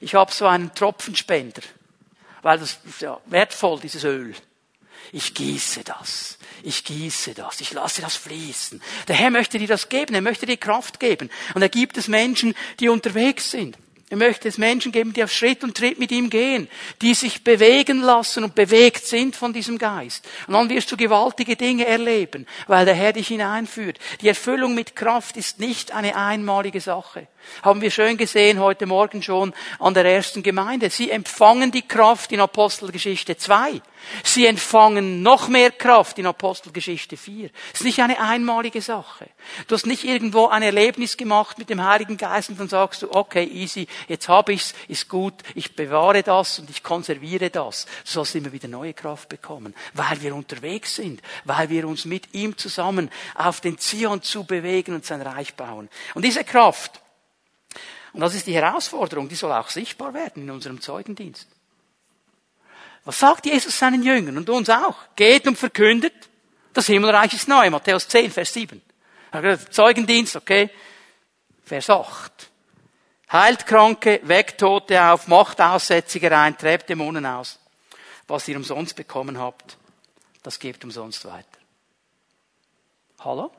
Ich 0.00 0.14
habe 0.14 0.32
so 0.32 0.46
einen 0.46 0.74
Tropfenspender 0.74 1.60
weil 2.42 2.58
das 2.58 2.78
ist 2.84 3.00
ja 3.00 3.20
wertvoll, 3.26 3.80
dieses 3.80 4.04
Öl. 4.04 4.34
Ich 5.12 5.34
gieße 5.34 5.84
das. 5.84 6.38
Ich 6.62 6.84
gieße 6.84 7.34
das. 7.34 7.60
Ich 7.60 7.72
lasse 7.72 8.02
das 8.02 8.16
fließen. 8.16 8.82
Der 9.06 9.16
Herr 9.16 9.30
möchte 9.30 9.58
dir 9.58 9.68
das 9.68 9.88
geben. 9.88 10.14
Er 10.14 10.20
möchte 10.20 10.44
dir 10.44 10.56
Kraft 10.56 11.00
geben. 11.00 11.30
Und 11.54 11.62
er 11.62 11.68
gibt 11.68 11.96
es 11.96 12.08
Menschen, 12.08 12.54
die 12.80 12.88
unterwegs 12.88 13.50
sind. 13.50 13.78
Er 14.10 14.16
möchte 14.16 14.48
es 14.48 14.56
Menschen 14.56 14.90
geben, 14.90 15.12
die 15.12 15.22
auf 15.22 15.30
Schritt 15.30 15.62
und 15.62 15.76
Tritt 15.76 15.98
mit 15.98 16.10
ihm 16.12 16.30
gehen, 16.30 16.68
die 17.02 17.12
sich 17.12 17.44
bewegen 17.44 18.00
lassen 18.00 18.42
und 18.42 18.54
bewegt 18.54 19.06
sind 19.06 19.36
von 19.36 19.52
diesem 19.52 19.76
Geist. 19.76 20.26
Und 20.46 20.54
dann 20.54 20.70
wirst 20.70 20.90
du 20.90 20.96
gewaltige 20.96 21.56
Dinge 21.56 21.86
erleben, 21.86 22.46
weil 22.68 22.86
der 22.86 22.94
Herr 22.94 23.12
dich 23.12 23.28
hineinführt. 23.28 23.98
Die 24.22 24.28
Erfüllung 24.28 24.74
mit 24.74 24.96
Kraft 24.96 25.36
ist 25.36 25.60
nicht 25.60 25.92
eine 25.92 26.16
einmalige 26.16 26.80
Sache. 26.80 27.26
Haben 27.62 27.82
wir 27.82 27.90
schön 27.90 28.16
gesehen 28.16 28.60
heute 28.60 28.86
Morgen 28.86 29.22
schon 29.22 29.52
an 29.78 29.92
der 29.92 30.06
ersten 30.06 30.42
Gemeinde. 30.42 30.88
Sie 30.88 31.10
empfangen 31.10 31.70
die 31.70 31.86
Kraft 31.86 32.32
in 32.32 32.40
Apostelgeschichte 32.40 33.36
2. 33.36 33.82
Sie 34.24 34.46
empfangen 34.46 35.22
noch 35.22 35.48
mehr 35.48 35.70
Kraft 35.70 36.18
in 36.18 36.26
Apostelgeschichte 36.26 37.16
4. 37.16 37.50
Es 37.72 37.80
ist 37.80 37.84
nicht 37.84 38.00
eine 38.00 38.20
einmalige 38.20 38.80
Sache. 38.80 39.28
Du 39.66 39.74
hast 39.74 39.86
nicht 39.86 40.04
irgendwo 40.04 40.46
ein 40.46 40.62
Erlebnis 40.62 41.16
gemacht 41.16 41.58
mit 41.58 41.70
dem 41.70 41.84
Heiligen 41.84 42.16
Geist 42.16 42.50
und 42.50 42.60
dann 42.60 42.68
sagst 42.68 43.02
du, 43.02 43.12
okay, 43.12 43.44
easy, 43.44 43.86
jetzt 44.08 44.28
habe 44.28 44.52
ich's, 44.52 44.74
ist 44.88 45.08
gut, 45.08 45.34
ich 45.54 45.76
bewahre 45.76 46.22
das 46.22 46.58
und 46.58 46.70
ich 46.70 46.82
konserviere 46.82 47.50
das. 47.50 47.86
Du 48.04 48.10
sollst 48.10 48.34
immer 48.34 48.52
wieder 48.52 48.68
neue 48.68 48.94
Kraft 48.94 49.28
bekommen, 49.28 49.74
weil 49.94 50.20
wir 50.22 50.34
unterwegs 50.34 50.96
sind, 50.96 51.20
weil 51.44 51.68
wir 51.68 51.86
uns 51.86 52.04
mit 52.04 52.34
ihm 52.34 52.56
zusammen 52.56 53.10
auf 53.34 53.60
den 53.60 53.78
Zion 53.78 54.22
zu 54.22 54.44
bewegen 54.44 54.94
und 54.94 55.04
sein 55.04 55.22
Reich 55.22 55.54
bauen. 55.54 55.88
Und 56.14 56.24
diese 56.24 56.44
Kraft, 56.44 57.00
und 58.12 58.20
das 58.20 58.34
ist 58.34 58.46
die 58.46 58.54
Herausforderung, 58.54 59.28
die 59.28 59.34
soll 59.34 59.52
auch 59.52 59.68
sichtbar 59.68 60.14
werden 60.14 60.44
in 60.44 60.50
unserem 60.50 60.80
Zeugendienst. 60.80 61.46
Was 63.08 63.20
sagt 63.20 63.46
Jesus 63.46 63.78
seinen 63.78 64.02
Jüngern 64.02 64.36
und 64.36 64.50
uns 64.50 64.68
auch? 64.68 64.94
Geht 65.16 65.46
und 65.46 65.56
verkündet, 65.56 66.12
das 66.74 66.88
Himmelreich 66.88 67.32
ist 67.32 67.48
neu. 67.48 67.70
Matthäus 67.70 68.06
10, 68.06 68.30
Vers 68.30 68.52
7. 68.52 68.82
Zeugendienst, 69.70 70.36
okay. 70.36 70.68
Vers 71.64 71.88
8. 71.88 72.50
Heilt 73.32 73.64
Kranke, 73.64 74.20
weckt 74.24 74.60
Tote 74.60 75.02
auf, 75.02 75.26
macht 75.26 75.58
Aussätzige 75.58 76.30
rein, 76.30 76.58
treibt 76.58 76.90
Dämonen 76.90 77.24
aus. 77.24 77.58
Was 78.26 78.46
ihr 78.46 78.58
umsonst 78.58 78.94
bekommen 78.94 79.38
habt, 79.38 79.78
das 80.42 80.58
gebt 80.58 80.84
umsonst 80.84 81.24
weiter. 81.24 81.46
Hallo? 83.20 83.50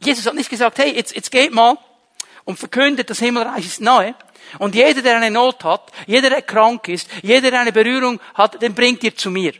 Jesus 0.00 0.24
hat 0.24 0.34
nicht 0.34 0.50
gesagt, 0.50 0.78
hey, 0.78 0.94
jetzt, 0.94 1.16
jetzt 1.16 1.32
geht 1.32 1.52
mal 1.52 1.78
und 2.48 2.58
verkündet, 2.58 3.10
das 3.10 3.18
Himmelreich 3.18 3.66
ist 3.66 3.82
neu. 3.82 4.14
Und 4.58 4.74
jeder, 4.74 5.02
der 5.02 5.18
eine 5.18 5.30
Not 5.30 5.64
hat, 5.64 5.92
jeder, 6.06 6.30
der 6.30 6.40
krank 6.40 6.88
ist, 6.88 7.06
jeder, 7.22 7.50
der 7.50 7.60
eine 7.60 7.72
Berührung 7.72 8.18
hat, 8.32 8.62
den 8.62 8.74
bringt 8.74 9.04
ihr 9.04 9.14
zu 9.14 9.30
mir. 9.30 9.52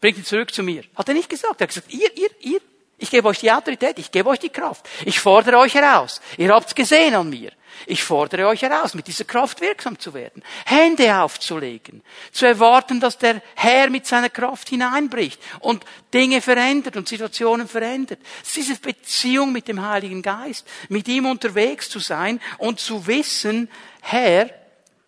Bringt 0.00 0.18
ihn 0.18 0.24
zurück 0.24 0.54
zu 0.54 0.62
mir. 0.62 0.84
Hat 0.94 1.08
er 1.08 1.14
nicht 1.14 1.28
gesagt. 1.28 1.60
Er 1.60 1.64
hat 1.64 1.74
gesagt, 1.74 1.92
ihr, 1.92 2.16
ihr, 2.16 2.30
ihr. 2.42 2.60
Ich 2.96 3.10
gebe 3.10 3.26
euch 3.26 3.40
die 3.40 3.50
Autorität, 3.50 3.98
ich 3.98 4.12
gebe 4.12 4.28
euch 4.28 4.38
die 4.38 4.50
Kraft. 4.50 4.88
Ich 5.04 5.18
fordere 5.18 5.58
euch 5.58 5.74
heraus. 5.74 6.20
Ihr 6.38 6.54
habt's 6.54 6.76
gesehen 6.76 7.12
an 7.16 7.28
mir. 7.28 7.50
Ich 7.86 8.02
fordere 8.02 8.46
euch 8.46 8.62
heraus, 8.62 8.94
mit 8.94 9.06
dieser 9.06 9.24
Kraft 9.24 9.60
wirksam 9.60 9.98
zu 9.98 10.14
werden, 10.14 10.42
Hände 10.64 11.16
aufzulegen, 11.16 12.02
zu 12.32 12.46
erwarten, 12.46 13.00
dass 13.00 13.18
der 13.18 13.42
Herr 13.54 13.90
mit 13.90 14.06
seiner 14.06 14.30
Kraft 14.30 14.68
hineinbricht 14.68 15.40
und 15.60 15.84
Dinge 16.12 16.40
verändert 16.40 16.96
und 16.96 17.08
Situationen 17.08 17.68
verändert. 17.68 18.20
Es 18.42 18.48
ist 18.48 18.56
diese 18.56 18.80
Beziehung 18.80 19.52
mit 19.52 19.68
dem 19.68 19.86
Heiligen 19.86 20.22
Geist, 20.22 20.66
mit 20.88 21.08
ihm 21.08 21.26
unterwegs 21.26 21.88
zu 21.88 21.98
sein 21.98 22.40
und 22.58 22.80
zu 22.80 23.06
wissen, 23.06 23.68
Herr, 24.00 24.50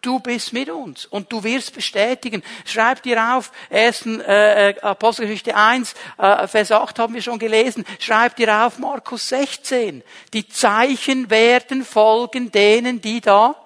du 0.06 0.20
bist 0.20 0.52
mit 0.52 0.70
uns 0.70 1.06
und 1.06 1.32
du 1.32 1.42
wirst 1.42 1.74
bestätigen. 1.74 2.42
Schreib 2.64 3.02
dir 3.02 3.34
auf, 3.34 3.50
1. 3.70 4.06
Äh, 4.06 4.70
äh, 4.70 4.80
Apostelgeschichte 4.80 5.56
1, 5.56 5.94
äh, 6.18 6.46
Vers 6.46 6.70
8 6.70 6.98
haben 6.98 7.14
wir 7.14 7.22
schon 7.22 7.38
gelesen. 7.38 7.84
Schreib 7.98 8.36
dir 8.36 8.64
auf, 8.64 8.78
Markus 8.78 9.28
16. 9.28 10.04
Die 10.32 10.48
Zeichen 10.48 11.28
werden 11.28 11.84
folgen 11.84 12.52
denen, 12.52 13.00
die 13.00 13.20
da 13.20 13.56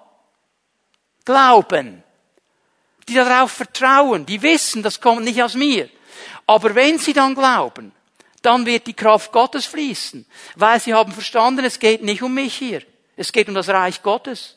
glauben. 1.25 2.03
Die 3.09 3.15
darauf 3.15 3.53
vertrauen, 3.53 4.25
die 4.25 4.41
wissen, 4.41 4.83
das 4.83 5.01
kommt 5.01 5.25
nicht 5.25 5.43
aus 5.43 5.55
mir. 5.55 5.89
Aber 6.47 6.75
wenn 6.75 6.99
sie 6.99 7.13
dann 7.13 7.35
glauben, 7.35 7.93
dann 8.43 8.65
wird 8.65 8.87
die 8.87 8.95
Kraft 8.95 9.33
Gottes 9.33 9.67
fließen, 9.67 10.25
weil 10.57 10.81
sie 10.81 10.95
haben 10.95 11.13
verstanden, 11.13 11.65
es 11.65 11.79
geht 11.79 12.03
nicht 12.03 12.23
um 12.23 12.33
mich 12.33 12.55
hier. 12.57 12.83
Es 13.17 13.33
geht 13.33 13.49
um 13.49 13.55
das 13.55 13.69
Reich 13.69 14.03
Gottes. 14.03 14.57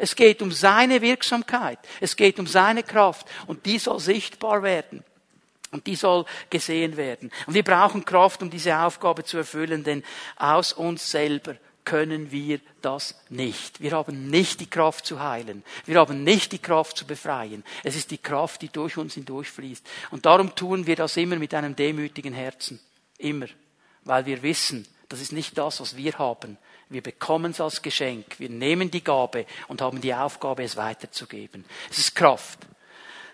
Es 0.00 0.16
geht 0.16 0.40
um 0.42 0.50
seine 0.50 1.02
Wirksamkeit. 1.02 1.78
Es 2.00 2.16
geht 2.16 2.38
um 2.38 2.46
seine 2.46 2.82
Kraft. 2.82 3.26
Und 3.46 3.66
die 3.66 3.78
soll 3.78 4.00
sichtbar 4.00 4.62
werden. 4.62 5.04
Und 5.72 5.86
die 5.86 5.94
soll 5.94 6.24
gesehen 6.48 6.96
werden. 6.96 7.30
Und 7.46 7.54
wir 7.54 7.62
brauchen 7.62 8.04
Kraft, 8.04 8.42
um 8.42 8.50
diese 8.50 8.76
Aufgabe 8.76 9.24
zu 9.24 9.36
erfüllen, 9.36 9.84
denn 9.84 10.02
aus 10.36 10.72
uns 10.72 11.10
selber 11.10 11.54
können 11.84 12.32
wir 12.32 12.60
das 12.82 13.14
nicht. 13.28 13.80
Wir 13.80 13.92
haben 13.92 14.30
nicht 14.30 14.60
die 14.60 14.68
Kraft 14.68 15.06
zu 15.06 15.20
heilen. 15.20 15.64
Wir 15.86 15.98
haben 15.98 16.24
nicht 16.24 16.52
die 16.52 16.58
Kraft 16.58 16.96
zu 16.96 17.06
befreien. 17.06 17.64
Es 17.84 17.94
ist 17.94 18.10
die 18.10 18.18
Kraft, 18.18 18.62
die 18.62 18.68
durch 18.68 18.96
uns 18.96 19.14
hindurchfließt. 19.14 19.86
Und 20.10 20.26
darum 20.26 20.54
tun 20.54 20.86
wir 20.86 20.96
das 20.96 21.16
immer 21.16 21.36
mit 21.36 21.54
einem 21.54 21.76
demütigen 21.76 22.32
Herzen. 22.32 22.80
Immer. 23.18 23.46
Weil 24.04 24.26
wir 24.26 24.42
wissen, 24.42 24.86
das 25.08 25.20
ist 25.20 25.32
nicht 25.32 25.58
das, 25.58 25.80
was 25.80 25.96
wir 25.96 26.18
haben. 26.18 26.58
Wir 26.90 27.02
bekommen 27.02 27.52
es 27.52 27.60
als 27.60 27.82
Geschenk. 27.82 28.38
Wir 28.38 28.50
nehmen 28.50 28.90
die 28.90 29.04
Gabe 29.04 29.46
und 29.68 29.80
haben 29.80 30.00
die 30.00 30.12
Aufgabe, 30.12 30.64
es 30.64 30.76
weiterzugeben. 30.76 31.64
Es 31.88 31.98
ist 31.98 32.16
Kraft. 32.16 32.58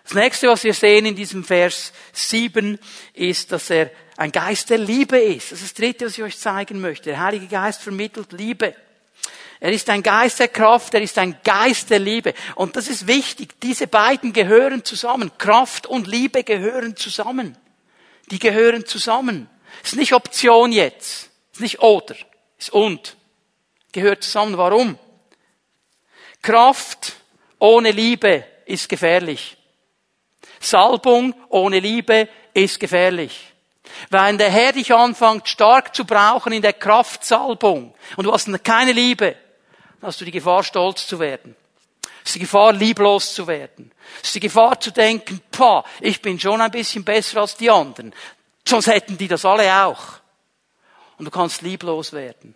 Das 0.03 0.13
nächste, 0.13 0.47
was 0.47 0.63
wir 0.63 0.75
sehen 0.75 1.07
in 1.07 1.15
diesem 1.15 1.43
Vers 1.43 1.91
7, 2.13 2.77
ist, 3.13 3.51
dass 3.51 3.71
er 3.71 3.89
ein 4.15 4.31
Geist 4.31 4.69
der 4.69 4.77
Liebe 4.77 5.17
ist. 5.17 5.51
Das 5.51 5.61
ist 5.61 5.71
das 5.71 5.73
dritte, 5.73 6.05
was 6.05 6.17
ich 6.17 6.23
euch 6.23 6.37
zeigen 6.37 6.79
möchte. 6.79 7.09
Der 7.09 7.19
Heilige 7.19 7.47
Geist 7.47 7.81
vermittelt 7.81 8.31
Liebe. 8.31 8.75
Er 9.59 9.71
ist 9.71 9.89
ein 9.89 10.03
Geist 10.03 10.39
der 10.39 10.49
Kraft, 10.49 10.93
er 10.93 11.01
ist 11.01 11.17
ein 11.17 11.39
Geist 11.43 11.89
der 11.89 11.99
Liebe. 11.99 12.35
Und 12.53 12.75
das 12.75 12.87
ist 12.87 13.07
wichtig. 13.07 13.59
Diese 13.61 13.87
beiden 13.87 14.33
gehören 14.33 14.85
zusammen. 14.85 15.31
Kraft 15.39 15.87
und 15.87 16.05
Liebe 16.05 16.43
gehören 16.43 16.95
zusammen. 16.95 17.57
Die 18.29 18.37
gehören 18.37 18.85
zusammen. 18.85 19.49
Es 19.83 19.93
ist 19.93 19.97
nicht 19.97 20.13
Option 20.13 20.71
jetzt. 20.71 21.31
Es 21.51 21.57
ist 21.57 21.61
nicht 21.61 21.79
oder. 21.79 22.15
Es 22.59 22.67
ist 22.67 22.69
und 22.69 23.16
gehört 23.91 24.23
zusammen. 24.23 24.57
Warum? 24.57 24.97
Kraft 26.41 27.13
ohne 27.59 27.91
Liebe 27.91 28.45
ist 28.65 28.89
gefährlich. 28.89 29.57
Salbung 30.59 31.33
ohne 31.49 31.79
Liebe 31.79 32.27
ist 32.53 32.79
gefährlich. 32.79 33.53
Wenn 34.09 34.37
der 34.37 34.49
Herr 34.49 34.73
dich 34.73 34.93
anfängt 34.93 35.47
stark 35.47 35.95
zu 35.95 36.05
brauchen 36.05 36.53
in 36.53 36.61
der 36.61 36.73
Kraftsalbung 36.73 37.93
und 38.15 38.23
du 38.25 38.31
hast 38.31 38.47
keine 38.63 38.91
Liebe, 38.91 39.35
dann 39.99 40.07
hast 40.07 40.21
du 40.21 40.25
die 40.25 40.31
Gefahr, 40.31 40.63
stolz 40.63 41.07
zu 41.07 41.19
werden. 41.19 41.55
Es 42.23 42.31
ist 42.31 42.35
die 42.35 42.39
Gefahr, 42.39 42.73
lieblos 42.73 43.33
zu 43.33 43.47
werden. 43.47 43.91
Es 44.21 44.29
ist 44.29 44.35
die 44.35 44.41
Gefahr 44.41 44.79
zu 44.79 44.91
denken, 44.91 45.41
pah, 45.49 45.85
ich 46.01 46.21
bin 46.21 46.37
schon 46.39 46.59
ein 46.59 46.71
bisschen 46.71 47.05
besser 47.05 47.39
als 47.39 47.55
die 47.55 47.69
anderen. 47.69 48.13
Sonst 48.67 48.87
hätten 48.87 49.17
die 49.17 49.29
das 49.29 49.45
alle 49.45 49.85
auch. 49.85 50.03
Und 51.17 51.25
du 51.25 51.31
kannst 51.31 51.61
lieblos 51.61 52.11
werden. 52.11 52.53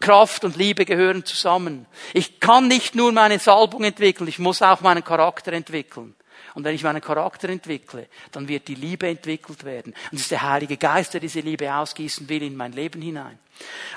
Kraft 0.00 0.44
und 0.44 0.56
Liebe 0.56 0.84
gehören 0.84 1.24
zusammen. 1.24 1.86
Ich 2.14 2.40
kann 2.40 2.68
nicht 2.68 2.94
nur 2.94 3.12
meine 3.12 3.38
Salbung 3.38 3.84
entwickeln, 3.84 4.28
ich 4.28 4.38
muss 4.38 4.62
auch 4.62 4.80
meinen 4.80 5.04
Charakter 5.04 5.52
entwickeln. 5.52 6.14
Und 6.54 6.64
wenn 6.64 6.74
ich 6.74 6.82
meinen 6.82 7.00
Charakter 7.00 7.48
entwickle, 7.48 8.08
dann 8.32 8.48
wird 8.48 8.66
die 8.66 8.74
Liebe 8.74 9.06
entwickelt 9.06 9.64
werden. 9.64 9.94
Und 10.10 10.16
es 10.16 10.22
ist 10.22 10.30
der 10.30 10.42
Heilige 10.42 10.76
Geist, 10.76 11.14
der 11.14 11.20
diese 11.20 11.40
Liebe 11.40 11.72
ausgießen 11.72 12.28
will 12.28 12.42
in 12.42 12.56
mein 12.56 12.72
Leben 12.72 13.00
hinein. 13.00 13.38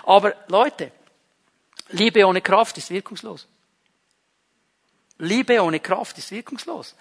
Aber 0.03 0.35
Leute, 0.47 0.91
Liebe 1.89 2.25
ohne 2.25 2.41
Kraft 2.41 2.77
ist 2.77 2.89
wirkungslos. 2.89 3.47
Liebe 5.17 5.61
ohne 5.61 5.79
Kraft 5.79 6.17
ist 6.17 6.31
wirkungslos. 6.31 6.95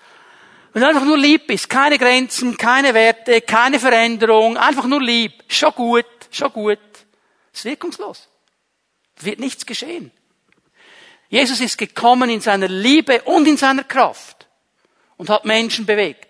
Wenn 0.73 0.83
du 0.83 0.89
einfach 0.89 1.05
nur 1.05 1.19
lieb 1.19 1.49
bist, 1.49 1.69
keine 1.69 1.99
Grenzen, 1.99 2.57
keine 2.57 2.95
Werte, 2.95 3.43
keine 3.43 3.79
Veränderung, 3.79 4.57
einfach 4.57 4.87
nur 4.87 5.03
lieb, 5.03 5.33
schon 5.49 5.73
gut, 5.73 6.07
schon 6.31 6.53
gut, 6.53 6.79
ist 7.53 7.65
wirkungslos. 7.65 8.29
Wird 9.25 9.41
nichts 9.41 9.67
geschehen. 9.67 10.11
Jesus 11.29 11.61
ist 11.61 11.79
gekommen 11.79 12.29
in 12.29 12.41
seiner 12.41 12.69
Liebe 12.69 13.23
und 13.23 13.47
in 13.49 13.57
seiner 13.57 13.85
Kraft 13.85 14.47
und 15.17 15.31
hat 15.31 15.45
Menschen 15.45 15.87
bewegt 15.87 16.29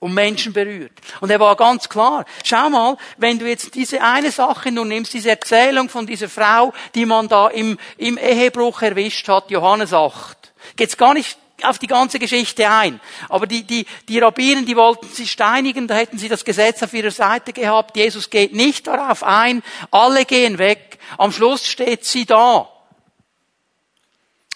und 0.00 0.12
Menschen 0.12 0.52
berührt. 0.52 0.92
Und 1.22 1.30
er 1.30 1.40
war 1.40 1.56
ganz 1.56 1.88
klar. 1.88 2.26
Schau 2.44 2.68
mal, 2.68 2.98
wenn 3.16 3.38
du 3.38 3.48
jetzt 3.48 3.74
diese 3.74 4.02
eine 4.02 4.30
Sache 4.30 4.70
nur 4.70 4.84
nimmst, 4.84 5.14
diese 5.14 5.30
Erzählung 5.30 5.88
von 5.88 6.06
dieser 6.06 6.28
Frau, 6.28 6.74
die 6.94 7.06
man 7.06 7.26
da 7.28 7.48
im, 7.48 7.78
im 7.96 8.18
Ehebruch 8.18 8.82
erwischt 8.82 9.26
hat, 9.28 9.50
Johannes 9.50 9.94
8, 9.94 10.52
geht's 10.76 10.98
gar 10.98 11.14
nicht 11.14 11.38
auf 11.64 11.78
die 11.78 11.86
ganze 11.86 12.18
Geschichte 12.18 12.68
ein. 12.68 13.00
Aber 13.28 13.46
die, 13.46 13.64
die, 13.64 13.86
die 14.08 14.18
Rabbinen, 14.18 14.66
die 14.66 14.76
wollten 14.76 15.08
sie 15.08 15.26
steinigen, 15.26 15.88
da 15.88 15.94
hätten 15.94 16.18
sie 16.18 16.28
das 16.28 16.44
Gesetz 16.44 16.82
auf 16.82 16.92
ihrer 16.92 17.10
Seite 17.10 17.52
gehabt. 17.52 17.96
Jesus 17.96 18.30
geht 18.30 18.52
nicht 18.52 18.86
darauf 18.86 19.22
ein. 19.22 19.62
Alle 19.90 20.24
gehen 20.24 20.58
weg. 20.58 20.98
Am 21.18 21.32
Schluss 21.32 21.66
steht 21.66 22.04
sie 22.04 22.26
da. 22.26 22.68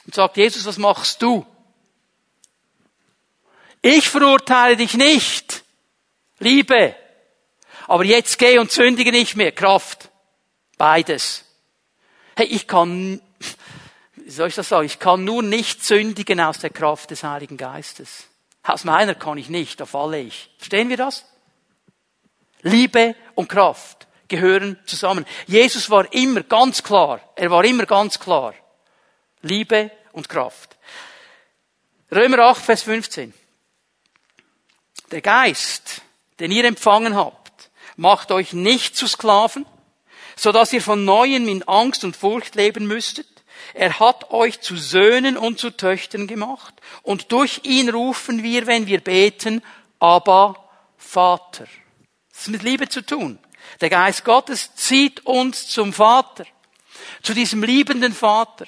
Und 0.07 0.15
sagt, 0.15 0.37
Jesus, 0.37 0.65
was 0.67 0.79
machst 0.79 1.23
du? 1.23 1.47
Ich 3.83 4.09
verurteile 4.09 4.77
dich 4.77 4.95
nicht. 4.95 5.63
Liebe. 6.39 6.95
Aber 7.87 8.05
jetzt 8.05 8.39
geh 8.39 8.59
und 8.59 8.71
sündige 8.71 9.13
nicht 9.13 9.37
mehr. 9.37 9.53
Kraft. 9.53 10.11
Beides. 10.77 11.45
Hey, 12.37 12.47
ich 12.47 12.67
kann 12.67 13.21
wie 14.29 14.33
soll 14.33 14.49
ich 14.49 14.57
das 14.57 14.68
sagen, 14.68 14.85
ich 14.85 14.99
kann 14.99 15.24
nur 15.24 15.43
nicht 15.43 15.83
sündigen 15.83 16.39
aus 16.39 16.59
der 16.59 16.68
Kraft 16.68 17.11
des 17.11 17.22
Heiligen 17.24 17.57
Geistes. 17.57 18.24
Aus 18.62 18.85
meiner 18.85 19.14
kann 19.14 19.39
ich 19.39 19.49
nicht, 19.49 19.81
da 19.81 19.87
falle 19.87 20.20
ich. 20.20 20.51
Verstehen 20.59 20.91
wir 20.91 20.99
das? 20.99 21.24
Liebe 22.61 23.14
und 23.37 23.49
Kraft 23.49 24.07
gehören 24.29 24.79
zusammen. 24.85 25.24
Jesus 25.47 25.89
war 25.89 26.12
immer 26.12 26.43
ganz 26.43 26.83
klar, 26.83 27.22
er 27.37 27.51
war 27.51 27.64
immer 27.64 27.87
ganz 27.87 28.20
klar. 28.20 28.53
Liebe 29.41 29.91
und 30.12 30.29
Kraft. 30.29 30.76
Römer 32.12 32.41
8, 32.41 32.62
Vers 32.62 32.83
15. 32.83 33.33
Der 35.11 35.22
Geist, 35.22 36.03
den 36.39 36.51
ihr 36.51 36.66
empfangen 36.66 37.16
habt, 37.16 37.70
macht 37.97 38.31
euch 38.31 38.53
nicht 38.53 38.95
zu 38.95 39.07
Sklaven, 39.07 39.64
so 40.37 40.53
dass 40.53 40.74
ihr 40.74 40.83
von 40.83 41.07
neuem 41.07 41.49
in 41.49 41.62
Angst 41.62 42.05
und 42.05 42.14
Furcht 42.14 42.57
leben 42.57 42.87
müsstet. 42.87 43.38
Er 43.75 43.99
hat 44.01 44.31
euch 44.31 44.61
zu 44.61 44.77
Söhnen 44.77 45.37
und 45.37 45.59
zu 45.59 45.71
Töchtern 45.71 46.27
gemacht. 46.27 46.75
Und 47.03 47.33
durch 47.33 47.61
ihn 47.64 47.89
rufen 47.89 48.43
wir, 48.43 48.66
wenn 48.66 48.87
wir 48.87 49.01
beten, 49.01 49.62
aber 49.99 50.57
Vater. 50.97 51.66
Das 52.31 52.43
ist 52.43 52.49
mit 52.49 52.62
Liebe 52.62 52.89
zu 52.89 53.03
tun. 53.03 53.39
Der 53.81 53.91
Geist 53.91 54.25
Gottes 54.25 54.75
zieht 54.75 55.27
uns 55.27 55.69
zum 55.69 55.93
Vater, 55.93 56.45
zu 57.23 57.35
diesem 57.35 57.62
liebenden 57.62 58.12
Vater, 58.12 58.66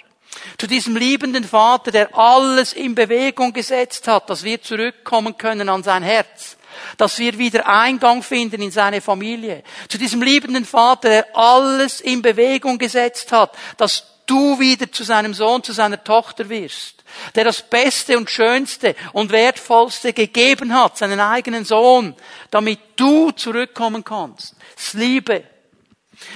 zu 0.59 0.67
diesem 0.67 0.97
liebenden 0.97 1.45
Vater, 1.45 1.91
der 1.91 2.17
alles 2.17 2.73
in 2.73 2.95
Bewegung 2.95 3.53
gesetzt 3.53 4.07
hat, 4.09 4.31
dass 4.31 4.45
wir 4.45 4.63
zurückkommen 4.63 5.37
können 5.37 5.69
an 5.69 5.83
sein 5.83 6.03
Herz, 6.03 6.57
dass 6.97 7.19
wir 7.19 7.39
wieder 7.39 7.67
Eingang 7.67 8.23
finden 8.23 8.63
in 8.63 8.71
seine 8.71 9.01
Familie, 9.01 9.65
zu 9.89 9.99
diesem 9.99 10.23
liebenden 10.23 10.65
Vater, 10.65 11.09
der 11.09 11.37
alles 11.37 12.01
in 12.01 12.23
Bewegung 12.23 12.79
gesetzt 12.79 13.33
hat, 13.33 13.57
dass 13.77 14.10
du 14.31 14.61
wieder 14.61 14.91
zu 14.93 15.03
seinem 15.03 15.35
Sohn, 15.35 15.63
zu 15.65 15.73
seiner 15.73 16.03
Tochter 16.03 16.49
wirst, 16.49 17.03
der 17.35 17.45
das 17.45 17.63
Beste 17.63 18.17
und 18.17 18.31
Schönste 18.31 18.95
und 19.13 19.33
Wertvollste 19.33 20.13
gegeben 20.13 20.73
hat, 20.73 20.97
seinen 20.97 21.19
eigenen 21.19 21.65
Sohn, 21.65 22.15
damit 22.51 22.79
du 22.97 23.33
zurückkommen 23.33 24.05
kannst. 24.05 24.55
Das 24.77 24.93
Liebe. 24.95 25.43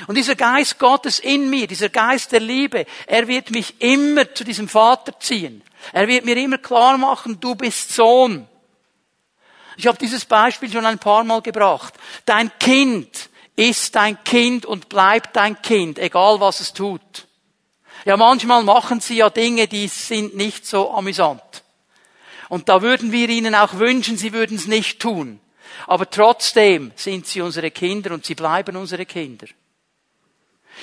Und 0.08 0.16
dieser 0.16 0.34
Geist 0.34 0.78
Gottes 0.78 1.20
in 1.20 1.48
mir, 1.48 1.66
dieser 1.66 1.88
Geist 1.88 2.32
der 2.32 2.40
Liebe, 2.40 2.86
er 3.06 3.28
wird 3.28 3.50
mich 3.50 3.80
immer 3.80 4.34
zu 4.34 4.42
diesem 4.42 4.68
Vater 4.68 5.18
ziehen. 5.20 5.62
Er 5.92 6.08
wird 6.08 6.24
mir 6.24 6.36
immer 6.36 6.58
klar 6.58 6.98
machen, 6.98 7.38
du 7.38 7.54
bist 7.54 7.92
Sohn. 7.92 8.48
Ich 9.76 9.86
habe 9.86 9.98
dieses 9.98 10.24
Beispiel 10.24 10.70
schon 10.70 10.86
ein 10.86 10.98
paar 10.98 11.24
Mal 11.24 11.42
gebracht. 11.42 11.94
Dein 12.24 12.50
Kind 12.58 13.28
ist 13.56 13.94
dein 13.94 14.22
Kind 14.24 14.66
und 14.66 14.88
bleibt 14.88 15.36
dein 15.36 15.60
Kind, 15.62 15.98
egal 15.98 16.40
was 16.40 16.60
es 16.60 16.72
tut. 16.72 17.23
Ja, 18.04 18.16
manchmal 18.16 18.62
machen 18.62 19.00
sie 19.00 19.16
ja 19.16 19.30
Dinge, 19.30 19.66
die 19.66 19.88
sind 19.88 20.36
nicht 20.36 20.66
so 20.66 20.90
amüsant. 20.90 21.40
Und 22.48 22.68
da 22.68 22.82
würden 22.82 23.12
wir 23.12 23.28
ihnen 23.28 23.54
auch 23.54 23.74
wünschen, 23.78 24.16
sie 24.16 24.32
würden 24.32 24.56
es 24.56 24.66
nicht 24.66 25.00
tun. 25.00 25.40
Aber 25.86 26.08
trotzdem 26.08 26.92
sind 26.96 27.26
sie 27.26 27.40
unsere 27.40 27.70
Kinder 27.70 28.12
und 28.12 28.24
sie 28.24 28.34
bleiben 28.34 28.76
unsere 28.76 29.06
Kinder. 29.06 29.46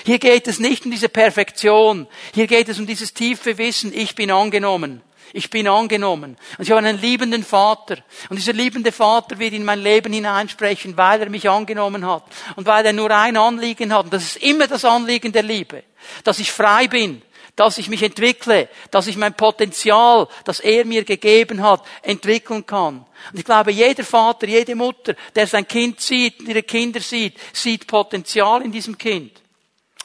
Hier 0.06 0.20
geht 0.20 0.48
es 0.48 0.60
nicht 0.60 0.86
um 0.86 0.92
diese 0.92 1.10
Perfektion. 1.10 2.08
Hier 2.34 2.48
geht 2.48 2.70
es 2.70 2.80
um 2.80 2.88
dieses 2.88 3.14
tiefe 3.14 3.58
Wissen, 3.58 3.94
ich 3.94 4.16
bin 4.16 4.32
angenommen. 4.32 5.02
Ich 5.34 5.50
bin 5.50 5.68
angenommen. 5.68 6.38
Und 6.58 6.64
ich 6.64 6.72
habe 6.72 6.80
einen 6.86 7.00
liebenden 7.00 7.44
Vater. 7.44 7.98
Und 8.30 8.38
dieser 8.38 8.54
liebende 8.54 8.92
Vater 8.92 9.40
wird 9.40 9.54
in 9.54 9.64
mein 9.64 9.80
Leben 9.80 10.12
hineinsprechen, 10.12 10.98
weil 10.98 11.22
er 11.22 11.30
mich 11.30 11.50
angenommen 11.50 12.06
hat. 12.06 12.24
Und 12.56 12.66
weil 12.66 12.86
er 12.86 12.94
nur 12.94 13.12
ein 13.12 13.38
Anliegen 13.38 13.94
hat. 13.94 14.06
Und 14.06 14.14
das 14.14 14.24
ist 14.24 14.38
immer 14.38 14.68
das 14.68 14.84
Anliegen 14.84 15.32
der 15.32 15.44
Liebe. 15.44 15.84
Dass 16.24 16.40
ich 16.40 16.52
frei 16.52 16.88
bin. 16.88 17.22
Dass 17.56 17.78
ich 17.78 17.88
mich 17.88 18.04
entwickle. 18.04 18.68
Dass 18.92 19.08
ich 19.08 19.16
mein 19.16 19.34
Potenzial, 19.34 20.28
das 20.44 20.60
er 20.60 20.86
mir 20.86 21.06
gegeben 21.06 21.64
hat, 21.64 21.86
entwickeln 22.02 22.66
kann. 22.66 23.06
Und 23.32 23.40
ich 23.40 23.46
glaube, 23.46 23.72
jeder 23.72 24.04
Vater, 24.04 24.48
jede 24.48 24.76
Mutter, 24.76 25.16
der 25.34 25.48
sein 25.48 25.68
Kind 25.68 26.02
sieht, 26.02 26.42
ihre 26.42 26.64
Kinder 26.64 27.00
sieht, 27.00 27.38
sieht 27.54 27.88
Potenzial 27.88 28.64
in 28.64 28.72
diesem 28.72 28.98
Kind. 28.98 29.42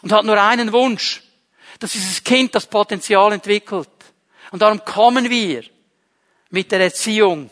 Und 0.03 0.13
hat 0.13 0.25
nur 0.25 0.41
einen 0.41 0.73
Wunsch. 0.73 1.23
Dass 1.81 1.93
dieses 1.93 2.23
Kind 2.23 2.55
das 2.55 2.67
Potenzial 2.67 3.33
entwickelt. 3.33 3.89
Und 4.51 4.63
darum 4.63 4.85
kommen 4.85 5.31
wir 5.31 5.65
mit 6.51 6.73
der 6.73 6.81
Erziehung, 6.81 7.51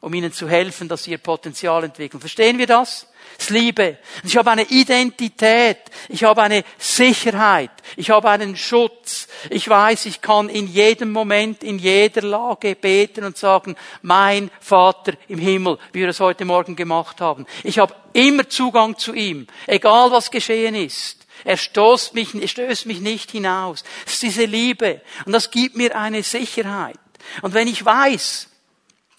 um 0.00 0.14
ihnen 0.14 0.32
zu 0.32 0.48
helfen, 0.48 0.88
dass 0.88 1.04
sie 1.04 1.12
ihr 1.12 1.18
Potenzial 1.18 1.84
entwickeln. 1.84 2.20
Verstehen 2.20 2.58
wir 2.58 2.66
das? 2.66 3.08
Das 3.38 3.50
Liebe. 3.50 3.98
Ich 4.24 4.36
habe 4.36 4.50
eine 4.50 4.62
Identität. 4.62 5.78
Ich 6.08 6.24
habe 6.24 6.42
eine 6.42 6.64
Sicherheit. 6.78 7.70
Ich 7.96 8.10
habe 8.10 8.30
einen 8.30 8.56
Schutz. 8.56 9.28
Ich 9.50 9.68
weiß, 9.68 10.06
ich 10.06 10.20
kann 10.20 10.48
in 10.48 10.68
jedem 10.68 11.12
Moment, 11.12 11.62
in 11.62 11.78
jeder 11.78 12.22
Lage 12.22 12.76
beten 12.76 13.24
und 13.24 13.36
sagen, 13.36 13.76
mein 14.02 14.50
Vater 14.60 15.14
im 15.28 15.38
Himmel, 15.38 15.78
wie 15.92 16.00
wir 16.00 16.08
es 16.08 16.20
heute 16.20 16.44
Morgen 16.44 16.76
gemacht 16.76 17.20
haben. 17.20 17.46
Ich 17.62 17.78
habe 17.78 17.94
immer 18.12 18.48
Zugang 18.48 18.96
zu 18.96 19.12
ihm, 19.12 19.46
egal 19.66 20.10
was 20.10 20.30
geschehen 20.30 20.74
ist. 20.74 21.25
Er 21.44 21.56
stoßt 21.56 22.14
mich, 22.14 22.50
stößt 22.50 22.86
mich 22.86 23.00
nicht 23.00 23.30
hinaus. 23.30 23.84
Es 24.06 24.14
ist 24.14 24.22
diese 24.22 24.44
Liebe. 24.44 25.00
Und 25.24 25.32
das 25.32 25.50
gibt 25.50 25.76
mir 25.76 25.96
eine 25.96 26.22
Sicherheit. 26.22 26.98
Und 27.42 27.54
wenn 27.54 27.68
ich 27.68 27.84
weiß, 27.84 28.48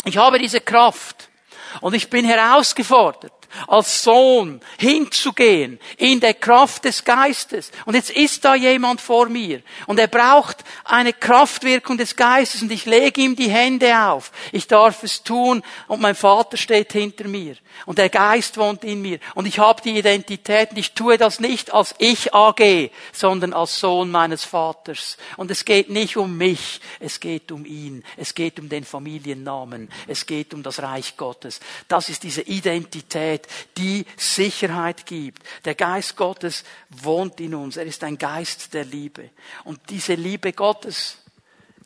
ich 0.05 0.17
habe 0.17 0.39
diese 0.39 0.61
Kraft 0.61 1.29
und 1.81 1.93
ich 1.93 2.09
bin 2.09 2.25
herausgefordert, 2.25 3.33
als 3.67 4.03
Sohn 4.03 4.61
hinzugehen 4.77 5.79
in 5.97 6.19
der 6.19 6.33
Kraft 6.33 6.85
des 6.85 7.03
Geistes. 7.03 7.71
Und 7.85 7.95
jetzt 7.95 8.09
ist 8.09 8.43
da 8.45 8.55
jemand 8.55 9.01
vor 9.01 9.29
mir. 9.29 9.61
Und 9.85 9.99
er 9.99 10.07
braucht 10.07 10.63
eine 10.83 11.13
Kraftwirkung 11.13 11.97
des 11.97 12.15
Geistes. 12.15 12.61
Und 12.61 12.71
ich 12.71 12.85
lege 12.85 13.21
ihm 13.21 13.35
die 13.35 13.49
Hände 13.49 13.99
auf. 13.99 14.31
Ich 14.51 14.67
darf 14.67 15.03
es 15.03 15.23
tun. 15.23 15.63
Und 15.87 16.01
mein 16.01 16.15
Vater 16.15 16.57
steht 16.57 16.93
hinter 16.93 17.27
mir. 17.27 17.55
Und 17.85 17.97
der 17.97 18.09
Geist 18.09 18.57
wohnt 18.57 18.83
in 18.83 19.01
mir. 19.01 19.19
Und 19.35 19.45
ich 19.45 19.59
habe 19.59 19.81
die 19.81 19.97
Identität. 19.97 20.71
Und 20.71 20.77
ich 20.77 20.93
tue 20.93 21.17
das 21.17 21.39
nicht 21.39 21.73
als 21.73 21.95
ich 21.99 22.33
AG, 22.33 22.89
sondern 23.13 23.53
als 23.53 23.79
Sohn 23.79 24.11
meines 24.11 24.43
Vaters. 24.43 25.17
Und 25.37 25.51
es 25.51 25.65
geht 25.65 25.89
nicht 25.89 26.17
um 26.17 26.37
mich, 26.37 26.81
es 26.99 27.19
geht 27.19 27.51
um 27.51 27.65
ihn, 27.65 28.03
es 28.15 28.33
geht 28.33 28.59
um 28.59 28.69
den 28.69 28.83
Familiennamen, 28.83 29.89
es 30.07 30.25
geht 30.25 30.53
um 30.53 30.63
das 30.63 30.81
Reich 30.81 31.17
Gottes. 31.17 31.59
Das 31.87 32.09
ist 32.09 32.23
diese 32.23 32.41
Identität, 32.41 33.36
die 33.77 34.05
Sicherheit 34.15 35.05
gibt. 35.05 35.43
Der 35.65 35.75
Geist 35.75 36.15
Gottes 36.15 36.63
wohnt 36.89 37.39
in 37.39 37.53
uns, 37.53 37.77
er 37.77 37.85
ist 37.85 38.03
ein 38.03 38.17
Geist 38.17 38.73
der 38.73 38.85
Liebe. 38.85 39.31
Und 39.63 39.79
diese 39.89 40.15
Liebe 40.15 40.53
Gottes, 40.53 41.17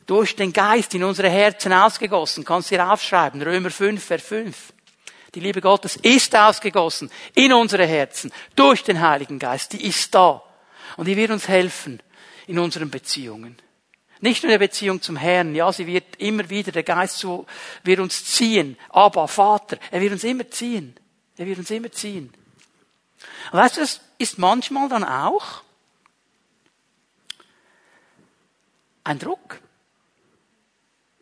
durch 0.06 0.36
den 0.36 0.52
Geist 0.52 0.94
in 0.94 1.04
unsere 1.04 1.28
Herzen 1.30 1.72
ausgegossen, 1.72 2.44
kannst 2.44 2.70
du 2.70 2.76
hier 2.76 2.90
aufschreiben, 2.90 3.42
Römer 3.42 3.70
5, 3.70 4.02
Vers 4.02 4.22
5. 4.22 4.72
Die 5.34 5.40
Liebe 5.40 5.60
Gottes 5.60 5.96
ist 5.96 6.36
ausgegossen 6.36 7.10
in 7.34 7.52
unsere 7.52 7.86
Herzen 7.86 8.32
durch 8.54 8.84
den 8.84 9.00
Heiligen 9.00 9.38
Geist. 9.38 9.72
Die 9.72 9.86
ist 9.86 10.14
da. 10.14 10.42
Und 10.96 11.06
die 11.06 11.16
wird 11.16 11.30
uns 11.30 11.48
helfen, 11.48 12.00
in 12.46 12.58
unseren 12.58 12.90
Beziehungen. 12.90 13.56
Nicht 14.20 14.42
nur 14.42 14.52
in 14.52 14.58
der 14.58 14.66
Beziehung 14.66 15.02
zum 15.02 15.16
Herrn, 15.16 15.54
ja, 15.54 15.72
sie 15.72 15.86
wird 15.86 16.16
immer 16.18 16.48
wieder, 16.48 16.70
der 16.70 16.84
Geist 16.84 17.18
zu, 17.18 17.46
wird 17.82 17.98
uns 17.98 18.24
ziehen. 18.24 18.76
Aber 18.90 19.26
Vater, 19.26 19.78
er 19.90 20.00
wird 20.00 20.12
uns 20.12 20.24
immer 20.24 20.48
ziehen. 20.48 20.94
Er 21.42 21.46
wird 21.48 21.58
uns 21.58 21.72
immer 21.72 21.90
ziehen. 21.90 22.32
Und 23.50 23.58
weißt 23.58 23.76
du, 23.76 23.80
das 23.80 24.00
ist 24.16 24.38
manchmal 24.38 24.88
dann 24.88 25.02
auch 25.02 25.62
ein 29.02 29.18
Druck. 29.18 29.58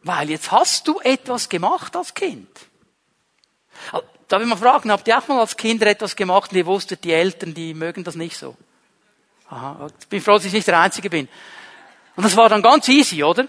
Weil 0.03 0.29
jetzt 0.29 0.53
hast 0.53 0.87
du 0.87 1.01
etwas 1.01 1.49
gemacht 1.49 1.97
als 1.97 2.13
Kind. 2.13 2.51
Darf 4.29 4.43
ich 4.43 4.47
mal 4.47 4.57
fragen, 4.57 4.93
habt 4.93 5.09
ihr 5.09 5.17
auch 5.17 5.27
mal 5.27 5.41
als 5.41 5.57
Kinder 5.57 5.87
etwas 5.87 6.15
gemacht 6.15 6.51
und 6.53 6.59
ihr 6.59 6.67
wusstet, 6.67 7.03
die 7.03 7.15
Eltern, 7.15 7.55
die 7.55 7.73
mögen 7.73 8.05
das 8.05 8.15
nicht 8.15 8.37
so? 8.37 8.59
Aha, 9.49 9.89
ich 9.99 10.09
bin 10.09 10.21
froh, 10.21 10.35
dass 10.35 10.45
ich 10.45 10.53
nicht 10.53 10.69
der 10.69 10.81
Einzige 10.81 11.09
bin. 11.09 11.31
Und 12.15 12.25
das 12.25 12.37
war 12.37 12.51
dann 12.51 12.61
ganz 12.61 12.87
easy, 12.89 13.25
oder? 13.25 13.49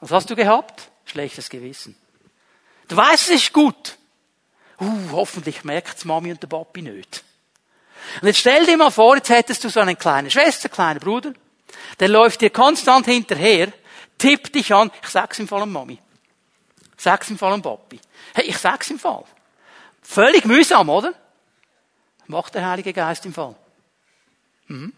Was 0.00 0.10
hast 0.10 0.30
du 0.30 0.36
gehabt? 0.36 0.90
Schlechtes 1.04 1.50
Gewissen. 1.50 1.94
Du 2.88 2.96
weißt, 2.96 3.28
es 3.28 3.42
ist 3.42 3.52
gut. 3.52 3.98
Uh, 4.78 5.10
hoffentlich 5.12 5.64
merkt's 5.64 6.04
Mami 6.04 6.32
und 6.32 6.42
der 6.42 6.48
Papi 6.48 6.82
nicht. 6.82 7.24
Und 8.20 8.28
jetzt 8.28 8.38
stell 8.38 8.66
dir 8.66 8.76
mal 8.76 8.90
vor, 8.90 9.16
jetzt 9.16 9.30
hättest 9.30 9.64
du 9.64 9.68
so 9.68 9.80
eine 9.80 9.96
kleine 9.96 10.30
Schwester, 10.30 10.68
kleinen 10.68 11.00
Bruder, 11.00 11.32
der 11.98 12.08
läuft 12.08 12.40
dir 12.40 12.50
konstant 12.50 13.06
hinterher, 13.06 13.72
tippt 14.18 14.54
dich 14.54 14.72
an, 14.74 14.90
ich 15.02 15.08
sag's 15.08 15.38
im 15.38 15.48
Fall 15.48 15.62
an 15.62 15.72
Mami. 15.72 15.98
Sag's 16.96 17.30
im 17.30 17.38
Fall 17.38 17.52
an 17.52 17.62
Papi. 17.62 18.00
Hey, 18.34 18.44
ich 18.46 18.58
sag's 18.58 18.90
im 18.90 18.98
Fall. 18.98 19.24
Völlig 20.02 20.44
mühsam, 20.44 20.88
oder? 20.88 21.14
Macht 22.26 22.54
der 22.54 22.68
Heilige 22.68 22.92
Geist 22.92 23.24
im 23.26 23.34
Fall. 23.34 23.54
Mhm. 24.68 24.92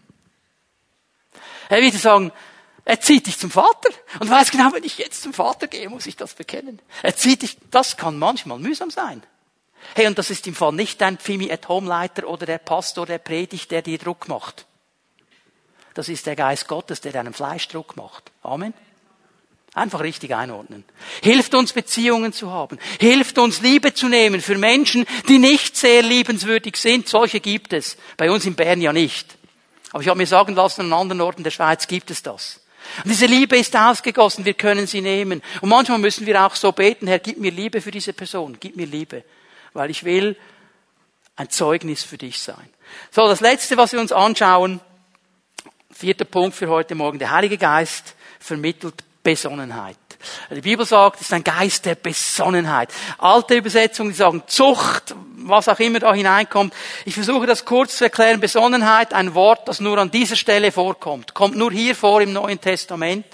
Er 1.69 1.81
würde 1.81 1.97
sagen, 1.97 2.31
er 2.85 2.99
zieht 2.99 3.27
dich 3.27 3.37
zum 3.37 3.51
Vater 3.51 3.89
und 4.19 4.29
weiß 4.29 4.49
genau, 4.51 4.73
wenn 4.73 4.83
ich 4.83 4.97
jetzt 4.97 5.21
zum 5.21 5.33
Vater 5.33 5.67
gehe, 5.67 5.89
muss 5.89 6.07
ich 6.07 6.15
das 6.15 6.33
bekennen. 6.33 6.81
Er 7.03 7.15
zieht 7.15 7.43
dich, 7.43 7.57
das 7.69 7.97
kann 7.97 8.17
manchmal 8.17 8.57
mühsam 8.57 8.89
sein. 8.89 9.21
Hey, 9.95 10.07
und 10.07 10.17
das 10.17 10.29
ist 10.29 10.45
im 10.47 10.55
Fall 10.55 10.73
nicht 10.73 11.01
dein 11.01 11.17
Pfimi 11.17 11.51
at 11.51 11.67
Home 11.67 11.87
Leiter 11.87 12.27
oder 12.27 12.45
der 12.45 12.57
Pastor, 12.57 13.05
der 13.05 13.17
predigt, 13.17 13.71
der 13.71 13.81
dir 13.81 13.97
Druck 13.97 14.27
macht. 14.27 14.65
Das 15.93 16.09
ist 16.09 16.25
der 16.25 16.35
Geist 16.35 16.67
Gottes, 16.67 17.01
der 17.01 17.11
deinem 17.11 17.33
Fleisch 17.33 17.67
Druck 17.67 17.97
macht. 17.97 18.31
Amen. 18.43 18.73
Einfach 19.73 20.01
richtig 20.01 20.33
einordnen. 20.33 20.83
Hilft 21.21 21.53
uns 21.53 21.73
Beziehungen 21.73 22.33
zu 22.33 22.51
haben. 22.51 22.79
Hilft 22.99 23.37
uns 23.37 23.61
Liebe 23.61 23.93
zu 23.93 24.07
nehmen 24.07 24.41
für 24.41 24.57
Menschen, 24.57 25.05
die 25.27 25.37
nicht 25.37 25.77
sehr 25.77 26.01
liebenswürdig 26.01 26.75
sind. 26.75 27.07
Solche 27.07 27.39
gibt 27.39 27.73
es. 27.73 27.97
Bei 28.17 28.31
uns 28.31 28.45
in 28.45 28.55
Bern 28.55 28.81
ja 28.81 28.93
nicht. 28.93 29.37
Aber 29.91 30.01
ich 30.01 30.09
habe 30.09 30.17
mir 30.17 30.27
sagen 30.27 30.55
lassen, 30.55 30.81
an 30.81 30.93
anderen 30.93 31.21
Orten 31.21 31.43
der 31.43 31.51
Schweiz 31.51 31.87
gibt 31.87 32.11
es 32.11 32.23
das. 32.23 32.61
Und 33.03 33.11
diese 33.11 33.27
Liebe 33.27 33.57
ist 33.57 33.75
ausgegossen, 33.75 34.45
wir 34.45 34.53
können 34.55 34.87
sie 34.87 35.01
nehmen. 35.01 35.41
Und 35.61 35.69
manchmal 35.69 35.99
müssen 35.99 36.25
wir 36.25 36.43
auch 36.45 36.55
so 36.55 36.71
beten, 36.71 37.07
Herr, 37.07 37.19
gib 37.19 37.37
mir 37.37 37.51
Liebe 37.51 37.81
für 37.81 37.91
diese 37.91 38.13
Person, 38.13 38.57
gib 38.59 38.75
mir 38.75 38.87
Liebe. 38.87 39.23
Weil 39.73 39.89
ich 39.89 40.03
will 40.03 40.35
ein 41.35 41.49
Zeugnis 41.49 42.03
für 42.03 42.17
dich 42.17 42.39
sein. 42.39 42.69
So, 43.11 43.27
das 43.27 43.39
letzte, 43.39 43.77
was 43.77 43.93
wir 43.93 43.99
uns 43.99 44.11
anschauen, 44.11 44.79
vierter 45.91 46.25
Punkt 46.25 46.55
für 46.55 46.67
heute 46.67 46.95
Morgen, 46.95 47.19
der 47.19 47.31
Heilige 47.31 47.57
Geist 47.57 48.15
vermittelt 48.39 49.03
Besonnenheit. 49.23 49.97
Die 50.51 50.61
Bibel 50.61 50.85
sagt, 50.85 51.17
es 51.17 51.27
ist 51.27 51.33
ein 51.33 51.43
Geist 51.43 51.85
der 51.85 51.95
Besonnenheit. 51.95 52.93
Alte 53.19 53.55
Übersetzungen, 53.55 54.11
die 54.11 54.17
sagen 54.17 54.43
Zucht, 54.47 55.15
was 55.37 55.69
auch 55.69 55.79
immer 55.79 55.99
da 55.99 56.13
hineinkommt. 56.13 56.73
Ich 57.05 57.13
versuche 57.13 57.45
das 57.45 57.63
kurz 57.63 57.97
zu 57.97 58.05
erklären. 58.05 58.39
Besonnenheit, 58.39 59.13
ein 59.13 59.33
Wort, 59.33 59.67
das 59.67 59.79
nur 59.79 59.97
an 59.97 60.11
dieser 60.11 60.35
Stelle 60.35 60.71
vorkommt. 60.71 61.33
Kommt 61.33 61.55
nur 61.55 61.71
hier 61.71 61.95
vor 61.95 62.21
im 62.21 62.33
Neuen 62.33 62.59
Testament. 62.59 63.25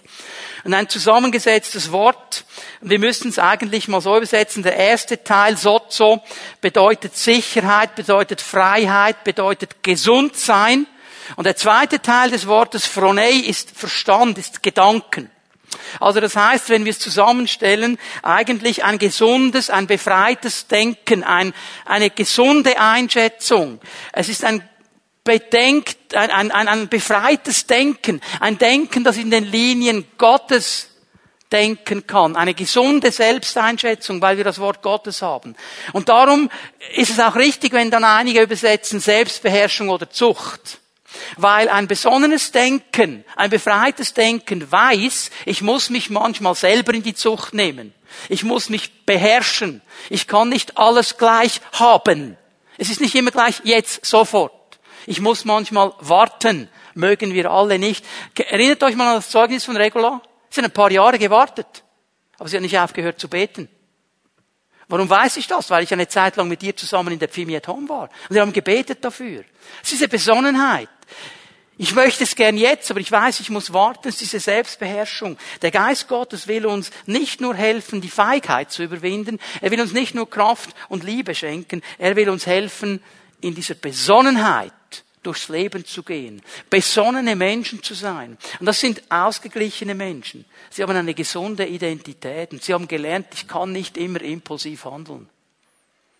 Und 0.66 0.74
ein 0.74 0.89
zusammengesetztes 0.89 1.91
Wort. 1.91 2.43
Wir 2.82 2.97
müssen 2.97 3.30
es 3.30 3.38
eigentlich 3.38 3.88
mal 3.88 4.01
so 4.01 4.18
übersetzen. 4.18 4.63
Der 4.63 4.76
erste 4.76 5.24
Teil, 5.24 5.57
Sozo, 5.57 6.24
bedeutet 6.59 7.16
Sicherheit, 7.16 7.93
bedeutet 7.93 8.41
Freiheit, 8.41 9.24
bedeutet 9.24 9.84
gesund 9.84 10.36
sein. 10.36 10.88
Und 11.36 11.45
der 11.45 11.55
zweite 11.55 12.01
Teil 12.01 12.32
des 12.32 12.47
Wortes 12.47 12.88
Phronei 12.88 13.34
ist 13.34 13.78
Verstand, 13.78 14.39
ist 14.39 14.63
Gedanken. 14.63 15.30
Also 15.99 16.20
das 16.20 16.36
heißt, 16.36 16.70
wenn 16.70 16.84
wir 16.84 16.91
es 16.93 16.99
zusammenstellen, 16.99 17.99
eigentlich 18.24 18.84
ein 18.84 18.97
gesundes, 18.97 19.70
ein 19.70 19.86
befreites 19.86 20.66
Denken, 20.66 21.24
ein, 21.24 21.53
eine 21.86 22.09
gesunde 22.09 22.80
Einschätzung. 22.80 23.80
Es 24.13 24.30
ist 24.30 24.43
ein 24.43 24.68
bedenkt, 25.26 26.15
ein, 26.15 26.30
ein, 26.30 26.51
ein, 26.51 26.88
befreites 26.88 27.67
Denken, 27.67 28.21
ein 28.39 28.57
Denken, 28.57 29.03
das 29.03 29.17
in 29.17 29.32
den 29.32 29.43
Linien 29.43 30.05
Gottes 30.17 30.88
denken 31.51 32.07
kann, 32.07 32.36
eine 32.36 32.53
gesunde 32.53 33.11
Selbsteinschätzung, 33.11 34.21
weil 34.21 34.38
wir 34.38 34.43
das 34.43 34.59
Wort 34.59 34.82
Gottes 34.82 35.21
haben. 35.21 35.55
Und 35.93 36.09
darum 36.09 36.49
ist 36.95 37.11
es 37.11 37.19
auch 37.19 37.36
richtig, 37.36 37.73
wenn 37.73 37.91
dann 37.91 38.03
einige 38.03 38.41
übersetzen 38.41 38.99
Selbstbeherrschung 38.99 39.89
oder 39.89 40.09
Zucht. 40.09 40.80
Weil 41.38 41.69
ein 41.69 41.88
besonnenes 41.88 42.51
Denken, 42.51 43.23
ein 43.36 43.49
befreites 43.49 44.13
Denken 44.13 44.69
weiß, 44.69 45.32
ich 45.45 45.61
muss 45.61 45.89
mich 45.89 46.09
manchmal 46.09 46.55
selber 46.55 46.93
in 46.93 47.03
die 47.03 47.15
Zucht 47.15 47.53
nehmen. 47.53 47.93
Ich 48.28 48.43
muss 48.43 48.69
mich 48.69 49.05
beherrschen. 49.05 49.82
Ich 50.09 50.28
kann 50.28 50.49
nicht 50.49 50.78
alles 50.78 51.17
gleich 51.17 51.61
haben. 51.71 52.38
Es 52.78 52.89
ist 52.89 53.01
nicht 53.01 53.15
immer 53.15 53.32
gleich 53.32 53.61
jetzt, 53.63 54.05
sofort. 54.05 54.54
Ich 55.05 55.21
muss 55.21 55.45
manchmal 55.45 55.93
warten. 55.99 56.69
Mögen 56.93 57.33
wir 57.33 57.51
alle 57.51 57.77
nicht. 57.77 58.05
Erinnert 58.35 58.81
euch 58.83 58.95
mal 58.95 59.07
an 59.09 59.15
das 59.15 59.29
Zeugnis 59.29 59.65
von 59.65 59.77
Regula? 59.77 60.21
Sie 60.49 60.61
hat 60.61 60.65
ein 60.65 60.73
paar 60.73 60.91
Jahre 60.91 61.19
gewartet. 61.19 61.83
Aber 62.37 62.49
sie 62.49 62.55
hat 62.55 62.63
nicht 62.63 62.77
aufgehört 62.77 63.19
zu 63.19 63.27
beten. 63.27 63.69
Warum 64.87 65.09
weiß 65.09 65.37
ich 65.37 65.47
das? 65.47 65.69
Weil 65.69 65.83
ich 65.83 65.93
eine 65.93 66.07
Zeit 66.07 66.35
lang 66.35 66.47
mit 66.47 66.61
ihr 66.63 66.75
zusammen 66.75 67.13
in 67.13 67.19
der 67.19 67.29
Pfimi 67.29 67.55
at 67.55 67.67
Home 67.67 67.87
war. 67.89 68.09
Und 68.29 68.35
wir 68.35 68.41
haben 68.41 68.53
gebetet 68.53 69.03
dafür. 69.03 69.43
Es 69.81 69.91
ist 69.91 70.01
diese 70.01 70.07
Besonnenheit. 70.07 70.89
Ich 71.77 71.93
möchte 71.93 72.23
es 72.23 72.35
gern 72.35 72.55
jetzt, 72.55 72.89
aber 72.89 73.01
ich 73.01 73.11
weiß, 73.11 73.41
ich 73.41 73.49
muss 73.49 73.73
warten. 73.73 74.07
Es 74.07 74.15
ist 74.15 74.21
diese 74.21 74.39
Selbstbeherrschung. 74.39 75.37
Der 75.61 75.71
Geist 75.71 76.07
Gottes 76.07 76.47
will 76.47 76.65
uns 76.65 76.89
nicht 77.05 77.41
nur 77.41 77.53
helfen, 77.53 77.99
die 77.99 78.09
Feigheit 78.09 78.71
zu 78.71 78.83
überwinden. 78.83 79.39
Er 79.61 79.71
will 79.71 79.81
uns 79.81 79.91
nicht 79.91 80.15
nur 80.15 80.29
Kraft 80.29 80.69
und 80.87 81.03
Liebe 81.03 81.35
schenken. 81.35 81.81
Er 81.97 82.15
will 82.15 82.29
uns 82.29 82.45
helfen, 82.45 83.03
in 83.41 83.53
dieser 83.53 83.75
Besonnenheit 83.75 84.71
durchs 85.26 85.49
Leben 85.49 85.86
zu 85.86 86.03
gehen, 86.03 86.41
besonnene 86.69 87.36
Menschen 87.36 87.82
zu 87.82 87.93
sein. 87.93 88.38
Und 88.59 88.65
das 88.65 88.80
sind 88.80 89.03
ausgeglichene 89.09 89.95
Menschen. 89.95 90.45
Sie 90.69 90.84
haben 90.84 90.95
eine 90.95 91.13
gesunde 91.13 91.65
Identität 91.65 92.51
und 92.51 92.63
sie 92.63 92.73
haben 92.73 92.88
gelernt, 92.88 93.28
ich 93.34 93.47
kann 93.47 93.71
nicht 93.71 93.97
immer 93.97 94.21
impulsiv 94.21 94.86
handeln. 94.86 95.30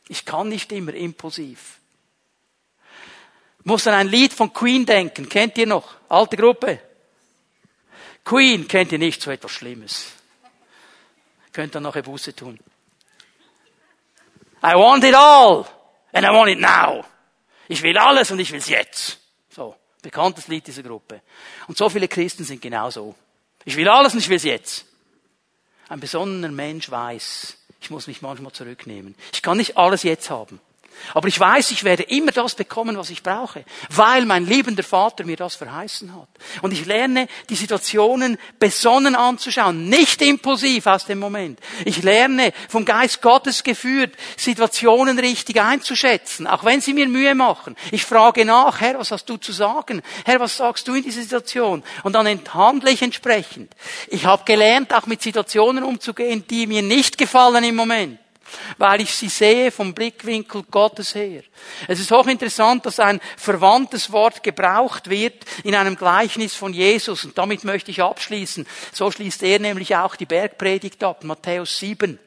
Ich 0.08 0.26
kann 0.26 0.49
nicht 0.49 0.72
immer 0.72 0.93
impulsiv. 0.93 1.80
Ich 3.60 3.66
muss 3.66 3.88
an 3.88 3.95
ein 3.95 4.08
Lied 4.08 4.34
von 4.34 4.53
Queen 4.53 4.86
denken. 4.86 5.28
Kennt 5.28 5.58
ihr 5.58 5.66
noch? 5.66 5.95
Alte 6.10 6.38
Gruppe. 6.38 6.80
Queen 8.24 8.68
kennt 8.68 8.91
ihr 8.91 8.99
nicht 8.99 9.22
so 9.22 9.32
etwas 9.32 9.51
Schlimmes. 9.51 10.08
Könnt 11.51 11.76
ihr 11.76 11.80
noch 11.80 11.93
eine 11.93 12.03
Buße 12.03 12.36
tun. 12.36 12.60
I 14.64 14.74
want 14.74 15.03
it 15.03 15.16
all 15.16 15.66
and 16.12 16.26
I 16.26 16.30
want 16.30 16.49
it 16.49 16.60
now. 16.60 17.06
Ich 17.68 17.82
will 17.82 17.97
alles 17.97 18.32
und 18.32 18.39
ich 18.39 18.51
will 18.51 18.59
es 18.59 18.70
jetzt. 18.70 19.20
So, 19.49 19.76
bekanntes 20.01 20.47
Lied 20.47 20.68
dieser 20.68 20.84
Gruppe. 20.84 21.22
Und 21.68 21.78
so 21.78 21.89
viele 21.89 22.07
Christen 22.07 22.43
sind 22.43 22.61
genau 22.61 22.89
so. 22.89 23.16
Ich 23.63 23.76
will 23.76 23.88
alles 23.88 24.13
und 24.13 24.20
ich 24.20 24.30
will 24.30 24.38
es 24.38 24.43
jetzt. 24.43 24.86
Ein 25.89 25.99
besonnener 25.99 26.49
Mensch 26.49 26.89
weiß, 26.89 27.57
ich 27.82 27.89
muss 27.89 28.07
mich 28.07 28.22
manchmal 28.22 28.51
zurücknehmen. 28.51 29.16
Ich 29.34 29.41
kann 29.41 29.57
nicht 29.57 29.78
alles 29.78 30.03
jetzt 30.03 30.30
haben. 30.30 30.59
Aber 31.14 31.28
ich 31.28 31.39
weiß, 31.39 31.72
ich 31.72 31.84
werde 31.84 32.04
immer 32.04 32.32
das 32.32 32.56
bekommen, 32.56 32.98
was 32.98 33.10
ich 33.10 33.24
brauche, 33.24 33.64
weil 33.89 34.26
mein 34.26 34.46
liebender 34.46 34.84
Vater 34.84 35.24
mir 35.24 35.38
das 35.38 35.56
verheißen 35.56 36.14
hat. 36.16 36.28
Und 36.62 36.74
ich 36.74 36.86
lerne, 36.86 37.28
die 37.50 37.56
Situationen 37.56 38.38
besonnen 38.60 39.16
anzuschauen, 39.16 39.89
nicht 39.89 40.22
impulsiv 40.22 40.88
aus 40.88 41.06
dem 41.06 41.20
Moment. 41.20 41.60
Ich 41.86 42.04
lerne, 42.04 42.54
vom 42.70 42.86
Geist 42.86 43.22
Gottes 43.22 43.64
geführt, 43.64 44.16
Situationen 44.38 45.20
richtig 45.20 45.62
einzuschätzen, 45.62 46.48
auch 46.48 46.64
wenn 46.64 46.82
sie 46.82 46.93
mir 46.93 47.08
Mühe 47.08 47.36
machen. 47.36 47.76
Ich 47.91 48.06
frage 48.06 48.46
nach, 48.46 48.82
Herr, 48.82 49.00
was 49.00 49.12
hast 49.12 49.26
du 49.26 49.38
zu 49.38 49.52
sagen? 49.52 50.02
Herr, 50.26 50.39
was 50.39 50.58
sagst 50.58 50.88
du 50.88 50.96
in 50.96 51.04
dieser 51.04 51.22
Situation? 51.22 51.84
Und 52.04 52.14
dann 52.14 52.28
handle 52.54 52.91
ich 52.91 53.02
entsprechend. 53.02 53.74
Ich 54.08 54.26
habe 54.26 54.43
gelernt, 54.46 54.93
auch 54.93 55.06
mit 55.06 55.22
Situationen 55.22 55.84
umzugehen, 55.84 56.46
die 56.50 56.68
mir 56.68 56.82
nicht 56.82 57.18
gefallen 57.18 57.64
im 57.64 57.76
Moment 57.76 58.20
weil 58.78 59.02
ich 59.02 59.14
sie 59.14 59.30
sehe 59.30 59.72
vom 59.72 59.93
Blickwinkel 59.93 60.64
Gottes 60.70 61.16
her. 61.16 61.43
Es 61.88 62.00
ist 62.00 62.12
hochinteressant, 62.12 62.86
dass 62.86 63.00
ein 63.00 63.20
verwandtes 63.38 64.12
Wort 64.12 64.43
gebraucht 64.43 65.10
wird 65.10 65.46
in 65.64 65.76
einem 65.76 65.96
Gleichnis 65.96 66.56
von 66.56 66.74
Jesus. 66.74 67.26
Und 67.26 67.38
damit 67.38 67.64
möchte 67.64 67.91
ich 67.91 68.02
abschließen. 68.02 68.66
So 68.93 69.12
schließt 69.12 69.43
er 69.43 69.60
nämlich 69.60 69.96
auch 69.96 70.16
die 70.16 70.26
Bergpredigt 70.26 71.04
ab, 71.04 71.24
Matthäus 71.24 71.80
7. 71.80 72.20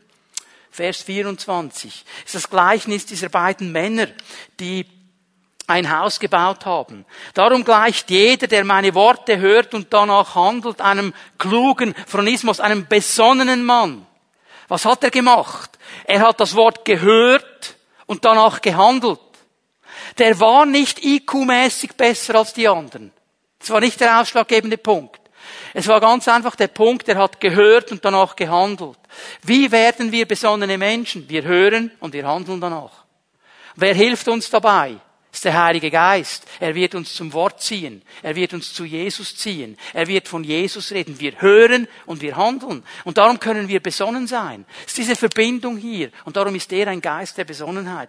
Vers 0.71 1.03
24 1.03 2.05
ist 2.25 2.35
das 2.35 2.51
Gleichnis 2.51 3.07
dieser 3.07 3.31
beiden 3.31 3.73
Männer, 3.73 4.07
die 4.61 4.87
ein 5.69 5.97
Haus 5.97 6.19
gebaut 6.19 6.64
haben. 6.66 7.05
Darum 7.35 7.62
gleicht 7.62 8.11
jeder, 8.11 8.47
der 8.47 8.64
meine 8.64 8.95
Worte 8.95 9.39
hört 9.39 9.75
und 9.75 9.93
danach 9.93 10.35
handelt, 10.35 10.81
einem 10.81 11.12
klugen 11.37 11.95
Phronismus, 12.07 12.59
einem 12.59 12.87
besonnenen 12.87 13.64
Mann. 13.64 14.07
Was 14.69 14.85
hat 14.85 15.03
er 15.03 15.11
gemacht? 15.11 15.79
Er 16.05 16.21
hat 16.21 16.41
das 16.41 16.55
Wort 16.55 16.85
gehört 16.85 17.77
und 18.07 18.25
danach 18.25 18.61
gehandelt. 18.61 19.21
Der 20.19 20.39
war 20.41 20.66
nicht 20.66 21.03
IQ-mäßig 21.03 21.95
besser 21.97 22.37
als 22.37 22.53
die 22.53 22.69
anderen. 22.69 23.12
Das 23.59 23.71
war 23.71 23.81
nicht 23.81 24.01
der 24.01 24.21
ausschlaggebende 24.21 24.79
Punkt. 24.79 25.21
Es 25.75 25.87
war 25.89 26.01
ganz 26.01 26.29
einfach 26.29 26.57
der 26.57 26.69
Punkt, 26.69 27.09
er 27.09 27.16
hat 27.16 27.41
gehört 27.41 27.91
und 27.91 28.05
danach 28.05 28.37
gehandelt. 28.37 28.99
Wie 29.43 29.71
werden 29.71 30.12
wir 30.12 30.27
besonnene 30.27 30.79
Menschen? 30.79 31.29
Wir 31.29 31.43
hören 31.43 31.91
und 32.01 32.12
wir 32.12 32.27
handeln 32.27 32.61
danach. 32.61 33.05
Wer 33.77 33.95
hilft 33.95 34.29
uns 34.29 34.51
dabei? 34.51 34.97
Ist 35.33 35.45
der 35.45 35.62
Heilige 35.62 35.91
Geist. 35.91 36.47
Er 36.59 36.74
wird 36.74 36.95
uns 36.95 37.14
zum 37.14 37.33
Wort 37.33 37.61
ziehen. 37.61 38.03
Er 38.22 38.35
wird 38.35 38.55
uns 38.55 38.72
zu 38.72 38.85
Jesus 38.85 39.37
ziehen. 39.37 39.76
Er 39.93 40.07
wird 40.07 40.26
von 40.26 40.43
Jesus 40.43 40.91
reden. 40.91 41.20
Wir 41.20 41.41
hören 41.41 41.87
und 42.07 42.22
wir 42.22 42.37
handeln. 42.37 42.83
Und 43.05 43.18
darum 43.18 43.39
können 43.39 43.68
wir 43.68 43.81
besonnen 43.81 44.26
sein. 44.26 44.64
Es 44.81 44.93
ist 44.93 44.99
diese 44.99 45.16
Verbindung 45.16 45.76
hier. 45.76 46.11
Und 46.24 46.37
darum 46.37 46.55
ist 46.55 46.72
er 46.72 46.89
ein 46.89 47.01
Geist 47.01 47.37
der 47.37 47.45
Besonnenheit. 47.45 48.09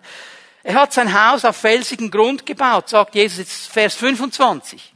Er 0.63 0.75
hat 0.75 0.93
sein 0.93 1.13
Haus 1.13 1.45
auf 1.45 1.57
felsigen 1.57 2.11
Grund 2.11 2.45
gebaut, 2.45 2.89
sagt 2.89 3.15
Jesus 3.15 3.39
jetzt 3.39 3.67
Vers 3.67 3.95
25. 3.95 4.93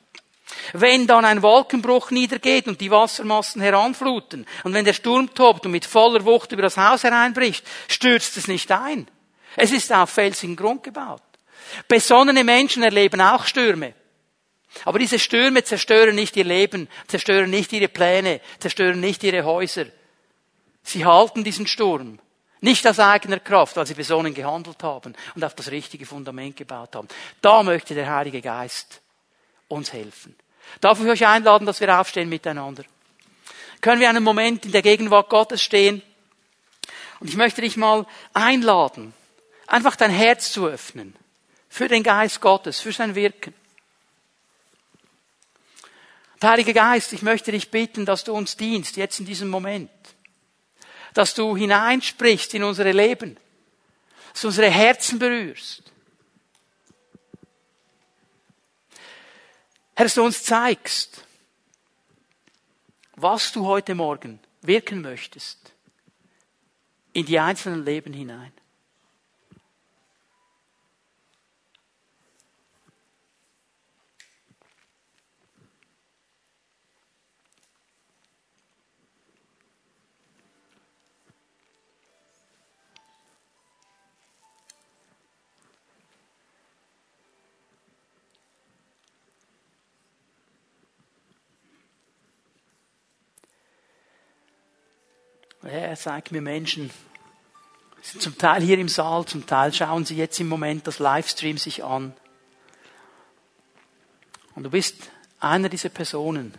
Wenn 0.74 1.08
dann 1.08 1.26
ein 1.26 1.42
Wolkenbruch 1.42 2.12
niedergeht 2.12 2.68
und 2.68 2.80
die 2.80 2.92
Wassermassen 2.92 3.62
heranfluten 3.62 4.46
und 4.64 4.74
wenn 4.74 4.86
der 4.86 4.94
Sturm 4.94 5.34
tobt 5.34 5.66
und 5.66 5.72
mit 5.72 5.86
voller 5.86 6.26
Wucht 6.26 6.52
über 6.52 6.62
das 6.62 6.78
Haus 6.78 7.04
hereinbricht, 7.04 7.66
stürzt 7.88 8.38
es 8.38 8.48
nicht 8.48 8.72
ein. 8.72 9.08
Es 9.56 9.72
ist 9.72 9.92
auf 9.92 10.10
felsigen 10.10 10.56
Grund 10.56 10.84
gebaut. 10.84 11.22
Besonnene 11.88 12.44
Menschen 12.44 12.84
erleben 12.84 13.22
auch 13.22 13.46
Stürme. 13.46 13.94
Aber 14.86 15.00
diese 15.00 15.20
Stürme 15.20 15.64
zerstören 15.64 16.16
nicht 16.16 16.36
ihr 16.36 16.44
Leben, 16.44 16.90
zerstören 17.08 17.50
nicht 17.50 17.72
ihre 17.74 17.88
Pläne, 17.88 18.42
zerstören 18.60 19.00
nicht 19.00 19.24
ihre 19.24 19.46
Häuser. 19.46 19.86
Sie 20.82 21.06
halten 21.06 21.44
diesen 21.44 21.68
Sturm. 21.68 22.20
Nicht 22.62 22.88
aus 22.88 23.00
eigener 23.00 23.40
Kraft, 23.40 23.76
weil 23.76 23.86
sie 23.86 23.94
besonnen 23.94 24.34
gehandelt 24.34 24.82
haben 24.84 25.16
und 25.36 25.44
auf 25.44 25.54
das 25.54 25.70
richtige 25.70 26.06
Fundament 26.06 26.56
gebaut 26.56 26.96
haben. 26.96 27.08
Da 27.42 27.62
möchte 27.62 27.94
der 27.94 28.10
Heilige 28.10 28.42
Geist 28.42 29.02
uns 29.68 29.92
helfen. 29.92 30.36
Darf 30.80 31.00
ich 31.02 31.08
euch 31.08 31.28
einladen, 31.28 31.66
dass 31.66 31.82
wir 31.82 32.00
aufstehen 32.00 32.30
miteinander? 32.30 32.84
Können 33.82 34.00
wir 34.00 34.10
einen 34.10 34.24
Moment 34.24 34.66
in 34.66 34.72
der 34.72 34.82
Gegenwart 34.82 35.30
Gottes 35.30 35.62
stehen? 35.62 36.02
Und 37.20 37.28
ich 37.28 37.36
möchte 37.36 37.62
dich 37.62 37.76
mal 37.76 38.06
einladen, 38.34 39.14
einfach 39.68 39.98
dein 39.98 40.12
Herz 40.12 40.52
zu 40.54 40.66
öffnen 40.66 41.16
für 41.74 41.88
den 41.88 42.04
Geist 42.04 42.40
Gottes, 42.40 42.82
für 42.82 42.92
sein 42.92 43.16
Wirken. 43.16 43.52
Heiliger 46.44 46.74
Geist, 46.74 47.14
ich 47.14 47.24
möchte 47.24 47.52
dich 47.52 47.72
bitten, 47.72 48.06
dass 48.06 48.24
du 48.24 48.32
uns 48.32 48.56
dienst, 48.56 48.96
jetzt 48.96 49.20
in 49.20 49.26
diesem 49.26 49.48
Moment. 49.48 49.90
Dass 51.16 51.34
du 51.34 51.58
hineinsprichst 51.58 52.54
in 52.54 52.64
unsere 52.64 52.92
Leben. 52.92 53.40
Dass 54.34 54.42
du 54.42 54.48
unsere 54.50 54.70
Herzen 54.70 55.18
berührst. 55.18 55.82
Herr, 59.96 60.06
dass 60.06 60.14
du 60.14 60.24
uns 60.24 60.44
zeigst, 60.44 61.26
was 63.16 63.52
du 63.52 63.66
heute 63.66 63.96
Morgen 63.96 64.40
wirken 64.62 65.02
möchtest 65.02 65.74
in 67.14 67.26
die 67.26 67.40
einzelnen 67.40 67.84
Leben 67.84 68.14
hinein. 68.14 68.54
Er 95.64 95.96
zeigt 95.96 96.32
mir 96.32 96.42
Menschen, 96.42 96.92
sind 98.02 98.22
zum 98.22 98.38
Teil 98.38 98.62
hier 98.62 98.78
im 98.78 98.90
Saal, 98.90 99.26
zum 99.26 99.46
Teil 99.46 99.74
schauen 99.74 100.04
sie 100.04 100.18
jetzt 100.18 100.40
im 100.42 100.50
Moment 100.50 100.86
das 100.88 101.00
Livestream 101.00 101.58
sich 101.58 101.86
an. 101.86 102.14
Und 104.56 104.64
du 104.64 104.70
bist 104.70 104.96
einer 105.40 105.70
dieser 105.70 105.88
Personen, 105.90 106.54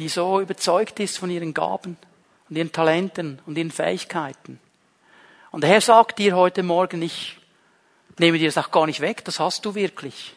die 0.00 0.08
so 0.08 0.40
überzeugt 0.40 0.98
ist 0.98 1.18
von 1.18 1.30
ihren 1.30 1.54
Gaben 1.54 1.96
und 2.48 2.56
ihren 2.56 2.72
Talenten 2.72 3.40
und 3.46 3.56
ihren 3.56 3.70
Fähigkeiten. 3.70 4.58
Und 5.52 5.60
der 5.60 5.70
Herr 5.70 5.80
sagt 5.80 6.18
dir 6.18 6.34
heute 6.34 6.64
Morgen, 6.64 7.00
ich 7.00 7.38
nehme 8.18 8.38
dir 8.38 8.48
das 8.48 8.58
auch 8.58 8.72
gar 8.72 8.86
nicht 8.86 9.00
weg, 9.00 9.24
das 9.24 9.38
hast 9.38 9.64
du 9.64 9.76
wirklich. 9.76 10.34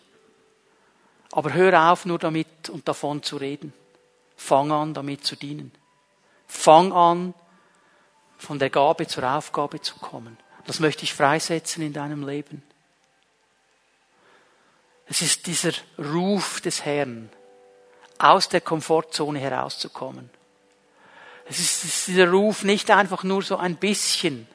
Aber 1.32 1.53
hör 1.53 1.91
auf, 1.91 2.05
nur 2.05 2.20
damit 2.20 2.70
und 2.70 2.88
davon 2.88 3.24
zu 3.24 3.38
reden. 3.38 3.74
Fang 4.36 4.72
an, 4.72 4.93
damit 4.93 5.26
zu 5.26 5.36
dienen. 5.36 5.72
Fang 6.45 6.93
an, 6.93 7.34
von 8.38 8.59
der 8.59 8.69
Gabe 8.69 9.07
zur 9.07 9.29
Aufgabe 9.29 9.81
zu 9.81 9.95
kommen. 9.95 10.38
Das 10.65 10.79
möchte 10.79 11.03
ich 11.03 11.13
freisetzen 11.13 11.83
in 11.83 11.93
deinem 11.93 12.27
Leben. 12.27 12.61
Es 15.07 15.21
ist 15.21 15.47
dieser 15.47 15.71
Ruf 15.97 16.61
des 16.61 16.83
Herrn, 16.83 17.29
aus 18.19 18.49
der 18.49 18.61
Komfortzone 18.61 19.39
herauszukommen. 19.39 20.29
Es 21.45 21.59
ist 21.59 22.07
dieser 22.07 22.29
Ruf 22.29 22.63
nicht 22.63 22.91
einfach 22.91 23.23
nur 23.23 23.41
so 23.41 23.57
ein 23.57 23.77
bisschen 23.77 24.47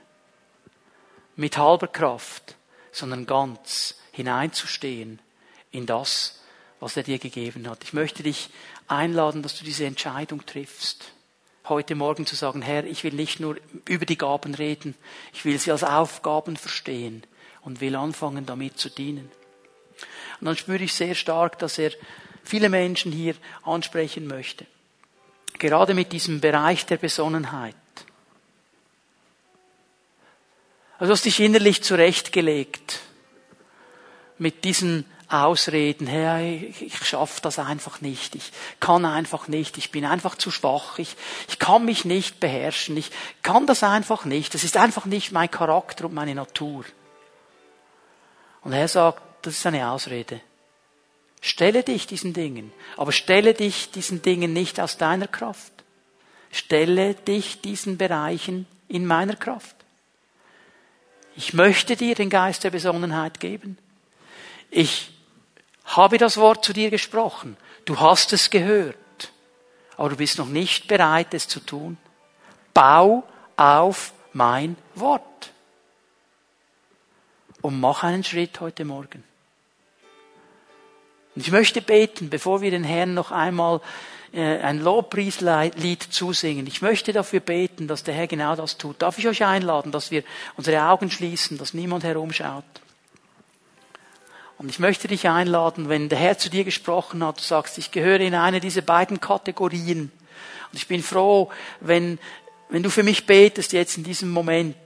mit 1.36 1.56
halber 1.56 1.88
Kraft, 1.88 2.56
sondern 2.90 3.24
ganz 3.24 3.94
hineinzustehen 4.10 5.20
in 5.70 5.86
das, 5.86 6.42
was 6.80 6.96
er 6.96 7.02
dir 7.04 7.18
gegeben 7.18 7.68
hat. 7.70 7.82
Ich 7.84 7.94
möchte 7.94 8.22
dich 8.22 8.50
einladen, 8.88 9.42
dass 9.42 9.56
du 9.56 9.64
diese 9.64 9.86
Entscheidung 9.86 10.44
triffst 10.44 11.11
heute 11.68 11.94
Morgen 11.94 12.26
zu 12.26 12.34
sagen, 12.34 12.62
Herr, 12.62 12.84
ich 12.84 13.04
will 13.04 13.14
nicht 13.14 13.40
nur 13.40 13.56
über 13.88 14.06
die 14.06 14.18
Gaben 14.18 14.54
reden, 14.54 14.94
ich 15.32 15.44
will 15.44 15.58
sie 15.58 15.70
als 15.70 15.84
Aufgaben 15.84 16.56
verstehen 16.56 17.22
und 17.62 17.80
will 17.80 17.94
anfangen, 17.96 18.46
damit 18.46 18.78
zu 18.78 18.88
dienen. 18.88 19.30
Und 20.40 20.46
dann 20.46 20.56
spüre 20.56 20.82
ich 20.82 20.92
sehr 20.92 21.14
stark, 21.14 21.58
dass 21.58 21.78
er 21.78 21.92
viele 22.42 22.68
Menschen 22.68 23.12
hier 23.12 23.34
ansprechen 23.62 24.26
möchte. 24.26 24.66
Gerade 25.58 25.94
mit 25.94 26.12
diesem 26.12 26.40
Bereich 26.40 26.86
der 26.86 26.96
Besonnenheit. 26.96 27.76
Also 30.98 31.12
hast 31.12 31.24
dich 31.24 31.40
innerlich 31.40 31.82
zurechtgelegt 31.82 33.00
mit 34.38 34.64
diesen 34.64 35.04
Ausreden, 35.32 36.06
Herr, 36.06 36.40
ich, 36.42 36.94
schaffe 37.04 37.40
das 37.40 37.58
einfach 37.58 38.00
nicht, 38.00 38.34
ich 38.34 38.52
kann 38.80 39.04
einfach 39.04 39.48
nicht, 39.48 39.78
ich 39.78 39.90
bin 39.90 40.04
einfach 40.04 40.36
zu 40.36 40.50
schwach, 40.50 40.98
ich, 40.98 41.16
ich 41.48 41.58
kann 41.58 41.84
mich 41.84 42.04
nicht 42.04 42.38
beherrschen, 42.38 42.96
ich 42.96 43.10
kann 43.42 43.66
das 43.66 43.82
einfach 43.82 44.26
nicht, 44.26 44.52
das 44.52 44.62
ist 44.62 44.76
einfach 44.76 45.06
nicht 45.06 45.32
mein 45.32 45.50
Charakter 45.50 46.04
und 46.04 46.14
meine 46.14 46.34
Natur. 46.34 46.84
Und 48.60 48.72
er 48.72 48.88
sagt, 48.88 49.22
das 49.46 49.54
ist 49.54 49.66
eine 49.66 49.90
Ausrede. 49.90 50.40
Stelle 51.40 51.82
dich 51.82 52.06
diesen 52.06 52.34
Dingen, 52.34 52.72
aber 52.96 53.12
stelle 53.12 53.54
dich 53.54 53.90
diesen 53.90 54.22
Dingen 54.22 54.52
nicht 54.52 54.78
aus 54.80 54.98
deiner 54.98 55.28
Kraft. 55.28 55.72
Stelle 56.50 57.14
dich 57.14 57.60
diesen 57.62 57.96
Bereichen 57.96 58.66
in 58.86 59.06
meiner 59.06 59.36
Kraft. 59.36 59.76
Ich 61.34 61.54
möchte 61.54 61.96
dir 61.96 62.14
den 62.14 62.28
Geist 62.28 62.64
der 62.64 62.70
Besonnenheit 62.70 63.40
geben. 63.40 63.78
Ich 64.70 65.11
habe 65.84 66.18
das 66.18 66.36
Wort 66.36 66.64
zu 66.64 66.72
dir 66.72 66.90
gesprochen. 66.90 67.56
Du 67.84 68.00
hast 68.00 68.32
es 68.32 68.50
gehört. 68.50 68.96
Aber 69.96 70.10
du 70.10 70.16
bist 70.16 70.38
noch 70.38 70.48
nicht 70.48 70.88
bereit, 70.88 71.34
es 71.34 71.48
zu 71.48 71.60
tun. 71.60 71.98
Bau 72.74 73.24
auf 73.56 74.12
mein 74.32 74.76
Wort. 74.94 75.22
Und 77.60 77.80
mach 77.80 78.02
einen 78.02 78.24
Schritt 78.24 78.60
heute 78.60 78.84
Morgen. 78.84 79.22
Und 81.34 81.42
ich 81.42 81.52
möchte 81.52 81.80
beten, 81.80 82.30
bevor 82.30 82.60
wir 82.60 82.70
den 82.70 82.84
Herrn 82.84 83.14
noch 83.14 83.30
einmal 83.30 83.80
äh, 84.32 84.58
ein 84.58 84.80
Lobpreislied 84.80 86.02
zusingen. 86.02 86.66
Ich 86.66 86.82
möchte 86.82 87.12
dafür 87.12 87.40
beten, 87.40 87.86
dass 87.86 88.02
der 88.02 88.14
Herr 88.14 88.26
genau 88.26 88.56
das 88.56 88.78
tut. 88.78 89.00
Darf 89.00 89.18
ich 89.18 89.28
euch 89.28 89.44
einladen, 89.44 89.92
dass 89.92 90.10
wir 90.10 90.24
unsere 90.56 90.82
Augen 90.84 91.10
schließen, 91.10 91.58
dass 91.58 91.74
niemand 91.74 92.04
herumschaut? 92.04 92.64
Und 94.62 94.68
ich 94.68 94.78
möchte 94.78 95.08
dich 95.08 95.28
einladen, 95.28 95.88
wenn 95.88 96.08
der 96.08 96.18
Herr 96.18 96.38
zu 96.38 96.48
dir 96.48 96.62
gesprochen 96.62 97.24
hat, 97.24 97.38
du 97.38 97.42
sagst, 97.42 97.78
ich 97.78 97.90
gehöre 97.90 98.20
in 98.20 98.34
eine 98.34 98.60
dieser 98.60 98.82
beiden 98.82 99.20
Kategorien. 99.20 100.12
Und 100.72 100.78
ich 100.78 100.86
bin 100.86 101.02
froh, 101.02 101.50
wenn, 101.80 102.20
wenn 102.68 102.84
du 102.84 102.88
für 102.88 103.02
mich 103.02 103.26
betest 103.26 103.72
jetzt 103.72 103.96
in 103.96 104.04
diesem 104.04 104.30
Moment, 104.30 104.76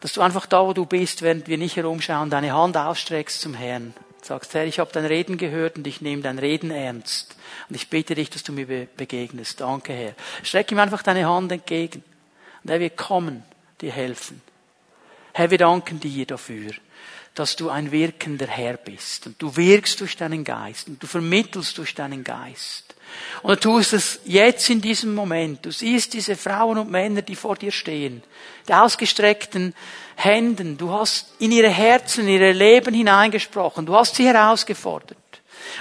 dass 0.00 0.14
du 0.14 0.22
einfach 0.22 0.46
da, 0.46 0.64
wo 0.64 0.72
du 0.72 0.86
bist, 0.86 1.20
während 1.20 1.46
wir 1.46 1.58
nicht 1.58 1.76
herumschauen, 1.76 2.30
deine 2.30 2.54
Hand 2.54 2.76
ausstreckst 2.76 3.40
zum 3.40 3.52
Herrn. 3.52 3.92
Sagst, 4.22 4.54
Herr, 4.54 4.64
ich 4.64 4.78
habe 4.78 4.90
dein 4.92 5.04
Reden 5.04 5.36
gehört 5.36 5.76
und 5.76 5.86
ich 5.86 6.00
nehme 6.00 6.22
dein 6.22 6.38
Reden 6.38 6.70
ernst. 6.70 7.36
Und 7.68 7.76
ich 7.76 7.90
bitte 7.90 8.14
dich, 8.14 8.30
dass 8.30 8.42
du 8.42 8.52
mir 8.52 8.66
begegnest. 8.66 9.60
Danke, 9.60 9.92
Herr. 9.92 10.14
Streck 10.42 10.72
ihm 10.72 10.78
einfach 10.78 11.02
deine 11.02 11.28
Hand 11.28 11.52
entgegen. 11.52 12.02
Und 12.64 12.70
er 12.70 12.80
wird 12.80 12.96
kommen, 12.96 13.42
dir 13.80 13.92
helfen. 13.92 14.40
Herr, 15.34 15.50
wir 15.50 15.58
danken 15.58 16.00
dir 16.00 16.26
dafür, 16.26 16.72
dass 17.38 17.54
du 17.54 17.70
ein 17.70 17.92
wirkender 17.92 18.48
Herr 18.48 18.76
bist. 18.76 19.28
Und 19.28 19.40
du 19.40 19.56
wirkst 19.56 20.00
durch 20.00 20.16
deinen 20.16 20.42
Geist 20.42 20.88
und 20.88 21.00
du 21.00 21.06
vermittelst 21.06 21.78
durch 21.78 21.94
deinen 21.94 22.24
Geist. 22.24 22.96
Und 23.42 23.64
du 23.64 23.70
tust 23.70 23.92
es 23.92 24.18
jetzt 24.24 24.68
in 24.70 24.80
diesem 24.80 25.14
Moment. 25.14 25.64
Du 25.64 25.70
siehst 25.70 26.14
diese 26.14 26.34
Frauen 26.34 26.78
und 26.78 26.90
Männer, 26.90 27.22
die 27.22 27.36
vor 27.36 27.54
dir 27.54 27.70
stehen, 27.70 28.24
die 28.66 28.74
ausgestreckten 28.74 29.72
Händen. 30.16 30.76
Du 30.76 30.90
hast 30.90 31.32
in 31.38 31.52
ihre 31.52 31.68
Herzen, 31.70 32.26
in 32.26 32.40
ihre 32.40 32.50
Leben 32.50 32.92
hineingesprochen. 32.92 33.86
Du 33.86 33.94
hast 33.94 34.16
sie 34.16 34.26
herausgefordert. 34.26 35.16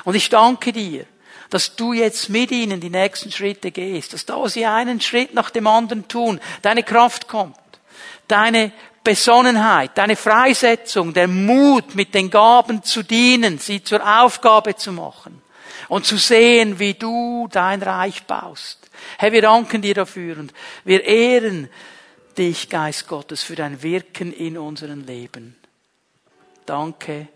Und 0.04 0.14
ich 0.14 0.30
danke 0.30 0.72
dir, 0.72 1.08
dass 1.50 1.76
du 1.76 1.92
jetzt 1.94 2.30
mit 2.30 2.52
ihnen 2.52 2.80
die 2.82 2.92
nächsten 2.92 3.32
Schritte 3.32 3.72
gehst, 3.72 4.14
dass 4.14 4.28
da 4.28 4.48
sie 4.48 4.68
einen 4.68 5.02
Schritt 5.02 5.34
nach 5.34 5.50
dem 5.50 5.66
anderen 5.66 6.08
tun, 6.08 6.40
deine 6.62 6.84
Kraft 6.84 7.28
kommt, 7.28 7.58
deine 8.28 8.72
Besonnenheit, 9.08 9.98
deine 9.98 10.18
Freisetzung, 10.18 11.14
der 11.14 11.30
Mut, 11.30 11.96
mit 11.96 12.14
den 12.14 12.30
Gaben 12.30 12.84
zu 12.84 13.04
dienen, 13.04 13.58
sie 13.58 13.82
zur 13.82 14.02
Aufgabe 14.22 14.76
zu 14.76 14.92
machen 14.92 15.42
und 15.88 16.06
zu 16.06 16.18
sehen, 16.18 16.78
wie 16.78 16.94
du 16.94 17.48
dein 17.50 17.82
Reich 17.82 18.26
baust. 18.26 18.90
Herr, 19.18 19.32
wir 19.32 19.42
danken 19.42 19.82
dir 19.82 19.94
dafür 19.94 20.38
und 20.38 20.54
wir 20.84 21.06
ehren 21.06 21.70
dich, 22.38 22.68
Geist 22.68 23.08
Gottes, 23.08 23.44
für 23.44 23.56
dein 23.56 23.82
Wirken 23.82 24.34
in 24.34 24.58
unserem 24.58 25.06
Leben. 25.06 25.56
Danke, 26.66 27.30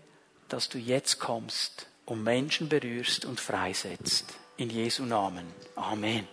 dass 0.50 0.68
du 0.68 0.76
jetzt 0.76 1.20
kommst 1.20 1.86
und 2.04 2.22
Menschen 2.22 2.68
berührst 2.68 3.24
und 3.24 3.40
freisetzt. 3.40 4.34
In 4.58 4.68
Jesu 4.68 5.04
Namen. 5.04 5.46
Amen. 5.76 6.28